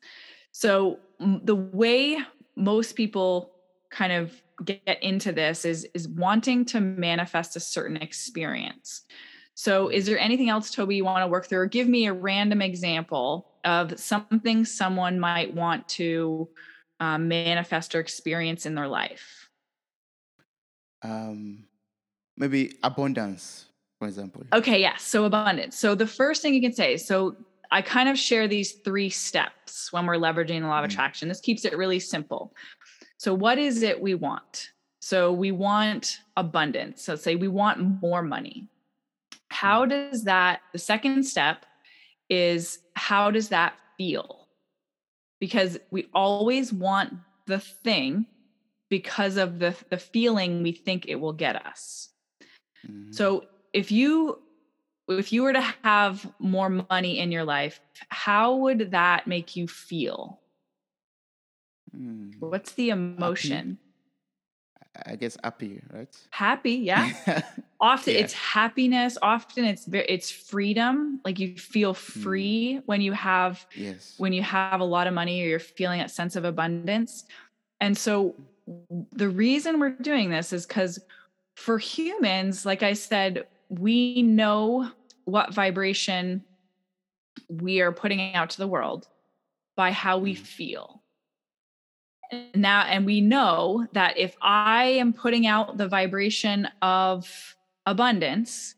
So 0.52 1.00
m- 1.22 1.42
the 1.44 1.56
way 1.56 2.18
most 2.56 2.96
people 2.96 3.52
kind 3.92 4.12
of 4.12 4.42
get 4.64 5.04
into 5.04 5.32
this 5.32 5.66
is 5.66 5.88
is 5.94 6.08
wanting 6.08 6.66
to 6.66 6.82
manifest 6.82 7.56
a 7.56 7.60
certain 7.60 7.98
experience. 7.98 9.04
So, 9.58 9.88
is 9.88 10.06
there 10.06 10.20
anything 10.20 10.50
else, 10.50 10.70
Toby, 10.70 10.98
you 10.98 11.06
want 11.06 11.24
to 11.24 11.28
work 11.28 11.48
through, 11.48 11.60
or 11.60 11.66
give 11.66 11.88
me 11.88 12.08
a 12.08 12.14
random 12.14 12.62
example 12.62 13.48
of 13.64 13.98
something 13.98 14.66
someone 14.66 15.18
might 15.18 15.54
want 15.54 15.88
to 15.90 16.50
um, 17.00 17.30
manifest 17.30 17.96
or 17.96 18.02
experience 18.02 18.66
in 18.66 18.76
their 18.76 18.90
life? 18.90 19.50
Um, 21.04 21.64
maybe 22.36 22.74
abundance, 22.84 23.66
for 23.98 24.10
example. 24.10 24.44
Okay, 24.52 24.82
yes. 24.82 25.04
So, 25.04 25.24
abundance. 25.24 25.78
So, 25.78 25.96
the 25.96 26.08
first 26.08 26.42
thing 26.42 26.54
you 26.54 26.62
can 26.62 26.74
say, 26.74 26.98
so 26.98 27.38
I 27.72 27.82
kind 27.82 28.10
of 28.10 28.20
share 28.20 28.50
these 28.50 28.74
three 28.74 29.10
steps 29.10 29.92
when 29.94 30.06
we're 30.06 30.18
leveraging 30.18 30.62
the 30.62 30.68
law 30.68 30.80
of 30.80 30.86
Mm. 30.90 30.92
attraction. 30.92 31.30
This 31.30 31.40
keeps 31.40 31.64
it 31.64 31.78
really 31.78 32.00
simple. 32.00 32.54
So, 33.18 33.34
what 33.34 33.58
is 33.58 33.84
it 33.84 34.02
we 34.02 34.16
want? 34.16 34.72
So, 35.00 35.32
we 35.32 35.52
want 35.54 36.20
abundance. 36.36 37.04
So, 37.04 37.16
say 37.16 37.38
we 37.38 37.48
want 37.48 38.02
more 38.02 38.22
money. 38.22 38.68
How 39.50 39.86
does 39.86 40.24
that, 40.24 40.62
the 40.74 40.80
second 40.80 41.24
step 41.24 41.66
is 42.30 42.80
how 42.96 43.32
does 43.32 43.50
that 43.50 43.74
feel? 43.98 44.48
Because 45.40 45.78
we 45.92 46.08
always 46.14 46.74
want 46.74 47.14
the 47.46 47.60
thing 47.60 48.26
because 48.90 49.38
of 49.38 49.60
the, 49.60 49.76
the 49.90 49.98
feeling 49.98 50.64
we 50.64 50.72
think 50.72 51.06
it 51.08 51.16
will 51.16 51.34
get 51.34 51.56
us. 51.66 52.10
Mhm. 52.88 53.14
So 53.14 53.46
if 53.74 53.92
you 53.92 54.40
if 55.08 55.32
you 55.32 55.44
were 55.44 55.54
to 55.54 55.62
have 55.84 56.26
more 56.40 56.70
money 56.70 57.20
in 57.20 57.32
your 57.32 57.44
life, 57.44 57.80
how 58.10 58.56
would 58.56 58.90
that 58.92 59.28
make 59.28 59.56
you 59.56 59.68
feel? 59.68 60.42
Mm, 61.96 62.34
What's 62.40 62.72
the 62.74 62.90
emotion? 62.90 63.78
I 65.06 65.16
guess 65.16 65.38
happy, 65.44 65.82
right? 65.94 66.16
Happy, 66.32 66.74
yeah. 66.74 67.10
Often 67.82 68.14
Yeah. 68.14 68.20
it's 68.22 68.34
happiness, 68.34 69.18
often 69.22 69.66
it's 69.66 69.88
it's 69.92 70.32
freedom, 70.32 71.20
like 71.26 71.40
you 71.40 71.56
feel 71.58 71.94
free 71.94 72.82
when 72.86 73.02
you 73.02 73.12
have 73.12 73.66
yes. 73.76 74.16
when 74.18 74.32
you 74.34 74.42
have 74.42 74.80
a 74.80 74.86
lot 74.86 75.08
of 75.08 75.14
money 75.14 75.42
or 75.44 75.48
you're 75.48 75.60
feeling 75.60 76.00
that 76.00 76.10
sense 76.12 76.36
of 76.38 76.46
abundance. 76.46 77.26
And 77.82 77.98
so 77.98 78.34
the 79.12 79.28
reason 79.30 79.80
we're 79.80 79.90
doing 79.92 80.30
this 80.30 80.54
is 80.54 80.66
cuz 80.66 81.00
for 81.56 81.78
humans, 81.78 82.66
like 82.66 82.82
I 82.82 82.94
said, 82.94 83.46
we 83.70 84.22
know 84.22 84.90
what 85.26 85.54
vibration 85.54 86.44
we 87.50 87.82
are 87.82 87.92
putting 87.92 88.34
out 88.34 88.50
to 88.52 88.58
the 88.58 88.68
world 88.68 89.08
by 89.76 89.92
how 89.92 90.18
we 90.18 90.34
Mm. 90.36 90.40
feel. 90.40 91.02
And 92.32 92.62
Now, 92.62 92.82
and 92.82 93.06
we 93.06 93.22
know 93.22 93.88
that 93.94 94.18
if 94.18 94.36
I 94.42 94.86
am 94.86 95.14
putting 95.14 95.46
out 95.46 95.78
the 95.78 95.88
vibration 95.88 96.68
of 96.82 97.56
abundance, 97.86 98.76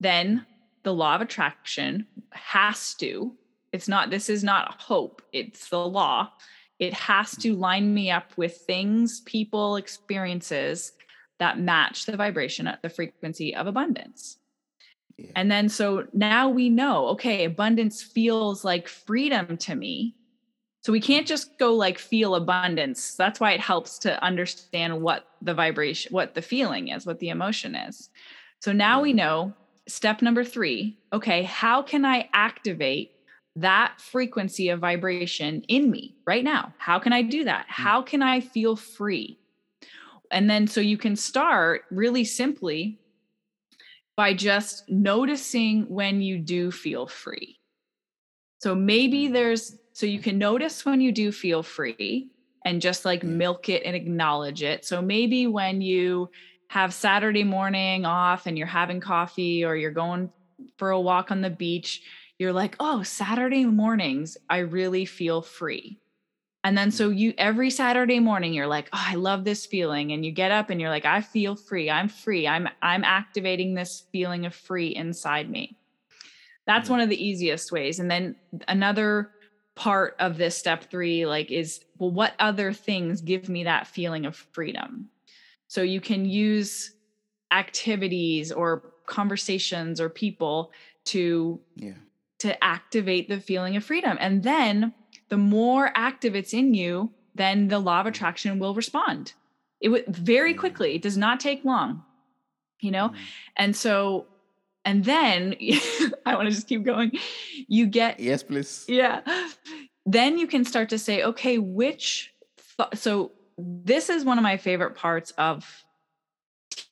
then 0.00 0.46
the 0.84 0.94
law 0.94 1.14
of 1.16 1.20
attraction 1.20 2.06
has 2.32 2.94
to, 2.94 3.34
it's 3.72 3.88
not, 3.88 4.10
this 4.10 4.28
is 4.28 4.44
not 4.44 4.80
hope, 4.80 5.22
it's 5.32 5.68
the 5.68 5.78
law. 5.78 6.30
It 6.78 6.94
has 6.94 7.32
to 7.38 7.54
line 7.54 7.92
me 7.92 8.10
up 8.10 8.32
with 8.36 8.58
things, 8.66 9.20
people, 9.20 9.76
experiences 9.76 10.92
that 11.38 11.58
match 11.58 12.06
the 12.06 12.16
vibration 12.16 12.66
at 12.66 12.82
the 12.82 12.88
frequency 12.88 13.54
of 13.54 13.66
abundance. 13.66 14.38
Yeah. 15.18 15.32
And 15.34 15.50
then 15.50 15.68
so 15.68 16.06
now 16.12 16.48
we 16.48 16.68
know, 16.68 17.08
okay, 17.08 17.44
abundance 17.44 18.02
feels 18.02 18.64
like 18.64 18.88
freedom 18.88 19.56
to 19.58 19.74
me. 19.74 20.14
So 20.86 20.92
we 20.92 21.00
can't 21.00 21.26
just 21.26 21.58
go 21.58 21.74
like 21.74 21.98
feel 21.98 22.36
abundance. 22.36 23.16
That's 23.16 23.40
why 23.40 23.50
it 23.50 23.60
helps 23.60 23.98
to 23.98 24.22
understand 24.22 25.02
what 25.02 25.26
the 25.42 25.52
vibration, 25.52 26.12
what 26.12 26.36
the 26.36 26.42
feeling 26.42 26.90
is, 26.90 27.04
what 27.04 27.18
the 27.18 27.30
emotion 27.30 27.74
is. 27.74 28.08
So 28.60 28.70
now 28.70 29.02
we 29.02 29.12
mm. 29.12 29.16
know 29.16 29.52
step 29.88 30.22
number 30.22 30.44
three 30.44 30.96
okay, 31.12 31.42
how 31.42 31.82
can 31.82 32.04
I 32.04 32.28
activate 32.32 33.16
that 33.56 34.00
frequency 34.00 34.68
of 34.68 34.78
vibration 34.78 35.62
in 35.62 35.90
me 35.90 36.14
right 36.24 36.44
now? 36.44 36.72
How 36.78 37.00
can 37.00 37.12
I 37.12 37.22
do 37.22 37.42
that? 37.42 37.66
Mm. 37.66 37.70
How 37.70 38.00
can 38.00 38.22
I 38.22 38.38
feel 38.38 38.76
free? 38.76 39.40
And 40.30 40.48
then 40.48 40.68
so 40.68 40.80
you 40.80 40.98
can 40.98 41.16
start 41.16 41.82
really 41.90 42.22
simply 42.22 43.00
by 44.16 44.34
just 44.34 44.88
noticing 44.88 45.88
when 45.88 46.20
you 46.20 46.38
do 46.38 46.70
feel 46.70 47.08
free. 47.08 47.58
So 48.60 48.76
maybe 48.76 49.26
mm. 49.26 49.32
there's, 49.32 49.76
so 49.96 50.04
you 50.04 50.18
can 50.18 50.36
notice 50.36 50.84
when 50.84 51.00
you 51.00 51.10
do 51.10 51.32
feel 51.32 51.62
free 51.62 52.28
and 52.66 52.82
just 52.82 53.06
like 53.06 53.22
mm. 53.22 53.30
milk 53.30 53.70
it 53.70 53.82
and 53.86 53.96
acknowledge 53.96 54.62
it. 54.62 54.84
So 54.84 55.00
maybe 55.00 55.46
when 55.46 55.80
you 55.80 56.28
have 56.68 56.92
Saturday 56.92 57.44
morning 57.44 58.04
off 58.04 58.44
and 58.44 58.58
you're 58.58 58.66
having 58.66 59.00
coffee 59.00 59.64
or 59.64 59.74
you're 59.74 59.90
going 59.90 60.28
for 60.76 60.90
a 60.90 61.00
walk 61.00 61.30
on 61.30 61.40
the 61.40 61.48
beach, 61.48 62.02
you're 62.38 62.52
like, 62.52 62.76
oh, 62.78 63.02
Saturday 63.04 63.64
mornings, 63.64 64.36
I 64.50 64.58
really 64.58 65.06
feel 65.06 65.40
free. 65.40 65.98
And 66.62 66.76
then 66.76 66.90
mm. 66.90 66.92
so 66.92 67.08
you 67.08 67.32
every 67.38 67.70
Saturday 67.70 68.20
morning 68.20 68.52
you're 68.52 68.66
like, 68.66 68.90
"Oh, 68.92 69.02
I 69.02 69.14
love 69.14 69.44
this 69.44 69.64
feeling." 69.64 70.12
And 70.12 70.26
you 70.26 70.32
get 70.32 70.50
up 70.50 70.68
and 70.68 70.78
you're 70.78 70.90
like, 70.90 71.06
"I 71.06 71.22
feel 71.22 71.56
free. 71.56 71.88
I'm 71.88 72.10
free. 72.10 72.46
I'm 72.46 72.68
I'm 72.82 73.04
activating 73.04 73.72
this 73.72 74.04
feeling 74.12 74.44
of 74.44 74.54
free 74.54 74.88
inside 74.88 75.48
me." 75.48 75.78
That's 76.66 76.90
one 76.90 77.00
of 77.00 77.08
the 77.08 77.24
easiest 77.24 77.70
ways. 77.70 78.00
And 78.00 78.10
then 78.10 78.34
another 78.66 79.30
part 79.76 80.16
of 80.18 80.36
this 80.38 80.56
step 80.56 80.90
3 80.90 81.26
like 81.26 81.52
is, 81.52 81.80
well, 81.98 82.10
what 82.10 82.34
other 82.40 82.72
things 82.72 83.20
give 83.20 83.48
me 83.48 83.64
that 83.64 83.86
feeling 83.86 84.26
of 84.26 84.34
freedom? 84.34 85.08
So 85.68 85.82
you 85.82 86.00
can 86.00 86.24
use 86.24 86.92
activities 87.52 88.50
or 88.50 88.82
conversations 89.06 90.00
or 90.00 90.08
people 90.08 90.72
to 91.04 91.60
yeah. 91.76 91.94
to 92.40 92.64
activate 92.64 93.28
the 93.28 93.40
feeling 93.40 93.76
of 93.76 93.84
freedom. 93.84 94.16
And 94.20 94.42
then 94.42 94.92
the 95.28 95.36
more 95.36 95.92
active 95.94 96.34
it's 96.34 96.52
in 96.52 96.74
you, 96.74 97.10
then 97.34 97.68
the 97.68 97.78
law 97.78 98.00
of 98.00 98.06
attraction 98.06 98.58
will 98.58 98.74
respond. 98.74 99.34
It 99.80 99.90
would 99.90 100.06
very 100.08 100.54
quickly. 100.54 100.94
It 100.94 101.02
does 101.02 101.16
not 101.16 101.38
take 101.38 101.64
long, 101.64 102.02
you 102.80 102.90
know? 102.90 103.10
Mm. 103.10 103.16
And 103.56 103.76
so, 103.76 104.26
and 104.86 105.04
then 105.04 105.54
I 106.26 106.34
want 106.36 106.48
to 106.48 106.54
just 106.54 106.68
keep 106.68 106.84
going. 106.84 107.12
You 107.68 107.86
get, 107.86 108.20
Yes, 108.20 108.42
please. 108.42 108.84
yeah, 108.88 109.20
then 110.06 110.38
you 110.38 110.46
can 110.46 110.64
start 110.64 110.88
to 110.90 110.98
say, 110.98 111.22
okay, 111.24 111.58
which, 111.58 112.32
th- 112.78 112.88
so 112.94 113.32
this 113.58 114.08
is 114.08 114.24
one 114.24 114.38
of 114.38 114.42
my 114.42 114.56
favorite 114.56 114.94
parts 114.94 115.32
of 115.36 115.66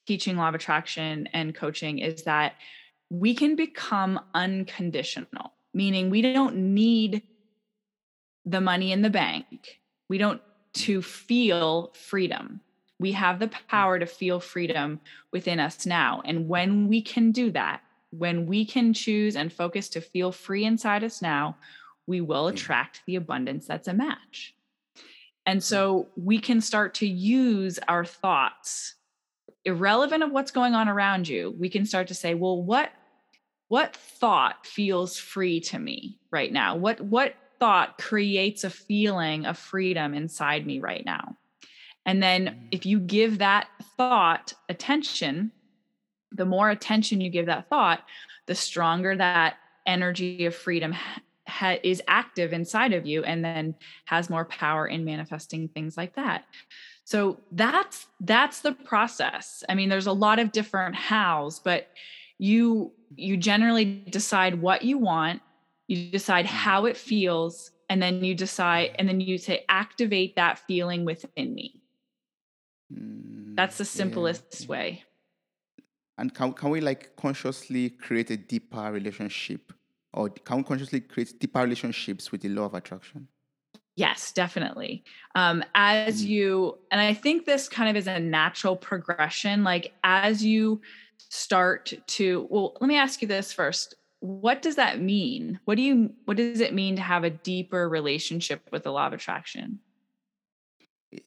teaching 0.07 0.37
law 0.37 0.49
of 0.49 0.55
attraction 0.55 1.29
and 1.33 1.55
coaching 1.55 1.99
is 2.01 2.25
that 2.25 2.55
we 3.11 3.35
can 3.35 3.55
become 3.57 4.21
unconditional, 4.35 5.53
meaning 5.73 6.11
we 6.11 6.21
don't 6.21 6.57
need 6.57 7.23
the 8.45 8.61
money 8.61 8.93
in 8.93 9.03
the 9.03 9.11
bank. 9.11 9.81
We 10.09 10.19
don't 10.19 10.43
to 10.75 11.01
feel 11.01 11.93
freedom. 11.95 12.61
We 12.99 13.13
have 13.13 13.39
the 13.39 13.47
hmm. 13.47 13.67
power 13.69 13.99
to 13.99 14.07
feel 14.07 14.41
freedom 14.41 15.01
within 15.33 15.61
us 15.61 15.87
now. 15.87 16.23
And 16.25 16.49
when 16.49 16.89
we 16.89 17.03
can 17.03 17.33
do 17.33 17.51
that, 17.53 17.83
when 18.11 18.47
we 18.47 18.65
can 18.65 18.93
choose 18.93 19.35
and 19.35 19.53
focus 19.53 19.89
to 19.91 20.01
feel 20.01 20.31
free 20.31 20.65
inside 20.65 21.03
us 21.03 21.21
now, 21.21 21.57
we 22.07 22.21
will 22.21 22.49
hmm. 22.49 22.55
attract 22.55 23.03
the 23.07 23.17
abundance 23.17 23.67
that's 23.67 23.89
a 23.89 23.95
match. 23.95 24.55
And 25.47 25.59
hmm. 25.59 25.63
so 25.63 26.09
we 26.17 26.39
can 26.39 26.61
start 26.61 26.95
to 26.95 27.07
use 27.07 27.79
our 27.89 28.05
thoughts, 28.05 28.95
irrelevant 29.65 30.23
of 30.23 30.31
what's 30.31 30.51
going 30.51 30.75
on 30.75 30.89
around 30.89 31.29
you. 31.29 31.55
We 31.59 31.69
can 31.69 31.87
start 31.87 32.09
to 32.09 32.15
say, 32.15 32.35
well, 32.35 32.63
what 32.63 32.93
what 33.69 33.97
thought 33.97 34.67
feels 34.67 35.19
free 35.19 35.59
to 35.59 35.79
me 35.79 36.19
right 36.31 36.53
now? 36.53 36.77
What 36.77 37.01
what 37.01 37.35
thought 37.59 37.99
creates 37.99 38.63
a 38.63 38.71
feeling 38.71 39.47
of 39.47 39.59
freedom 39.59 40.15
inside 40.15 40.67
me 40.67 40.81
right 40.81 41.05
now? 41.05 41.37
And 42.07 42.23
then 42.23 42.69
if 42.71 42.85
you 42.85 43.01
give 43.01 43.39
that 43.39 43.69
thought 43.97 44.53
attention, 44.69 45.53
the 46.33 46.45
more 46.45 46.71
attention 46.71 47.21
you 47.21 47.31
give 47.31 47.47
that 47.47 47.69
thought, 47.69 48.05
the 48.47 48.55
stronger 48.55 49.17
that 49.17 49.57
energy 49.87 50.47
of 50.47 50.55
freedom 50.55 50.95
ha- 51.47 51.79
is 51.83 52.03
active 52.09 52.53
inside 52.53 52.93
of 52.93 53.07
you 53.07 53.23
and 53.25 53.45
then 53.45 53.75
has 54.05 54.29
more 54.29 54.45
power 54.45 54.87
in 54.87 55.05
manifesting 55.05 55.69
things 55.69 55.97
like 55.97 56.15
that. 56.17 56.45
So 57.05 57.41
that's 57.53 58.07
that's 58.21 58.61
the 58.61 58.73
process. 58.73 59.63
I 59.69 59.75
mean 59.75 59.89
there's 59.89 60.07
a 60.07 60.13
lot 60.13 60.39
of 60.39 60.53
different 60.53 60.95
hows 60.95 61.61
but 61.61 61.89
you 62.39 62.93
you 63.17 63.37
generally 63.37 63.85
decide 63.85 64.61
what 64.61 64.83
you 64.83 64.99
want 64.99 65.41
you 65.87 66.11
decide 66.11 66.47
mm-hmm. 66.47 66.57
how 66.57 66.87
it 66.87 66.97
feels 66.97 67.71
and 67.89 68.03
then 68.03 68.25
you 68.25 68.35
decide 68.35 68.95
and 68.99 69.09
then 69.09 69.21
you 69.21 69.39
say 69.39 69.65
activate 69.69 70.37
that 70.37 70.59
feeling 70.59 71.05
within 71.05 71.55
me 71.55 71.81
that's 72.91 73.79
the 73.79 73.85
mm, 73.85 73.89
simplest 73.89 74.63
yeah. 74.63 74.67
way 74.67 75.05
and 76.19 76.35
can, 76.35 76.53
can 76.53 76.71
we 76.71 76.81
like 76.81 77.17
consciously 77.17 77.91
create 77.91 78.31
a 78.31 78.37
deeper 78.37 78.91
relationship 78.93 79.73
or 80.13 80.29
can 80.29 80.59
we 80.59 80.63
consciously 80.63 81.01
create 81.01 81.39
deeper 81.41 81.61
relationships 81.61 82.31
with 82.31 82.43
the 82.43 82.49
law 82.49 82.67
of 82.67 82.75
attraction? 82.75 83.29
Yes, 83.97 84.33
definitely. 84.33 85.05
Um, 85.35 85.65
as 85.75 86.25
mm. 86.25 86.29
you, 86.29 86.79
and 86.91 87.01
I 87.01 87.15
think 87.15 87.47
this 87.47 87.69
kind 87.69 87.91
of 87.91 87.97
is 87.97 88.07
a 88.07 88.21
natural 88.21 88.77
progression. 88.77 89.65
Like 89.65 89.93
as 90.03 90.45
you 90.45 90.81
start 91.19 91.93
to, 92.07 92.47
well, 92.51 92.77
let 92.81 92.89
me 92.89 92.97
ask 92.97 93.23
you 93.23 93.29
this 93.29 93.53
first. 93.53 93.95
What 94.21 94.63
does 94.63 94.77
that 94.77 95.01
mean? 95.01 95.61
What 95.65 95.77
do 95.77 95.83
you, 95.83 96.13
what 96.25 96.37
does 96.37 96.61
it 96.61 96.75
mean 96.75 96.97
to 96.97 97.03
have 97.03 97.25
a 97.25 97.31
deeper 97.31 97.89
relationship 97.89 98.63
with 98.73 98.85
the 98.85 98.93
law 98.93 99.07
of 99.07 99.13
attraction? 99.13 99.81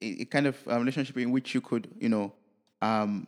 A, 0.01 0.25
kind 0.25 0.47
of 0.47 0.57
a 0.67 0.79
relationship 0.79 1.17
in 1.17 1.31
which 1.31 1.53
you 1.53 1.61
could, 1.61 1.89
you 1.99 2.09
know, 2.09 2.33
um, 2.81 3.27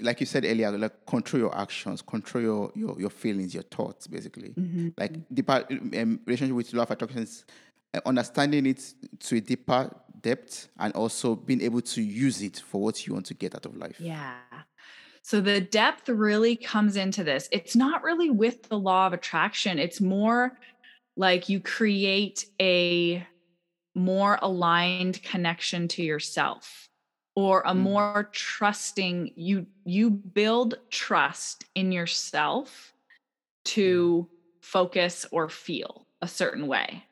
like 0.00 0.20
you 0.20 0.26
said 0.26 0.44
earlier, 0.44 0.70
like 0.72 1.06
control 1.06 1.40
your 1.42 1.56
actions, 1.56 2.02
control 2.02 2.42
your 2.42 2.72
your, 2.74 3.00
your 3.00 3.10
feelings, 3.10 3.54
your 3.54 3.62
thoughts, 3.64 4.06
basically. 4.06 4.50
Mm-hmm. 4.50 4.88
Like 4.98 5.12
deeper 5.32 5.66
um, 5.70 6.20
relationship 6.26 6.56
with 6.56 6.72
love 6.72 6.90
attractions, 6.90 7.44
uh, 7.94 8.00
understanding 8.06 8.66
it 8.66 8.94
to 9.20 9.36
a 9.36 9.40
deeper 9.40 9.94
depth, 10.20 10.68
and 10.78 10.92
also 10.94 11.36
being 11.36 11.60
able 11.60 11.80
to 11.80 12.02
use 12.02 12.42
it 12.42 12.58
for 12.58 12.82
what 12.82 13.06
you 13.06 13.14
want 13.14 13.26
to 13.26 13.34
get 13.34 13.54
out 13.54 13.66
of 13.66 13.76
life. 13.76 14.00
Yeah. 14.00 14.34
So 15.22 15.40
the 15.40 15.60
depth 15.60 16.08
really 16.08 16.54
comes 16.54 16.96
into 16.96 17.24
this. 17.24 17.48
It's 17.50 17.74
not 17.74 18.02
really 18.02 18.28
with 18.28 18.68
the 18.68 18.78
law 18.78 19.06
of 19.06 19.14
attraction. 19.14 19.78
It's 19.78 20.00
more 20.00 20.58
like 21.16 21.48
you 21.48 21.60
create 21.60 22.46
a 22.60 23.26
more 23.94 24.38
aligned 24.42 25.22
connection 25.22 25.88
to 25.88 26.02
yourself 26.02 26.88
or 27.36 27.62
a 27.62 27.70
mm-hmm. 27.70 27.80
more 27.80 28.28
trusting 28.32 29.32
you 29.36 29.66
you 29.84 30.10
build 30.10 30.74
trust 30.90 31.64
in 31.74 31.92
yourself 31.92 32.92
to 33.64 34.28
focus 34.60 35.26
or 35.30 35.48
feel 35.48 36.06
a 36.22 36.28
certain 36.28 36.66
way 36.66 37.04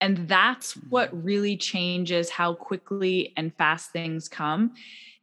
and 0.00 0.28
that's 0.28 0.72
what 0.90 1.10
mm-hmm. 1.10 1.26
really 1.26 1.56
changes 1.56 2.30
how 2.30 2.54
quickly 2.54 3.32
and 3.36 3.54
fast 3.56 3.90
things 3.90 4.28
come 4.28 4.72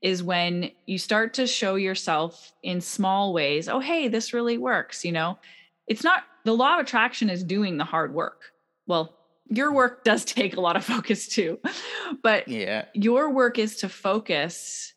is 0.02 0.24
when 0.24 0.72
you 0.86 0.97
start 0.97 1.34
to 1.34 1.45
show 1.45 1.76
yourself 1.76 2.54
in 2.64 2.82
small 2.82 3.34
ways 3.34 3.68
oh 3.68 3.80
hey 3.80 4.08
this 4.08 4.34
really 4.34 4.58
works 4.58 5.06
you 5.06 5.12
know 5.12 5.38
it's 5.88 6.04
not 6.04 6.24
the 6.45 6.56
law 6.56 6.76
of 6.76 6.86
attraction 6.86 7.30
is 7.30 7.43
doing 7.43 7.78
the 7.78 7.84
hard 7.84 8.14
work 8.14 8.54
well 8.88 9.18
your 9.50 9.74
work 9.74 10.04
does 10.04 10.26
take 10.26 10.56
a 10.56 10.62
lot 10.62 10.76
of 10.76 10.86
focus 10.86 11.28
too. 11.28 11.60
But 12.24 12.47
yeah. 12.47 12.86
your 12.93 13.32
work 13.32 13.60
is 13.60 13.78
to 13.78 13.89
focus 13.89 14.93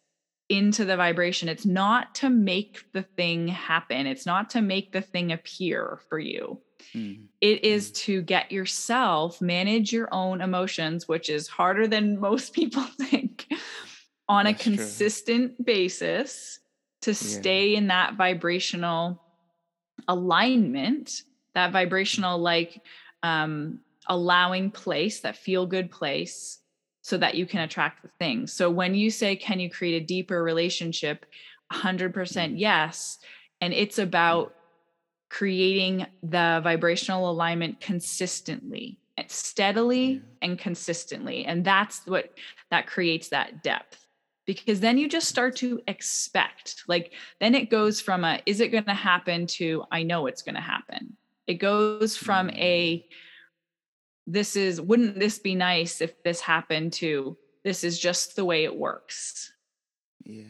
into 0.49 0.85
the 0.85 0.97
vibration. 0.97 1.49
It's 1.49 1.65
not 1.65 2.15
to 2.17 2.29
make 2.29 2.85
the 2.93 3.03
thing 3.03 3.49
happen. 3.49 4.07
It's 4.07 4.27
not 4.27 4.51
to 4.51 4.61
make 4.61 4.93
the 4.93 5.01
thing 5.01 5.33
appear 5.33 6.01
for 6.09 6.19
you. 6.19 6.61
Mm. 6.95 7.27
It 7.41 7.65
is 7.65 7.91
mm. 7.91 7.95
to 7.97 8.23
get 8.23 8.53
yourself 8.53 9.41
manage 9.41 9.93
your 9.93 10.09
own 10.13 10.41
emotions, 10.41 11.09
which 11.09 11.31
is 11.31 11.49
harder 11.49 11.87
than 11.87 12.21
most 12.21 12.53
people 12.53 12.83
think, 12.83 13.47
on 14.29 14.45
That's 14.45 14.61
a 14.61 14.65
consistent 14.65 15.57
true. 15.57 15.65
basis 15.65 16.61
to 17.03 17.11
yeah. 17.11 17.17
stay 17.17 17.75
in 17.75 17.87
that 17.89 18.17
vibrational 18.17 19.23
alignment, 20.09 21.23
that 21.55 21.73
vibrational 21.73 22.39
like 22.39 22.81
um 23.23 23.79
allowing 24.09 24.71
place, 24.71 25.21
that 25.21 25.37
feel 25.37 25.67
good 25.67 25.91
place, 25.91 26.59
so 27.03 27.19
that 27.19 27.35
you 27.35 27.47
can 27.47 27.61
attract 27.61 28.03
the 28.03 28.11
things. 28.19 28.53
So 28.53 28.71
when 28.71 28.95
you 28.95 29.11
say, 29.11 29.35
can 29.37 29.59
you 29.61 29.69
create 29.69 30.01
a 30.01 30.07
deeper 30.07 30.43
relationship? 30.43 31.27
100% 31.73 32.13
mm-hmm. 32.13 32.57
yes. 32.57 33.19
And 33.61 33.73
it's 33.73 33.99
about 33.99 34.55
creating 35.29 36.07
the 36.23 36.61
vibrational 36.63 37.31
alignment 37.31 37.81
consistently, 37.81 38.99
steadily 39.27 40.23
and 40.43 40.59
consistently. 40.59 41.45
And 41.45 41.65
that's 41.65 42.07
what 42.07 42.33
that 42.71 42.87
creates 42.87 43.29
that 43.29 43.63
depth. 43.63 44.07
Because 44.45 44.81
then 44.81 44.99
you 44.99 45.09
just 45.09 45.29
start 45.29 45.57
to 45.57 45.81
expect, 45.87 46.83
like, 46.89 47.13
then 47.41 47.55
it 47.55 47.71
goes 47.71 48.01
from 48.01 48.25
a, 48.25 48.41
is 48.45 48.61
it 48.61 48.69
going 48.69 48.85
to 48.85 48.95
happen 48.95 49.47
to, 49.47 49.85
I 49.91 50.03
know 50.03 50.27
it's 50.27 50.43
going 50.43 50.57
to 50.57 50.61
happen. 50.61 51.17
It 51.47 51.55
goes 51.55 52.17
from 52.17 52.51
a, 52.51 52.99
mm 52.99 53.05
this 54.27 54.57
is 54.57 54.81
wouldn't 54.81 55.19
this 55.19 55.39
be 55.39 55.55
nice 55.55 56.01
if 56.01 56.23
this 56.23 56.41
happened 56.41 56.93
to 56.93 57.37
this 57.65 57.85
is 57.85 57.99
just 57.99 58.37
the 58.37 58.45
way 58.45 58.65
it 58.65 58.77
works 58.77 59.53
yes 60.25 60.47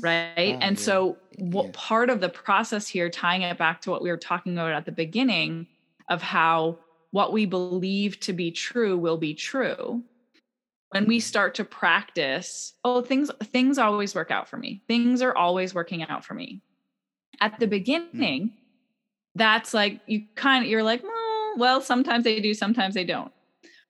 right 0.00 0.56
oh, 0.56 0.58
and 0.60 0.78
yeah. 0.78 0.84
so 0.84 1.16
what 1.38 1.66
yeah. 1.66 1.70
part 1.74 2.10
of 2.10 2.20
the 2.20 2.28
process 2.28 2.88
here 2.88 3.08
tying 3.08 3.42
it 3.42 3.58
back 3.58 3.80
to 3.80 3.90
what 3.90 4.02
we 4.02 4.10
were 4.10 4.16
talking 4.16 4.54
about 4.54 4.72
at 4.72 4.84
the 4.84 4.92
beginning 4.92 5.66
of 6.08 6.20
how 6.20 6.78
what 7.12 7.32
we 7.32 7.46
believe 7.46 8.18
to 8.20 8.32
be 8.32 8.50
true 8.50 8.98
will 8.98 9.16
be 9.16 9.34
true 9.34 10.02
when 10.90 11.06
we 11.06 11.18
mm-hmm. 11.18 11.22
start 11.22 11.54
to 11.54 11.64
practice 11.64 12.74
oh 12.84 13.00
things 13.00 13.30
things 13.44 13.78
always 13.78 14.14
work 14.14 14.32
out 14.32 14.48
for 14.48 14.56
me 14.56 14.82
things 14.88 15.22
are 15.22 15.36
always 15.36 15.74
working 15.74 16.02
out 16.02 16.24
for 16.24 16.34
me 16.34 16.60
at 17.40 17.58
the 17.60 17.66
mm-hmm. 17.66 17.70
beginning 17.70 18.42
mm. 18.48 18.52
that's 19.36 19.72
like 19.72 20.00
you 20.06 20.24
kind 20.34 20.64
of 20.64 20.70
you're 20.70 20.82
like 20.82 21.02
well, 21.02 21.23
well, 21.56 21.80
sometimes 21.80 22.24
they 22.24 22.40
do, 22.40 22.54
sometimes 22.54 22.94
they 22.94 23.04
don't. 23.04 23.32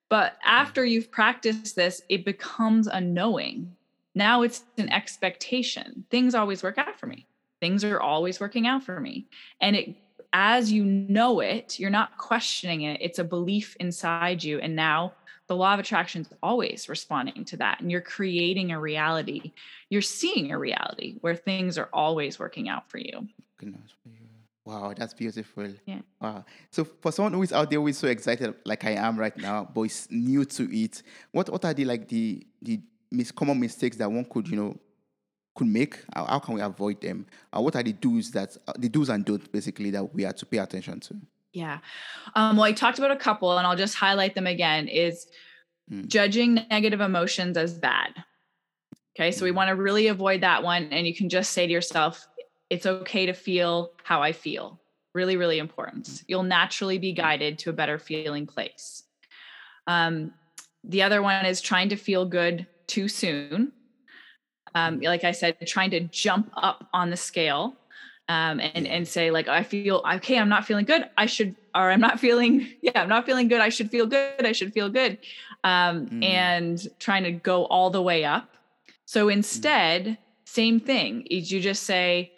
But 0.09 0.37
after 0.45 0.85
you've 0.85 1.11
practiced 1.11 1.77
this, 1.77 2.03
it 2.09 2.25
becomes 2.25 2.87
a 2.87 3.01
knowing. 3.01 3.75
Now 4.15 4.43
it's 4.43 4.65
an 4.79 4.89
expectation. 4.91 6.05
Things 6.11 6.35
always 6.35 6.63
work 6.63 6.79
out 6.79 6.99
for 6.99 7.07
me. 7.07 7.27
Things 7.61 7.83
are 7.85 8.01
always 8.01 8.41
working 8.41 8.67
out 8.67 8.85
for 8.85 9.01
me. 9.01 9.27
And 9.61 9.75
it 9.75 9.97
as 10.35 10.71
you 10.71 10.85
know 10.85 11.39
it, 11.41 11.79
you're 11.79 11.91
not 11.91 12.19
questioning 12.19 12.83
it. 12.83 13.01
It's 13.01 13.21
a 13.21 13.25
belief 13.25 13.77
inside 13.79 14.43
you. 14.43 14.59
And 14.59 14.75
now 14.75 15.13
the 15.47 15.55
law 15.55 15.75
of 15.75 15.81
attraction 15.81 16.23
is 16.23 16.29
always 16.43 16.89
responding 16.89 17.45
to 17.47 17.57
that. 17.59 17.81
And 17.81 17.91
you're 17.91 18.01
creating 18.01 18.73
a 18.73 18.81
reality. 18.81 19.53
You're 19.91 20.03
seeing 20.03 20.51
a 20.51 20.59
reality 20.59 21.19
where 21.21 21.37
things 21.37 21.79
are 21.79 21.89
always 21.93 22.39
working 22.39 22.69
out 22.69 22.91
for 22.91 22.99
you. 22.99 23.29
Goodness. 23.59 23.93
Wow, 24.67 24.95
that's 24.97 25.13
beautiful. 25.13 25.69
Yeah. 25.85 26.01
Wow. 26.21 26.45
So 26.71 26.85
for 26.85 27.13
someone 27.13 27.35
who 27.35 27.43
is 27.43 27.53
out 27.53 27.69
there 27.69 27.81
who 27.81 27.89
is 27.89 27.99
so 27.99 28.09
excited 28.09 28.55
like 28.65 28.85
I 28.85 28.93
am 28.93 29.19
right 29.19 29.37
now, 29.37 29.69
but 29.73 29.83
is 29.83 30.09
new 30.11 30.45
to 30.45 30.77
it, 30.77 31.03
what 31.33 31.51
what 31.51 31.65
are 31.65 31.75
the 31.75 31.85
like 31.85 32.09
the 32.09 32.47
the 32.63 32.81
mis- 33.11 33.31
common 33.31 33.61
mistakes 33.61 33.97
that 33.99 34.11
one 34.11 34.25
could, 34.25 34.49
you 34.49 34.57
know, 34.57 34.77
could 35.55 35.67
make? 35.67 35.99
How, 36.15 36.25
how 36.25 36.39
can 36.39 36.55
we 36.55 36.61
avoid 36.63 37.01
them? 37.03 37.27
Uh, 37.53 37.61
what 37.61 37.77
are 37.77 37.83
the 37.83 37.93
do's 37.93 38.31
that 38.31 38.57
uh, 38.67 38.73
the 38.79 38.89
do's 38.89 39.11
and 39.11 39.25
don'ts 39.25 39.49
basically 39.49 39.91
that 39.91 40.15
we 40.15 40.23
have 40.23 40.37
to 40.37 40.47
pay 40.47 40.59
attention 40.59 41.01
to? 41.01 41.17
Yeah. 41.53 41.79
Um, 42.35 42.57
well, 42.57 42.65
I 42.65 42.73
talked 42.73 42.99
about 42.99 43.13
a 43.13 43.17
couple 43.17 43.57
and 43.57 43.67
I'll 43.67 43.77
just 43.77 43.95
highlight 43.95 44.35
them 44.35 44.47
again 44.47 44.89
is 44.89 45.27
mm. 45.93 46.07
judging 46.07 46.55
negative 46.71 47.01
emotions 47.01 47.57
as 47.57 47.79
bad. 47.79 48.13
Okay. 49.17 49.31
So 49.31 49.45
we 49.45 49.53
mm. 49.53 49.57
want 49.57 49.69
to 49.69 49.77
really 49.77 50.09
avoid 50.09 50.41
that 50.41 50.63
one. 50.63 50.89
And 50.91 51.07
you 51.07 51.15
can 51.15 51.29
just 51.29 51.53
say 51.53 51.67
to 51.67 51.73
yourself, 51.73 52.27
it's 52.71 52.87
okay 52.87 53.27
to 53.27 53.33
feel 53.33 53.93
how 54.03 54.23
I 54.23 54.33
feel. 54.33 54.81
Really, 55.15 55.37
really 55.37 55.59
important. 55.59 56.07
Mm. 56.07 56.25
You'll 56.27 56.43
naturally 56.43 56.99
be 56.99 57.13
guided 57.13 57.59
to 57.61 57.71
a 57.71 57.73
better 57.73 57.99
feeling 57.99 58.47
place. 58.47 59.05
Um, 59.87 60.33
the 60.83 61.03
other 61.03 61.23
one 61.23 61.47
is 61.47 61.61
trying 61.61 61.89
to 61.91 61.97
feel 61.97 62.25
good 62.25 62.67
too 62.87 63.09
soon. 63.09 63.73
Um, 64.75 65.01
like 65.01 65.25
I 65.25 65.33
said, 65.33 65.57
trying 65.67 65.91
to 65.91 66.01
jump 66.01 66.51
up 66.57 66.89
on 66.93 67.11
the 67.11 67.17
scale 67.17 67.77
um, 68.29 68.61
and 68.61 68.87
and 68.87 69.07
say 69.07 69.31
like 69.31 69.49
I 69.49 69.63
feel 69.63 70.03
okay, 70.17 70.39
I'm 70.39 70.49
not 70.49 70.65
feeling 70.65 70.85
good. 70.85 71.09
I 71.17 71.27
should, 71.27 71.55
or 71.75 71.91
I'm 71.91 72.01
not 72.01 72.19
feeling, 72.19 72.67
yeah, 72.83 73.03
I'm 73.03 73.09
not 73.09 73.27
feeling 73.27 73.49
good. 73.49 73.61
I 73.61 73.69
should 73.69 73.91
feel 73.91 74.07
good. 74.07 74.45
I 74.45 74.53
should 74.53 74.73
feel 74.73 74.89
good, 74.89 75.19
um, 75.63 76.07
mm. 76.07 76.25
and 76.25 76.87
trying 76.99 77.25
to 77.25 77.33
go 77.33 77.67
all 77.67 77.91
the 77.91 78.03
way 78.03 78.25
up. 78.25 78.57
So 79.05 79.29
instead, 79.29 80.05
mm. 80.05 80.19
same 80.45 80.81
thing. 80.81 81.27
Is 81.31 81.53
you 81.53 81.61
just 81.61 81.83
say, 81.83 82.33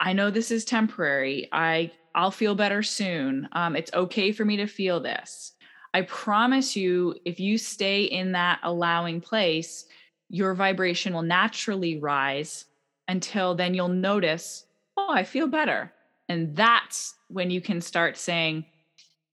I 0.00 0.12
know 0.12 0.30
this 0.30 0.50
is 0.50 0.64
temporary. 0.64 1.48
I 1.52 1.92
I'll 2.14 2.30
feel 2.30 2.54
better 2.54 2.82
soon. 2.82 3.48
Um, 3.52 3.74
it's 3.74 3.92
okay 3.94 4.32
for 4.32 4.44
me 4.44 4.56
to 4.58 4.66
feel 4.66 5.00
this. 5.00 5.52
I 5.94 6.02
promise 6.02 6.76
you, 6.76 7.14
if 7.24 7.40
you 7.40 7.58
stay 7.58 8.04
in 8.04 8.32
that 8.32 8.60
allowing 8.62 9.20
place, 9.20 9.86
your 10.28 10.54
vibration 10.54 11.12
will 11.12 11.22
naturally 11.22 11.98
rise 11.98 12.66
until 13.08 13.54
then 13.54 13.74
you'll 13.74 13.88
notice 13.88 14.66
oh, 14.96 15.08
I 15.10 15.24
feel 15.24 15.46
better. 15.46 15.92
And 16.28 16.54
that's 16.54 17.14
when 17.28 17.50
you 17.50 17.60
can 17.60 17.80
start 17.80 18.16
saying, 18.16 18.64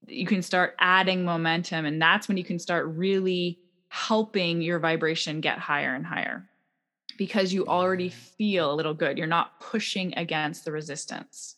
you 0.07 0.25
can 0.25 0.41
start 0.41 0.75
adding 0.79 1.23
momentum. 1.23 1.85
And 1.85 2.01
that's 2.01 2.27
when 2.27 2.37
you 2.37 2.43
can 2.43 2.59
start 2.59 2.87
really 2.87 3.59
helping 3.89 4.61
your 4.61 4.79
vibration 4.79 5.41
get 5.41 5.59
higher 5.59 5.93
and 5.93 6.05
higher 6.05 6.48
because 7.19 7.51
you 7.51 7.67
already 7.67 8.07
feel 8.07 8.73
a 8.73 8.75
little 8.75 8.93
good. 8.93 9.17
You're 9.17 9.27
not 9.27 9.59
pushing 9.59 10.17
against 10.17 10.63
the 10.63 10.71
resistance. 10.71 11.57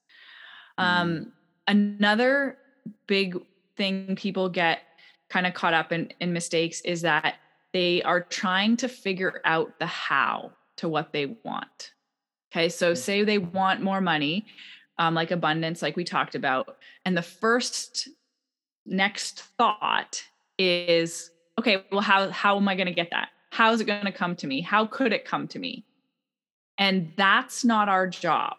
Um, 0.79 1.09
mm. 1.11 1.31
another 1.67 2.57
big 3.05 3.37
thing 3.77 4.15
people 4.15 4.49
get 4.49 4.79
kind 5.29 5.45
of 5.45 5.53
caught 5.53 5.75
up 5.75 5.91
in, 5.91 6.11
in 6.19 6.33
mistakes 6.33 6.81
is 6.81 7.03
that 7.03 7.35
they 7.73 8.01
are 8.01 8.21
trying 8.21 8.75
to 8.77 8.89
figure 8.89 9.39
out 9.45 9.77
the 9.77 9.85
how 9.85 10.51
to 10.77 10.89
what 10.89 11.13
they 11.13 11.37
want. 11.45 11.91
Okay. 12.51 12.67
So, 12.67 12.93
mm. 12.93 12.97
say 12.97 13.23
they 13.23 13.37
want 13.37 13.81
more 13.81 14.01
money, 14.01 14.47
um, 14.97 15.13
like 15.13 15.29
abundance, 15.29 15.83
like 15.83 15.95
we 15.95 16.03
talked 16.03 16.33
about. 16.33 16.77
And 17.05 17.15
the 17.15 17.21
first 17.21 18.09
next 18.87 19.41
thought 19.59 20.23
is, 20.57 21.29
okay, 21.59 21.85
well, 21.91 22.01
how, 22.01 22.31
how 22.31 22.57
am 22.57 22.67
I 22.67 22.73
going 22.73 22.87
to 22.87 22.93
get 22.93 23.11
that? 23.11 23.29
How 23.51 23.71
is 23.71 23.79
it 23.81 23.85
going 23.85 24.05
to 24.05 24.11
come 24.11 24.35
to 24.37 24.47
me? 24.47 24.61
How 24.61 24.85
could 24.85 25.13
it 25.13 25.25
come 25.25 25.47
to 25.49 25.59
me? 25.59 25.85
And 26.77 27.13
that's 27.15 27.63
not 27.63 27.89
our 27.89 28.07
job. 28.07 28.55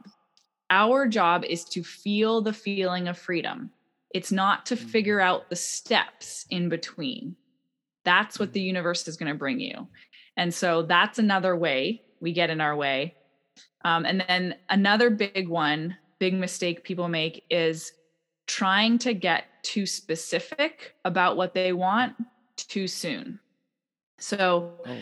Our 0.70 1.06
job 1.06 1.44
is 1.44 1.64
to 1.66 1.82
feel 1.82 2.40
the 2.40 2.52
feeling 2.52 3.08
of 3.08 3.18
freedom. 3.18 3.70
It's 4.14 4.32
not 4.32 4.64
to 4.66 4.76
figure 4.76 5.18
mm. 5.18 5.24
out 5.24 5.50
the 5.50 5.56
steps 5.56 6.46
in 6.50 6.68
between. 6.68 7.36
That's 8.04 8.38
what 8.38 8.52
the 8.52 8.60
mm. 8.60 8.66
universe 8.66 9.06
is 9.08 9.16
going 9.16 9.32
to 9.32 9.38
bring 9.38 9.60
you. 9.60 9.88
And 10.36 10.54
so 10.54 10.82
that's 10.82 11.18
another 11.18 11.56
way 11.56 12.02
we 12.20 12.32
get 12.32 12.50
in 12.50 12.60
our 12.60 12.76
way 12.76 13.16
um, 13.84 14.04
and 14.04 14.24
then 14.28 14.56
another 14.68 15.10
big 15.10 15.48
one, 15.48 15.96
big 16.18 16.34
mistake 16.34 16.84
people 16.84 17.08
make 17.08 17.44
is 17.50 17.92
trying 18.46 18.98
to 18.98 19.14
get 19.14 19.44
too 19.62 19.86
specific 19.86 20.94
about 21.04 21.36
what 21.36 21.54
they 21.54 21.72
want 21.72 22.14
too 22.56 22.86
soon. 22.86 23.38
So 24.22 24.72
oh. 24.86 24.96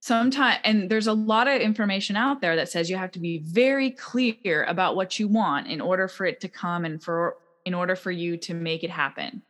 sometimes, 0.00 0.58
and 0.64 0.90
there's 0.90 1.06
a 1.06 1.14
lot 1.14 1.48
of 1.48 1.60
information 1.60 2.14
out 2.14 2.40
there 2.40 2.56
that 2.56 2.68
says 2.68 2.90
you 2.90 2.96
have 2.96 3.12
to 3.12 3.18
be 3.18 3.38
very 3.38 3.90
clear 3.90 4.64
about 4.64 4.96
what 4.96 5.18
you 5.18 5.28
want 5.28 5.66
in 5.66 5.80
order 5.80 6.08
for 6.08 6.26
it 6.26 6.40
to 6.40 6.48
come 6.48 6.84
and 6.84 7.02
for 7.02 7.36
in 7.64 7.74
order 7.74 7.96
for 7.96 8.10
you 8.10 8.36
to 8.36 8.54
make 8.54 8.84
it 8.84 8.90
happen. 8.90 9.42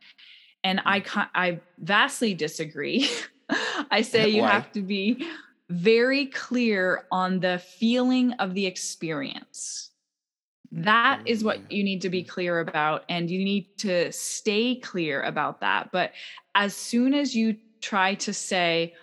And 0.63 0.81
I 0.85 1.01
mm. 1.01 1.27
I 1.35 1.59
vastly 1.79 2.33
disagree. 2.33 3.09
I 3.91 4.01
say 4.01 4.29
you 4.29 4.43
have 4.43 4.71
to 4.73 4.81
be 4.81 5.27
very 5.69 6.27
clear 6.27 7.05
on 7.11 7.39
the 7.39 7.59
feeling 7.59 8.33
of 8.33 8.53
the 8.53 8.65
experience. 8.65 9.89
That 10.71 11.21
is 11.25 11.43
what 11.43 11.59
mm. 11.59 11.71
you 11.71 11.83
need 11.83 12.01
to 12.03 12.09
be 12.09 12.23
clear 12.23 12.61
about, 12.61 13.03
and 13.09 13.29
you 13.29 13.43
need 13.43 13.77
to 13.79 14.09
stay 14.13 14.75
clear 14.75 15.21
about 15.23 15.59
that. 15.59 15.91
But 15.91 16.13
as 16.55 16.73
soon 16.73 17.13
as 17.13 17.35
you 17.35 17.57
try 17.81 18.15
to 18.15 18.33
say, 18.33 18.93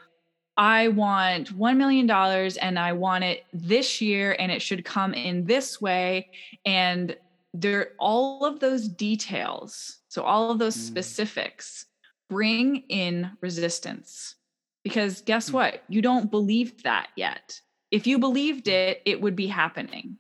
I 0.57 0.89
want 0.89 1.57
$1 1.57 1.76
million 1.76 2.11
and 2.11 2.79
I 2.79 2.93
want 2.93 3.24
it 3.24 3.45
this 3.53 4.01
year 4.01 4.35
and 4.39 4.51
it 4.51 4.61
should 4.61 4.85
come 4.85 5.14
in 5.14 5.45
this 5.45 5.81
way. 5.81 6.31
And 6.64 7.16
there, 7.55 7.91
all 7.99 8.45
of 8.45 8.59
those 8.59 8.89
details, 8.89 9.99
so 10.09 10.22
all 10.22 10.51
of 10.51 10.59
those 10.59 10.76
mm. 10.76 10.81
specifics 10.81 11.87
bring 12.29 12.83
in 12.89 13.31
resistance 13.41 14.35
because 14.83 15.22
guess 15.22 15.49
hmm. 15.49 15.55
what? 15.55 15.83
You 15.89 16.03
don't 16.03 16.31
believe 16.31 16.83
that 16.83 17.09
yet. 17.16 17.61
If 17.91 18.07
you 18.07 18.18
believed 18.18 18.66
hmm. 18.66 18.72
it, 18.72 19.03
it 19.05 19.20
would 19.20 19.37
be 19.37 19.47
happening. 19.47 20.16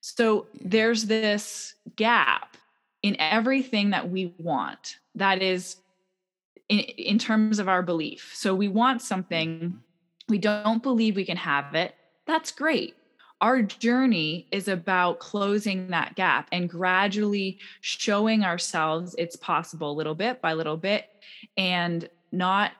So 0.00 0.46
there's 0.60 1.06
this 1.06 1.74
gap 1.96 2.56
in 3.02 3.16
everything 3.18 3.90
that 3.90 4.10
we 4.10 4.34
want 4.38 4.96
that 5.14 5.42
is 5.42 5.76
in, 6.68 6.80
in 6.80 7.18
terms 7.18 7.58
of 7.58 7.68
our 7.68 7.82
belief. 7.82 8.32
So 8.34 8.54
we 8.54 8.68
want 8.68 9.02
something, 9.02 9.78
we 10.28 10.38
don't 10.38 10.82
believe 10.82 11.16
we 11.16 11.24
can 11.24 11.36
have 11.36 11.74
it. 11.74 11.94
That's 12.26 12.50
great. 12.50 12.94
Our 13.40 13.62
journey 13.62 14.48
is 14.50 14.66
about 14.66 15.20
closing 15.20 15.88
that 15.88 16.16
gap 16.16 16.48
and 16.50 16.68
gradually 16.68 17.58
showing 17.80 18.42
ourselves 18.44 19.14
it's 19.16 19.36
possible 19.36 19.94
little 19.94 20.14
bit 20.14 20.42
by 20.42 20.54
little 20.54 20.76
bit 20.76 21.08
and 21.56 22.08
not 22.32 22.72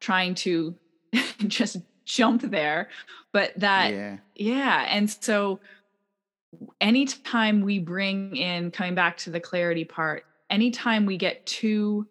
trying 0.00 0.34
to 0.34 0.74
just 1.46 1.78
jump 2.04 2.42
there 2.42 2.88
but 3.32 3.52
that 3.58 3.92
yeah. 3.92 4.16
yeah 4.36 4.86
and 4.88 5.10
so 5.10 5.58
anytime 6.80 7.62
we 7.62 7.80
bring 7.80 8.36
in 8.36 8.70
coming 8.70 8.94
back 8.94 9.16
to 9.16 9.30
the 9.30 9.40
clarity 9.40 9.84
part 9.84 10.24
anytime 10.48 11.04
we 11.04 11.16
get 11.16 11.44
too 11.46 12.06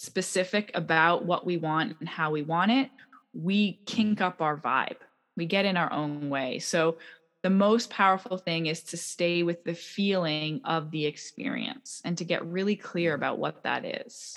specific 0.00 0.70
about 0.74 1.26
what 1.26 1.44
we 1.44 1.56
want 1.56 1.96
and 2.00 2.08
how 2.08 2.30
we 2.30 2.42
want 2.42 2.70
it 2.70 2.90
we 3.32 3.80
kink 3.86 4.18
mm. 4.18 4.22
up 4.22 4.40
our 4.40 4.56
vibe. 4.56 4.96
We 5.36 5.46
get 5.46 5.64
in 5.64 5.76
our 5.76 5.92
own 5.92 6.30
way. 6.30 6.58
So 6.58 6.98
the 7.42 7.50
most 7.50 7.90
powerful 7.90 8.36
thing 8.36 8.66
is 8.66 8.82
to 8.84 8.96
stay 8.96 9.42
with 9.42 9.62
the 9.64 9.74
feeling 9.74 10.60
of 10.64 10.90
the 10.90 11.06
experience 11.06 12.02
and 12.04 12.18
to 12.18 12.24
get 12.24 12.44
really 12.44 12.76
clear 12.76 13.12
mm. 13.12 13.16
about 13.16 13.38
what 13.38 13.62
that 13.62 13.84
is. 13.84 14.34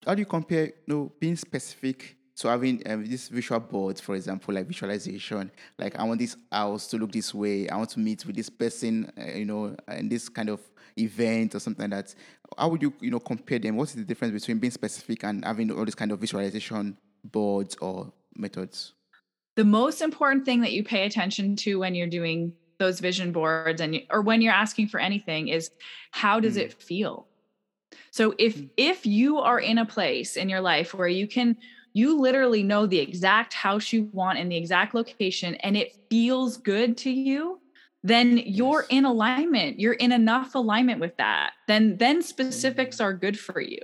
How 0.04 0.14
do 0.16 0.20
you 0.20 0.26
compare 0.26 0.66
you 0.66 0.72
know, 0.88 1.12
being 1.20 1.36
specific 1.36 2.16
so 2.40 2.48
having 2.48 2.80
um, 2.86 3.04
this 3.04 3.28
visual 3.28 3.60
board, 3.60 4.00
for 4.00 4.14
example, 4.14 4.54
like 4.54 4.66
visualization, 4.66 5.50
like 5.78 5.94
I 5.98 6.04
want 6.04 6.20
this 6.20 6.38
house 6.50 6.86
to 6.86 6.96
look 6.96 7.12
this 7.12 7.34
way. 7.34 7.68
I 7.68 7.76
want 7.76 7.90
to 7.90 8.00
meet 8.00 8.24
with 8.24 8.34
this 8.34 8.48
person, 8.48 9.12
uh, 9.14 9.36
you 9.36 9.44
know, 9.44 9.76
in 9.88 10.08
this 10.08 10.30
kind 10.30 10.48
of 10.48 10.58
event 11.00 11.54
or 11.54 11.60
something 11.60 11.90
like 11.90 12.06
that. 12.06 12.14
How 12.58 12.68
would 12.68 12.82
you, 12.82 12.92
you 13.00 13.10
know, 13.10 13.20
compare 13.20 13.58
them? 13.58 13.76
What's 13.76 13.92
the 13.92 14.04
difference 14.04 14.34
between 14.34 14.58
being 14.58 14.70
specific 14.70 15.24
and 15.24 15.44
having 15.44 15.70
all 15.70 15.84
this 15.84 15.94
kind 15.94 16.12
of 16.12 16.18
visualization 16.18 16.96
boards 17.24 17.76
or 17.80 18.12
methods? 18.36 18.92
The 19.56 19.64
most 19.64 20.00
important 20.00 20.44
thing 20.44 20.60
that 20.60 20.72
you 20.72 20.84
pay 20.84 21.06
attention 21.06 21.56
to 21.56 21.78
when 21.78 21.94
you're 21.94 22.06
doing 22.06 22.52
those 22.78 22.98
vision 22.98 23.30
boards 23.30 23.80
and 23.80 24.00
or 24.10 24.22
when 24.22 24.40
you're 24.40 24.52
asking 24.52 24.88
for 24.88 24.98
anything 24.98 25.48
is 25.48 25.70
how 26.10 26.40
does 26.40 26.56
mm. 26.56 26.62
it 26.62 26.72
feel? 26.72 27.26
So 28.10 28.34
if 28.38 28.56
mm. 28.56 28.70
if 28.76 29.06
you 29.06 29.38
are 29.38 29.60
in 29.60 29.78
a 29.78 29.86
place 29.86 30.36
in 30.36 30.48
your 30.48 30.60
life 30.60 30.94
where 30.94 31.08
you 31.08 31.28
can 31.28 31.56
you 31.92 32.18
literally 32.18 32.62
know 32.62 32.86
the 32.86 32.98
exact 32.98 33.52
house 33.52 33.92
you 33.92 34.08
want 34.12 34.38
in 34.38 34.48
the 34.48 34.56
exact 34.56 34.94
location 34.94 35.56
and 35.56 35.76
it 35.76 35.96
feels 36.08 36.56
good 36.56 36.96
to 36.96 37.10
you 37.10 37.59
then 38.02 38.38
you're 38.38 38.86
in 38.88 39.04
alignment. 39.04 39.78
You're 39.78 39.92
in 39.92 40.12
enough 40.12 40.54
alignment 40.54 41.00
with 41.00 41.16
that. 41.18 41.52
Then 41.68 41.96
then 41.98 42.22
specifics 42.22 42.96
mm. 42.96 43.04
are 43.04 43.12
good 43.12 43.38
for 43.38 43.60
you. 43.60 43.80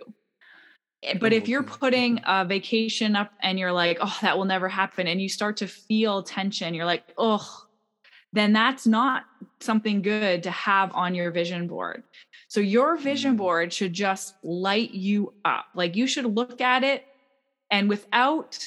Eh, 1.02 1.18
but 1.20 1.32
if 1.32 1.48
you're 1.48 1.62
putting 1.62 2.20
a 2.26 2.44
vacation 2.44 3.16
up 3.16 3.32
and 3.42 3.58
you're 3.58 3.72
like 3.72 3.98
oh 4.00 4.18
that 4.22 4.38
will 4.38 4.46
never 4.46 4.68
happen 4.68 5.06
and 5.06 5.20
you 5.20 5.28
start 5.28 5.58
to 5.58 5.66
feel 5.66 6.22
tension 6.22 6.72
you're 6.72 6.86
like 6.86 7.12
oh 7.18 7.66
then 8.32 8.52
that's 8.52 8.86
not 8.86 9.24
something 9.60 10.02
good 10.02 10.42
to 10.42 10.50
have 10.50 10.92
on 10.94 11.14
your 11.14 11.30
vision 11.30 11.66
board. 11.66 12.02
So 12.48 12.60
your 12.60 12.96
vision 12.96 13.34
mm. 13.34 13.38
board 13.38 13.72
should 13.72 13.92
just 13.92 14.34
light 14.42 14.92
you 14.92 15.32
up. 15.44 15.66
Like 15.74 15.96
you 15.96 16.06
should 16.06 16.26
look 16.26 16.60
at 16.60 16.84
it 16.84 17.04
and 17.70 17.88
without 17.88 18.58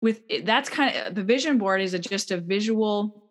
with 0.00 0.22
that's 0.44 0.68
kind 0.68 0.96
of 0.96 1.14
the 1.14 1.22
vision 1.22 1.58
board 1.58 1.80
is 1.80 1.94
a, 1.94 1.98
just 1.98 2.30
a 2.30 2.38
visual 2.38 3.21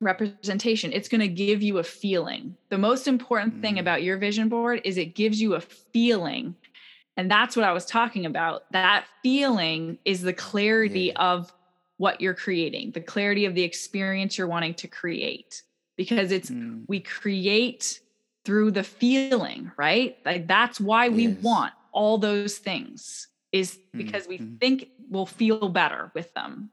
representation 0.00 0.92
it's 0.92 1.08
going 1.08 1.20
to 1.20 1.28
give 1.28 1.62
you 1.62 1.78
a 1.78 1.82
feeling 1.82 2.54
the 2.68 2.78
most 2.78 3.08
important 3.08 3.62
thing 3.62 3.76
mm. 3.76 3.80
about 3.80 4.02
your 4.02 4.18
vision 4.18 4.48
board 4.48 4.80
is 4.84 4.98
it 4.98 5.14
gives 5.14 5.40
you 5.40 5.54
a 5.54 5.60
feeling 5.60 6.54
and 7.16 7.30
that's 7.30 7.56
what 7.56 7.64
i 7.64 7.72
was 7.72 7.86
talking 7.86 8.26
about 8.26 8.70
that 8.72 9.06
feeling 9.22 9.98
is 10.04 10.20
the 10.20 10.34
clarity 10.34 11.12
yeah. 11.14 11.32
of 11.32 11.52
what 11.96 12.20
you're 12.20 12.34
creating 12.34 12.90
the 12.90 13.00
clarity 13.00 13.46
of 13.46 13.54
the 13.54 13.62
experience 13.62 14.36
you're 14.36 14.46
wanting 14.46 14.74
to 14.74 14.86
create 14.86 15.62
because 15.96 16.30
it's 16.30 16.50
mm. 16.50 16.82
we 16.88 17.00
create 17.00 18.00
through 18.44 18.70
the 18.70 18.84
feeling 18.84 19.72
right 19.78 20.18
like 20.26 20.46
that's 20.46 20.78
why 20.78 21.08
we 21.08 21.28
yes. 21.28 21.42
want 21.42 21.72
all 21.92 22.18
those 22.18 22.58
things 22.58 23.28
is 23.52 23.72
mm, 23.72 23.98
because 23.98 24.28
we 24.28 24.38
mm. 24.38 24.60
think 24.60 24.90
we'll 25.08 25.26
feel 25.26 25.68
better 25.68 26.10
with 26.14 26.32
them. 26.34 26.70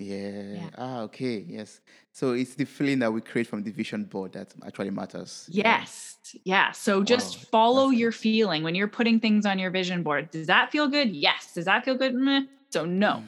Yeah. 0.00 0.54
yeah. 0.54 0.70
Ah, 0.76 1.00
okay. 1.02 1.44
Yes. 1.46 1.80
So 2.12 2.32
it's 2.32 2.54
the 2.54 2.64
feeling 2.64 2.98
that 3.00 3.12
we 3.12 3.20
create 3.20 3.46
from 3.46 3.62
the 3.62 3.70
vision 3.70 4.04
board 4.04 4.32
that 4.32 4.52
actually 4.66 4.90
matters. 4.90 5.46
Yes. 5.50 6.16
Yeah. 6.44 6.72
So 6.72 7.02
just 7.02 7.38
wow. 7.38 7.44
follow 7.50 7.88
That's 7.88 8.00
your 8.00 8.12
feeling 8.12 8.62
when 8.62 8.74
you're 8.74 8.88
putting 8.88 9.20
things 9.20 9.46
on 9.46 9.58
your 9.58 9.70
vision 9.70 10.02
board. 10.02 10.30
Does 10.30 10.46
that 10.46 10.70
feel 10.70 10.88
good? 10.88 11.10
Yes. 11.14 11.52
Does 11.54 11.66
that 11.66 11.84
feel 11.84 11.96
good? 11.96 12.14
Meh. 12.14 12.42
So 12.70 12.84
no. 12.84 13.24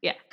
Yeah. 0.00 0.14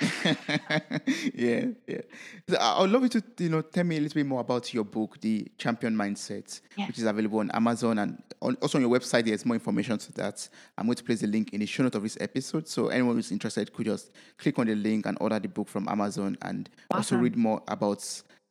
yeah, 1.34 1.66
yeah. 1.86 2.00
So 2.48 2.56
I 2.56 2.80
would 2.80 2.90
love 2.90 3.02
you 3.02 3.08
to, 3.10 3.22
you 3.38 3.48
know, 3.48 3.62
tell 3.62 3.84
me 3.84 3.96
a 3.96 4.00
little 4.00 4.14
bit 4.14 4.26
more 4.26 4.40
about 4.40 4.72
your 4.74 4.84
book, 4.84 5.20
The 5.20 5.46
Champion 5.58 5.94
Mindset, 5.94 6.60
yeah. 6.76 6.86
which 6.86 6.98
is 6.98 7.04
available 7.04 7.38
on 7.38 7.50
Amazon 7.52 7.98
and 7.98 8.22
on, 8.42 8.56
also 8.56 8.78
on 8.78 8.82
your 8.82 8.90
website. 8.90 9.26
There's 9.26 9.46
more 9.46 9.54
information 9.54 9.98
to 9.98 10.12
that. 10.14 10.48
I'm 10.76 10.86
going 10.86 10.96
to 10.96 11.04
place 11.04 11.20
the 11.20 11.26
link 11.26 11.52
in 11.52 11.60
the 11.60 11.66
show 11.66 11.82
note 11.82 11.94
of 11.94 12.02
this 12.02 12.18
episode, 12.20 12.66
so 12.68 12.88
anyone 12.88 13.14
who's 13.14 13.32
interested 13.32 13.72
could 13.72 13.86
just 13.86 14.10
click 14.38 14.58
on 14.58 14.66
the 14.66 14.74
link 14.74 15.06
and 15.06 15.16
order 15.20 15.38
the 15.38 15.48
book 15.48 15.68
from 15.68 15.88
Amazon, 15.88 16.36
and 16.42 16.68
awesome. 16.90 16.98
also 16.98 17.16
read 17.16 17.36
more 17.36 17.62
about 17.68 18.04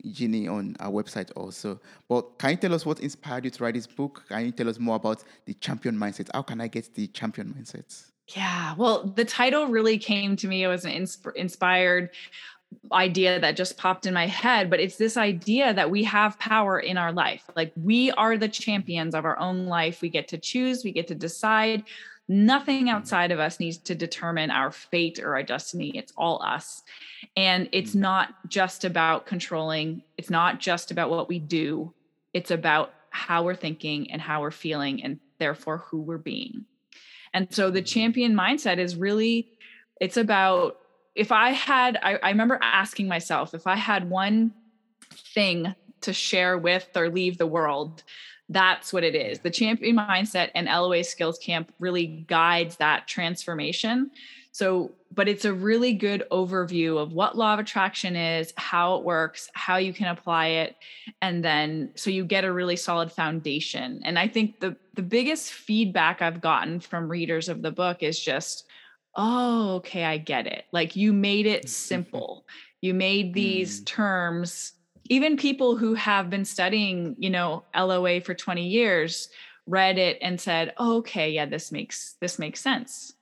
Jeannie 0.09 0.47
on 0.47 0.75
our 0.79 0.91
website 0.91 1.31
also. 1.35 1.79
But 2.07 2.39
can 2.39 2.51
you 2.51 2.57
tell 2.57 2.73
us 2.73 2.85
what 2.85 2.99
inspired 3.01 3.45
you 3.45 3.51
to 3.51 3.63
write 3.63 3.73
this 3.73 3.87
book? 3.87 4.23
Can 4.29 4.45
you 4.45 4.51
tell 4.51 4.69
us 4.69 4.79
more 4.79 4.95
about 4.95 5.23
the 5.45 5.53
champion 5.55 5.95
mindset? 5.95 6.29
How 6.33 6.41
can 6.41 6.61
I 6.61 6.67
get 6.67 6.93
the 6.93 7.07
champion 7.07 7.53
mindset? 7.53 8.08
Yeah, 8.35 8.75
well, 8.77 9.03
the 9.03 9.25
title 9.25 9.67
really 9.67 9.97
came 9.97 10.35
to 10.37 10.47
me. 10.47 10.63
It 10.63 10.67
was 10.67 10.85
an 10.85 10.91
insp- 10.91 11.35
inspired 11.35 12.11
idea 12.91 13.39
that 13.39 13.57
just 13.57 13.77
popped 13.77 14.05
in 14.05 14.13
my 14.13 14.27
head, 14.27 14.69
but 14.69 14.79
it's 14.79 14.97
this 14.97 15.17
idea 15.17 15.73
that 15.73 15.89
we 15.89 16.03
have 16.03 16.37
power 16.37 16.79
in 16.79 16.97
our 16.97 17.11
life. 17.11 17.43
Like 17.55 17.71
we 17.75 18.11
are 18.11 18.37
the 18.37 18.47
champions 18.47 19.15
of 19.15 19.25
our 19.25 19.39
own 19.39 19.65
life. 19.65 20.01
We 20.01 20.09
get 20.09 20.27
to 20.29 20.37
choose, 20.37 20.83
we 20.83 20.91
get 20.91 21.07
to 21.07 21.15
decide. 21.15 21.83
Nothing 22.27 22.85
mm. 22.85 22.91
outside 22.91 23.31
of 23.31 23.39
us 23.39 23.59
needs 23.59 23.77
to 23.77 23.95
determine 23.95 24.51
our 24.51 24.71
fate 24.71 25.19
or 25.19 25.35
our 25.35 25.41
destiny. 25.41 25.89
It's 25.97 26.13
all 26.15 26.43
us. 26.43 26.83
And 27.35 27.67
it's 27.71 27.95
mm. 27.95 28.01
not 28.01 28.35
just 28.47 28.85
about 28.85 29.25
controlling, 29.25 30.03
it's 30.17 30.29
not 30.29 30.59
just 30.59 30.91
about 30.91 31.09
what 31.09 31.27
we 31.27 31.39
do, 31.39 31.93
it's 32.33 32.51
about 32.51 32.93
how 33.09 33.43
we're 33.43 33.55
thinking 33.55 34.11
and 34.11 34.21
how 34.21 34.41
we're 34.41 34.51
feeling, 34.51 35.03
and 35.03 35.19
therefore 35.39 35.79
who 35.79 36.01
we're 36.01 36.19
being. 36.19 36.65
And 37.33 37.53
so 37.53 37.71
the 37.71 37.81
champion 37.81 38.33
mindset 38.33 38.77
is 38.77 38.95
really, 38.95 39.49
it's 39.99 40.17
about 40.17 40.77
if 41.15 41.31
I 41.31 41.51
had, 41.51 41.97
I, 42.01 42.15
I 42.23 42.29
remember 42.29 42.59
asking 42.61 43.07
myself 43.07 43.53
if 43.53 43.67
I 43.67 43.75
had 43.75 44.09
one 44.09 44.53
thing 45.33 45.75
to 46.01 46.13
share 46.13 46.57
with 46.57 46.89
or 46.95 47.09
leave 47.09 47.37
the 47.37 47.47
world, 47.47 48.03
that's 48.47 48.91
what 48.91 49.03
it 49.03 49.15
is. 49.15 49.39
The 49.39 49.51
champion 49.51 49.95
mindset 49.95 50.49
and 50.55 50.67
LOA 50.67 51.03
skills 51.03 51.37
camp 51.37 51.73
really 51.79 52.07
guides 52.07 52.77
that 52.77 53.07
transformation. 53.07 54.11
So, 54.59 54.91
but 55.15 55.29
it's 55.29 55.45
a 55.45 55.53
really 55.53 55.93
good 55.93 56.25
overview 56.33 57.01
of 57.01 57.13
what 57.13 57.37
law 57.37 57.53
of 57.53 57.61
attraction 57.61 58.17
is, 58.17 58.51
how 58.57 58.97
it 58.97 59.05
works, 59.05 59.49
how 59.53 59.77
you 59.77 59.93
can 59.93 60.07
apply 60.07 60.47
it, 60.47 60.75
and 61.21 61.41
then 61.41 61.91
so 61.95 62.09
you 62.09 62.25
get 62.25 62.43
a 62.43 62.51
really 62.51 62.75
solid 62.75 63.09
foundation. 63.09 64.01
And 64.03 64.19
I 64.19 64.27
think 64.27 64.59
the 64.59 64.75
the 64.95 65.01
biggest 65.01 65.53
feedback 65.53 66.21
I've 66.21 66.41
gotten 66.41 66.81
from 66.81 67.07
readers 67.07 67.47
of 67.47 67.61
the 67.61 67.71
book 67.71 68.03
is 68.03 68.19
just, 68.19 68.65
"Oh, 69.15 69.75
okay, 69.75 70.03
I 70.03 70.17
get 70.17 70.45
it. 70.45 70.65
Like 70.73 70.93
you 70.93 71.13
made 71.13 71.45
it 71.45 71.69
simple. 71.87 72.45
You 72.81 72.93
made 72.93 73.33
these 73.33 73.79
mm. 73.79 73.85
terms 73.85 74.73
even 75.07 75.37
people 75.37 75.77
who 75.77 75.93
have 75.93 76.29
been 76.29 76.43
studying, 76.43 77.15
you 77.17 77.29
know, 77.29 77.63
LOA 77.73 78.19
for 78.19 78.33
20 78.33 78.67
years 78.67 79.29
read 79.67 79.97
it 79.97 80.17
and 80.21 80.41
said, 80.41 80.73
oh, 80.77 80.97
"Okay, 80.97 81.31
yeah, 81.31 81.45
this 81.45 81.71
makes 81.71 82.17
this 82.19 82.37
makes 82.37 82.59
sense." 82.59 83.13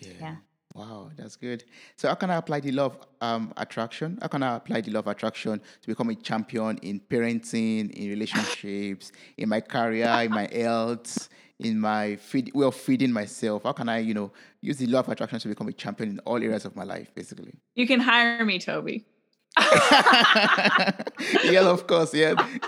Yeah. 0.00 0.12
yeah. 0.20 0.36
Wow, 0.74 1.10
that's 1.16 1.34
good. 1.34 1.64
So, 1.96 2.08
how 2.08 2.14
can 2.14 2.30
I 2.30 2.36
apply 2.36 2.60
the 2.60 2.70
love 2.70 2.96
um, 3.20 3.52
attraction? 3.56 4.18
How 4.22 4.28
can 4.28 4.44
I 4.44 4.56
apply 4.56 4.82
the 4.82 4.92
love 4.92 5.08
attraction 5.08 5.60
to 5.82 5.86
become 5.88 6.10
a 6.10 6.14
champion 6.14 6.78
in 6.78 7.00
parenting, 7.00 7.90
in 7.90 8.10
relationships, 8.10 9.10
in 9.36 9.48
my 9.48 9.60
career, 9.60 10.06
in 10.22 10.30
my 10.30 10.48
health, 10.52 11.28
in 11.58 11.80
my 11.80 12.14
feed, 12.16 12.52
way 12.54 12.66
of 12.66 12.76
feeding 12.76 13.12
myself? 13.12 13.64
How 13.64 13.72
can 13.72 13.88
I, 13.88 13.98
you 13.98 14.14
know, 14.14 14.30
use 14.60 14.76
the 14.76 14.86
love 14.86 15.08
attraction 15.08 15.40
to 15.40 15.48
become 15.48 15.66
a 15.66 15.72
champion 15.72 16.10
in 16.10 16.18
all 16.20 16.36
areas 16.36 16.64
of 16.64 16.76
my 16.76 16.84
life, 16.84 17.12
basically? 17.16 17.54
You 17.74 17.88
can 17.88 17.98
hire 17.98 18.44
me, 18.44 18.60
Toby. 18.60 19.06
yeah, 21.44 21.62
of 21.62 21.88
course. 21.88 22.14
Yeah. 22.14 22.34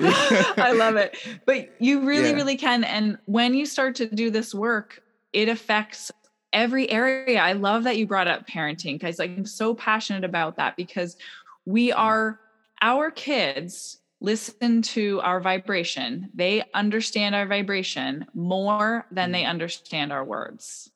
I 0.57 0.73
love 0.77 0.97
it. 0.97 1.17
But 1.47 1.71
you 1.79 2.05
really, 2.05 2.31
yeah. 2.31 2.35
really 2.35 2.57
can. 2.57 2.83
And 2.83 3.19
when 3.27 3.55
you 3.55 3.65
start 3.65 3.95
to 3.97 4.07
do 4.07 4.31
this 4.31 4.53
work, 4.53 5.03
it 5.33 5.49
affects 5.49 6.11
every 6.53 6.91
area. 6.91 7.41
I 7.41 7.53
love 7.53 7.85
that 7.85 7.97
you 7.97 8.07
brought 8.07 8.29
up 8.29 8.47
parenting 8.47 8.95
because 8.95 9.19
like, 9.19 9.31
I'm 9.31 9.47
so 9.47 9.75
passionate 9.75 10.25
about 10.25 10.57
that 10.57 10.77
because 10.77 11.17
we 11.65 11.93
are 11.93 12.41
our 12.81 13.11
kids 13.11 13.99
listen 14.23 14.83
to 14.83 15.21
our 15.23 15.41
vibration. 15.41 16.31
They 16.33 16.63
understand 16.75 17.35
our 17.35 17.47
vibration 17.47 18.27
more 18.35 19.05
than 19.11 19.33
they 19.33 19.43
mm. 19.43 19.49
understand 19.49 20.13
our 20.13 20.25
words. 20.25 20.91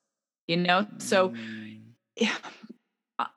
You 0.47 0.59
know, 0.59 0.87
so 0.99 1.31
mm. 1.31 1.81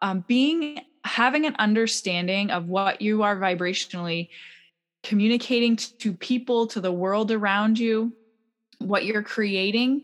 um, 0.02 0.24
being 0.28 0.80
having 1.04 1.46
an 1.46 1.56
understanding 1.58 2.52
of 2.52 2.68
what 2.68 3.02
you 3.02 3.24
are 3.24 3.36
vibrationally 3.36 4.30
communicating 5.02 5.76
to 5.76 6.14
people, 6.14 6.68
to 6.68 6.82
the 6.82 6.92
world 6.92 7.32
around 7.32 7.80
you, 7.80 8.14
what 8.80 9.06
you're 9.06 9.24
creating 9.24 10.04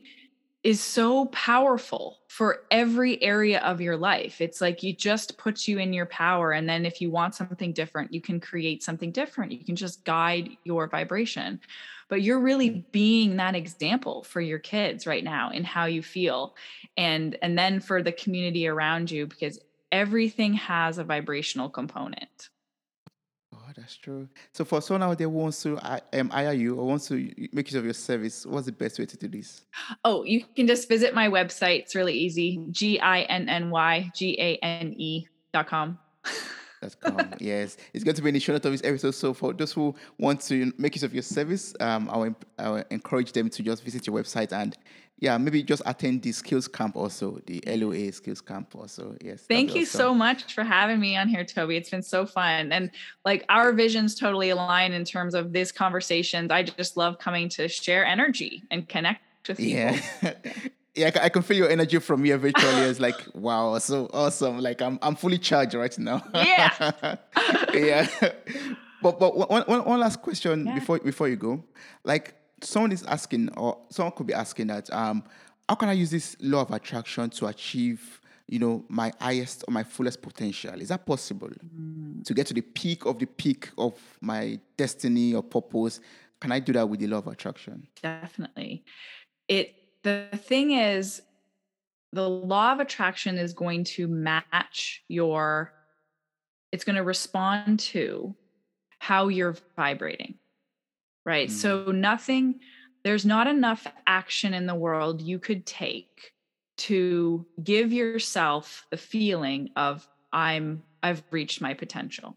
is 0.65 0.81
so 0.81 1.27
powerful 1.27 2.17
for 2.27 2.63
every 2.71 3.21
area 3.21 3.59
of 3.59 3.79
your 3.79 3.95
life. 3.95 4.41
It's 4.41 4.61
like 4.61 4.81
you 4.81 4.93
just 4.93 5.37
puts 5.37 5.67
you 5.67 5.77
in 5.77 5.93
your 5.93 6.07
power. 6.07 6.53
And 6.53 6.67
then 6.67 6.87
if 6.87 6.99
you 6.99 7.11
want 7.11 7.35
something 7.35 7.71
different, 7.71 8.11
you 8.11 8.19
can 8.19 8.39
create 8.39 8.81
something 8.81 9.11
different. 9.11 9.51
You 9.51 9.63
can 9.63 9.75
just 9.75 10.03
guide 10.05 10.49
your 10.63 10.87
vibration. 10.87 11.61
But 12.09 12.23
you're 12.23 12.39
really 12.39 12.83
being 12.91 13.35
that 13.35 13.55
example 13.55 14.23
for 14.23 14.41
your 14.41 14.57
kids 14.57 15.05
right 15.05 15.23
now 15.23 15.51
in 15.51 15.63
how 15.63 15.85
you 15.85 16.01
feel. 16.01 16.55
And 16.97 17.37
and 17.43 17.55
then 17.55 17.79
for 17.79 18.01
the 18.01 18.11
community 18.11 18.67
around 18.67 19.11
you, 19.11 19.27
because 19.27 19.59
everything 19.91 20.55
has 20.55 20.97
a 20.97 21.03
vibrational 21.03 21.69
component. 21.69 22.49
That's 23.85 23.97
true. 23.97 24.27
So 24.51 24.65
for 24.65 24.81
someone 24.81 25.03
out 25.03 25.19
there 25.19 25.29
who 25.29 25.35
wants 25.35 25.61
to 25.61 25.77
um, 26.13 26.29
hire 26.29 26.53
you 26.53 26.75
or 26.75 26.87
wants 26.87 27.07
to 27.09 27.31
make 27.53 27.67
use 27.67 27.75
of 27.75 27.83
your 27.83 27.93
service, 27.93 28.43
what's 28.43 28.65
the 28.65 28.71
best 28.71 28.97
way 28.97 29.05
to 29.05 29.15
do 29.15 29.27
this? 29.27 29.61
Oh, 30.03 30.23
you 30.23 30.43
can 30.55 30.65
just 30.65 30.89
visit 30.89 31.13
my 31.13 31.27
website. 31.27 31.81
It's 31.81 31.93
really 31.93 32.15
easy. 32.15 32.65
G 32.71 32.99
I 32.99 33.21
N 33.21 33.47
N 33.47 33.69
Y 33.69 34.09
G 34.15 34.35
A 34.39 34.55
N 34.65 34.95
E 34.97 35.27
dot 35.53 35.67
com. 35.67 35.99
That's 36.81 36.95
com. 36.95 37.31
yes, 37.39 37.77
it's 37.93 38.03
going 38.03 38.15
to 38.15 38.23
be 38.23 38.29
in 38.29 38.33
the 38.33 38.39
show 38.39 38.53
notes 38.53 38.65
of 38.65 38.71
this 38.71 38.83
episode. 38.83 39.11
So 39.11 39.35
for 39.35 39.53
those 39.53 39.71
who 39.71 39.93
want 40.17 40.41
to 40.41 40.73
make 40.79 40.95
use 40.95 41.03
of 41.03 41.13
your 41.13 41.21
service, 41.21 41.75
um, 41.79 42.09
I 42.09 42.17
will, 42.17 42.35
I 42.57 42.69
will 42.69 42.83
encourage 42.89 43.33
them 43.33 43.51
to 43.51 43.61
just 43.61 43.83
visit 43.83 44.07
your 44.07 44.15
website 44.15 44.51
and 44.51 44.75
yeah, 45.19 45.37
maybe 45.37 45.63
just 45.63 45.81
attend 45.85 46.23
the 46.23 46.31
skills 46.33 46.67
camp 46.67 46.97
also, 46.97 47.39
the 47.45 47.63
LOA 47.65 48.11
skills 48.11 48.41
camp 48.41 48.75
also. 48.75 49.15
Yes. 49.23 49.43
Thank 49.47 49.73
you 49.73 49.83
awesome. 49.83 49.99
so 49.99 50.13
much 50.13 50.53
for 50.53 50.63
having 50.63 50.99
me 50.99 51.15
on 51.15 51.29
here, 51.29 51.45
Toby. 51.45 51.77
It's 51.77 51.89
been 51.89 52.01
so 52.01 52.25
fun. 52.25 52.73
And 52.73 52.91
like 53.23 53.45
our 53.47 53.71
visions 53.71 54.15
totally 54.15 54.49
align 54.49 54.91
in 54.91 55.05
terms 55.05 55.33
of 55.33 55.53
these 55.53 55.71
conversations. 55.71 56.51
I 56.51 56.63
just 56.63 56.97
love 56.97 57.17
coming 57.17 57.47
to 57.49 57.69
share 57.69 58.05
energy 58.05 58.63
and 58.69 58.87
connect 58.87 59.21
with 59.47 59.57
people. 59.57 59.97
Yeah. 60.21 60.33
yeah, 60.95 61.11
I 61.21 61.29
can 61.29 61.43
feel 61.43 61.57
your 61.57 61.69
energy 61.69 61.99
from 61.99 62.23
here 62.23 62.37
virtually. 62.37 62.81
It's 62.81 62.99
like, 62.99 63.15
wow, 63.33 63.77
so 63.77 64.09
awesome. 64.13 64.59
Like 64.59 64.81
I'm 64.81 64.99
I'm 65.01 65.15
fully 65.15 65.37
charged 65.37 65.75
right 65.75 65.97
now. 65.97 66.23
Yeah. 66.33 67.15
yeah. 67.73 68.07
But 69.01 69.19
but 69.19 69.37
one, 69.37 69.63
one, 69.63 69.85
one 69.85 69.99
last 69.99 70.21
question 70.21 70.65
yeah. 70.65 70.75
before 70.75 70.99
before 70.99 71.29
you 71.29 71.35
go. 71.37 71.63
Like 72.03 72.33
someone 72.65 72.91
is 72.91 73.03
asking, 73.03 73.49
or 73.57 73.77
someone 73.89 74.13
could 74.15 74.27
be 74.27 74.33
asking 74.33 74.67
that, 74.67 74.91
um, 74.91 75.23
how 75.67 75.75
can 75.75 75.89
I 75.89 75.93
use 75.93 76.11
this 76.11 76.35
law 76.39 76.61
of 76.61 76.71
attraction 76.71 77.29
to 77.31 77.47
achieve, 77.47 78.21
you 78.47 78.59
know, 78.59 78.85
my 78.87 79.11
highest 79.19 79.63
or 79.67 79.71
my 79.71 79.83
fullest 79.83 80.21
potential? 80.21 80.79
Is 80.79 80.89
that 80.89 81.05
possible? 81.05 81.49
Mm. 81.49 82.23
To 82.23 82.33
get 82.33 82.47
to 82.47 82.53
the 82.53 82.61
peak 82.61 83.05
of 83.05 83.19
the 83.19 83.25
peak 83.25 83.69
of 83.77 83.93
my 84.21 84.59
destiny 84.77 85.33
or 85.33 85.43
purpose? 85.43 85.99
Can 86.39 86.51
I 86.51 86.59
do 86.59 86.73
that 86.73 86.87
with 86.87 86.99
the 86.99 87.07
law 87.07 87.19
of 87.19 87.27
attraction? 87.27 87.87
Definitely. 88.01 88.83
It 89.47 89.73
the 90.03 90.27
thing 90.35 90.71
is, 90.71 91.21
the 92.13 92.29
law 92.29 92.71
of 92.71 92.79
attraction 92.79 93.37
is 93.37 93.53
going 93.53 93.83
to 93.83 94.07
match 94.07 95.03
your, 95.07 95.73
it's 96.71 96.83
going 96.83 96.95
to 96.95 97.03
respond 97.03 97.79
to 97.79 98.35
how 98.99 99.27
you're 99.27 99.55
vibrating 99.75 100.35
right? 101.25 101.49
Mm-hmm. 101.49 101.57
So 101.57 101.91
nothing, 101.91 102.59
there's 103.03 103.25
not 103.25 103.47
enough 103.47 103.87
action 104.07 104.53
in 104.53 104.65
the 104.65 104.75
world 104.75 105.21
you 105.21 105.39
could 105.39 105.65
take 105.65 106.33
to 106.77 107.45
give 107.63 107.93
yourself 107.93 108.85
the 108.91 108.97
feeling 108.97 109.69
of 109.75 110.07
I'm 110.31 110.83
I've 111.01 111.23
reached 111.31 111.61
my 111.61 111.73
potential. 111.73 112.35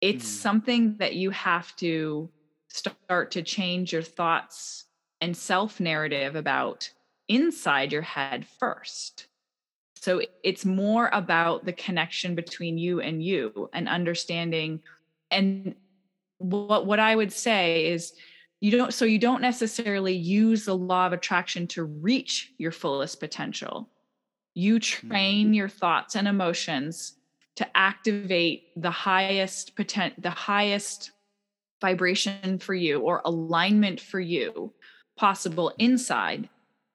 It's 0.00 0.24
mm-hmm. 0.24 0.42
something 0.42 0.96
that 0.98 1.14
you 1.14 1.30
have 1.30 1.74
to 1.76 2.30
start 2.68 3.32
to 3.32 3.42
change 3.42 3.92
your 3.92 4.02
thoughts 4.02 4.84
and 5.20 5.36
self 5.36 5.80
narrative 5.80 6.36
about 6.36 6.90
inside 7.28 7.92
your 7.92 8.02
head 8.02 8.46
first. 8.58 9.26
So 9.96 10.22
it's 10.44 10.64
more 10.64 11.10
about 11.12 11.64
the 11.64 11.72
connection 11.72 12.34
between 12.34 12.78
you 12.78 13.00
and 13.00 13.22
you 13.22 13.68
and 13.72 13.88
understanding 13.88 14.80
and 15.30 15.74
what 16.38 16.86
what 16.86 17.00
I 17.00 17.14
would 17.14 17.32
say 17.32 17.86
is 17.86 18.12
you 18.60 18.70
don't 18.70 18.92
so 18.92 19.04
you 19.04 19.18
don't 19.18 19.42
necessarily 19.42 20.14
use 20.14 20.64
the 20.64 20.76
law 20.76 21.06
of 21.06 21.12
attraction 21.12 21.66
to 21.68 21.84
reach 21.84 22.52
your 22.58 22.72
fullest 22.72 23.20
potential. 23.20 23.88
You 24.54 24.80
train 24.80 25.46
mm-hmm. 25.46 25.54
your 25.54 25.68
thoughts 25.68 26.16
and 26.16 26.26
emotions 26.26 27.14
to 27.56 27.76
activate 27.76 28.68
the 28.76 28.90
highest 28.90 29.76
potent 29.76 30.20
the 30.22 30.30
highest 30.30 31.12
vibration 31.80 32.58
for 32.58 32.74
you 32.74 33.00
or 33.00 33.22
alignment 33.24 34.00
for 34.00 34.20
you 34.20 34.72
possible 35.16 35.72
inside 35.78 36.48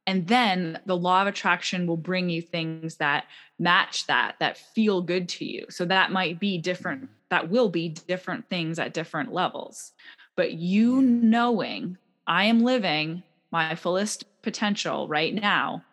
and 0.05 0.27
then 0.27 0.79
the 0.85 0.97
law 0.97 1.21
of 1.21 1.27
attraction 1.27 1.87
will 1.87 1.97
bring 1.97 2.29
you 2.29 2.41
things 2.41 2.97
that 2.97 3.25
match 3.59 4.07
that 4.07 4.35
that 4.39 4.57
feel 4.57 5.01
good 5.01 5.27
to 5.27 5.45
you 5.45 5.65
so 5.69 5.85
that 5.85 6.11
might 6.11 6.39
be 6.39 6.57
different 6.57 7.09
that 7.33 7.49
will 7.49 7.67
be 7.67 7.89
different 7.89 8.47
things 8.47 8.77
at 8.77 8.93
different 8.93 9.33
levels. 9.33 9.93
But 10.35 10.53
you 10.53 11.01
knowing 11.01 11.97
I 12.27 12.45
am 12.45 12.61
living 12.61 13.23
my 13.51 13.73
fullest 13.73 14.25
potential 14.43 15.07
right 15.07 15.33
now 15.33 15.83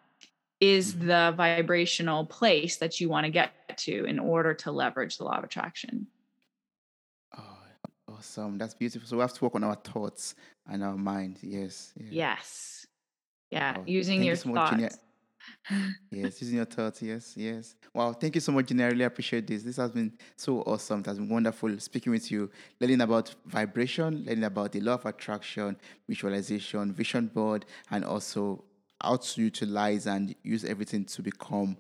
is 0.61 0.93
mm-hmm. 0.93 1.07
the 1.07 1.35
vibrational 1.35 2.27
place 2.27 2.77
that 2.77 3.01
you 3.01 3.09
want 3.09 3.25
to 3.25 3.31
get 3.31 3.53
to 3.79 4.05
in 4.05 4.19
order 4.19 4.53
to 4.53 4.71
leverage 4.71 5.17
the 5.17 5.25
law 5.25 5.39
of 5.39 5.45
attraction. 5.45 6.07
Oh, 7.39 7.57
awesome. 8.07 8.59
That's 8.59 8.75
beautiful. 8.75 9.09
So 9.09 9.17
we 9.17 9.23
have 9.23 9.33
to 9.33 9.45
work 9.45 9.55
on 9.55 9.65
our 9.65 9.77
thoughts 9.77 10.35
and 10.71 10.85
our 10.85 10.99
mind. 10.99 11.39
Yes. 11.41 11.95
Yes. 11.97 12.13
yes. 12.13 12.87
Yeah. 13.51 13.77
Oh, 13.79 13.83
Using 13.87 14.23
your 14.23 14.37
so 14.37 14.53
thoughts 14.53 14.99
yes, 16.11 16.41
using 16.41 16.57
your 16.57 16.65
thoughts. 16.65 17.03
Yes, 17.03 17.35
yes. 17.37 17.75
Wow, 17.95 18.13
thank 18.13 18.35
you 18.35 18.41
so 18.41 18.53
much, 18.53 18.67
Gina. 18.67 18.85
I 18.85 18.89
really 18.89 19.05
appreciate 19.05 19.47
this. 19.47 19.63
This 19.63 19.77
has 19.77 19.91
been 19.91 20.13
so 20.37 20.63
awesome. 20.63 21.01
It 21.01 21.07
has 21.07 21.19
been 21.19 21.29
wonderful 21.29 21.79
speaking 21.79 22.13
with 22.13 22.31
you, 22.31 22.51
learning 22.81 23.01
about 23.01 23.35
vibration, 23.47 24.25
learning 24.27 24.45
about 24.45 24.73
the 24.73 24.81
law 24.81 24.95
of 24.95 25.07
attraction, 25.07 25.77
visualization, 26.09 26.93
vision 26.93 27.27
board, 27.27 27.67
and 27.91 28.05
also 28.05 28.65
how 29.01 29.17
to 29.17 29.41
utilize 29.41 30.07
and 30.07 30.35
use 30.43 30.65
everything 30.65 31.05
to 31.07 31.23
become 31.23 31.77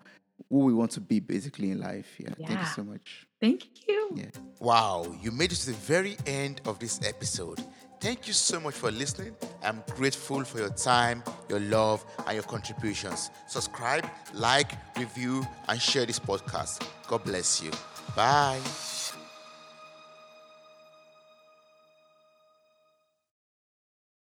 who 0.48 0.58
we 0.58 0.72
want 0.72 0.90
to 0.92 1.00
be 1.00 1.20
basically 1.20 1.70
in 1.70 1.80
life. 1.80 2.14
Yeah. 2.18 2.30
yeah. 2.38 2.46
Thank 2.46 2.60
you 2.60 2.66
so 2.66 2.84
much. 2.84 3.26
Thank 3.40 3.64
you. 3.86 4.10
Yeah. 4.14 4.24
Wow, 4.58 5.14
you 5.20 5.30
made 5.30 5.52
it 5.52 5.56
to 5.56 5.66
the 5.66 5.72
very 5.72 6.16
end 6.26 6.60
of 6.66 6.78
this 6.78 7.00
episode. 7.06 7.62
Thank 8.00 8.26
you 8.26 8.32
so 8.32 8.58
much 8.60 8.74
for 8.74 8.90
listening. 8.90 9.36
I'm 9.62 9.84
grateful 9.94 10.42
for 10.44 10.58
your 10.58 10.70
time, 10.70 11.22
your 11.50 11.60
love, 11.60 12.02
and 12.26 12.34
your 12.34 12.44
contributions. 12.44 13.30
Subscribe, 13.46 14.08
like, 14.32 14.72
review, 14.96 15.46
and 15.68 15.80
share 15.80 16.06
this 16.06 16.18
podcast. 16.18 16.82
God 17.06 17.24
bless 17.24 17.62
you. 17.62 17.70
Bye. 18.16 18.60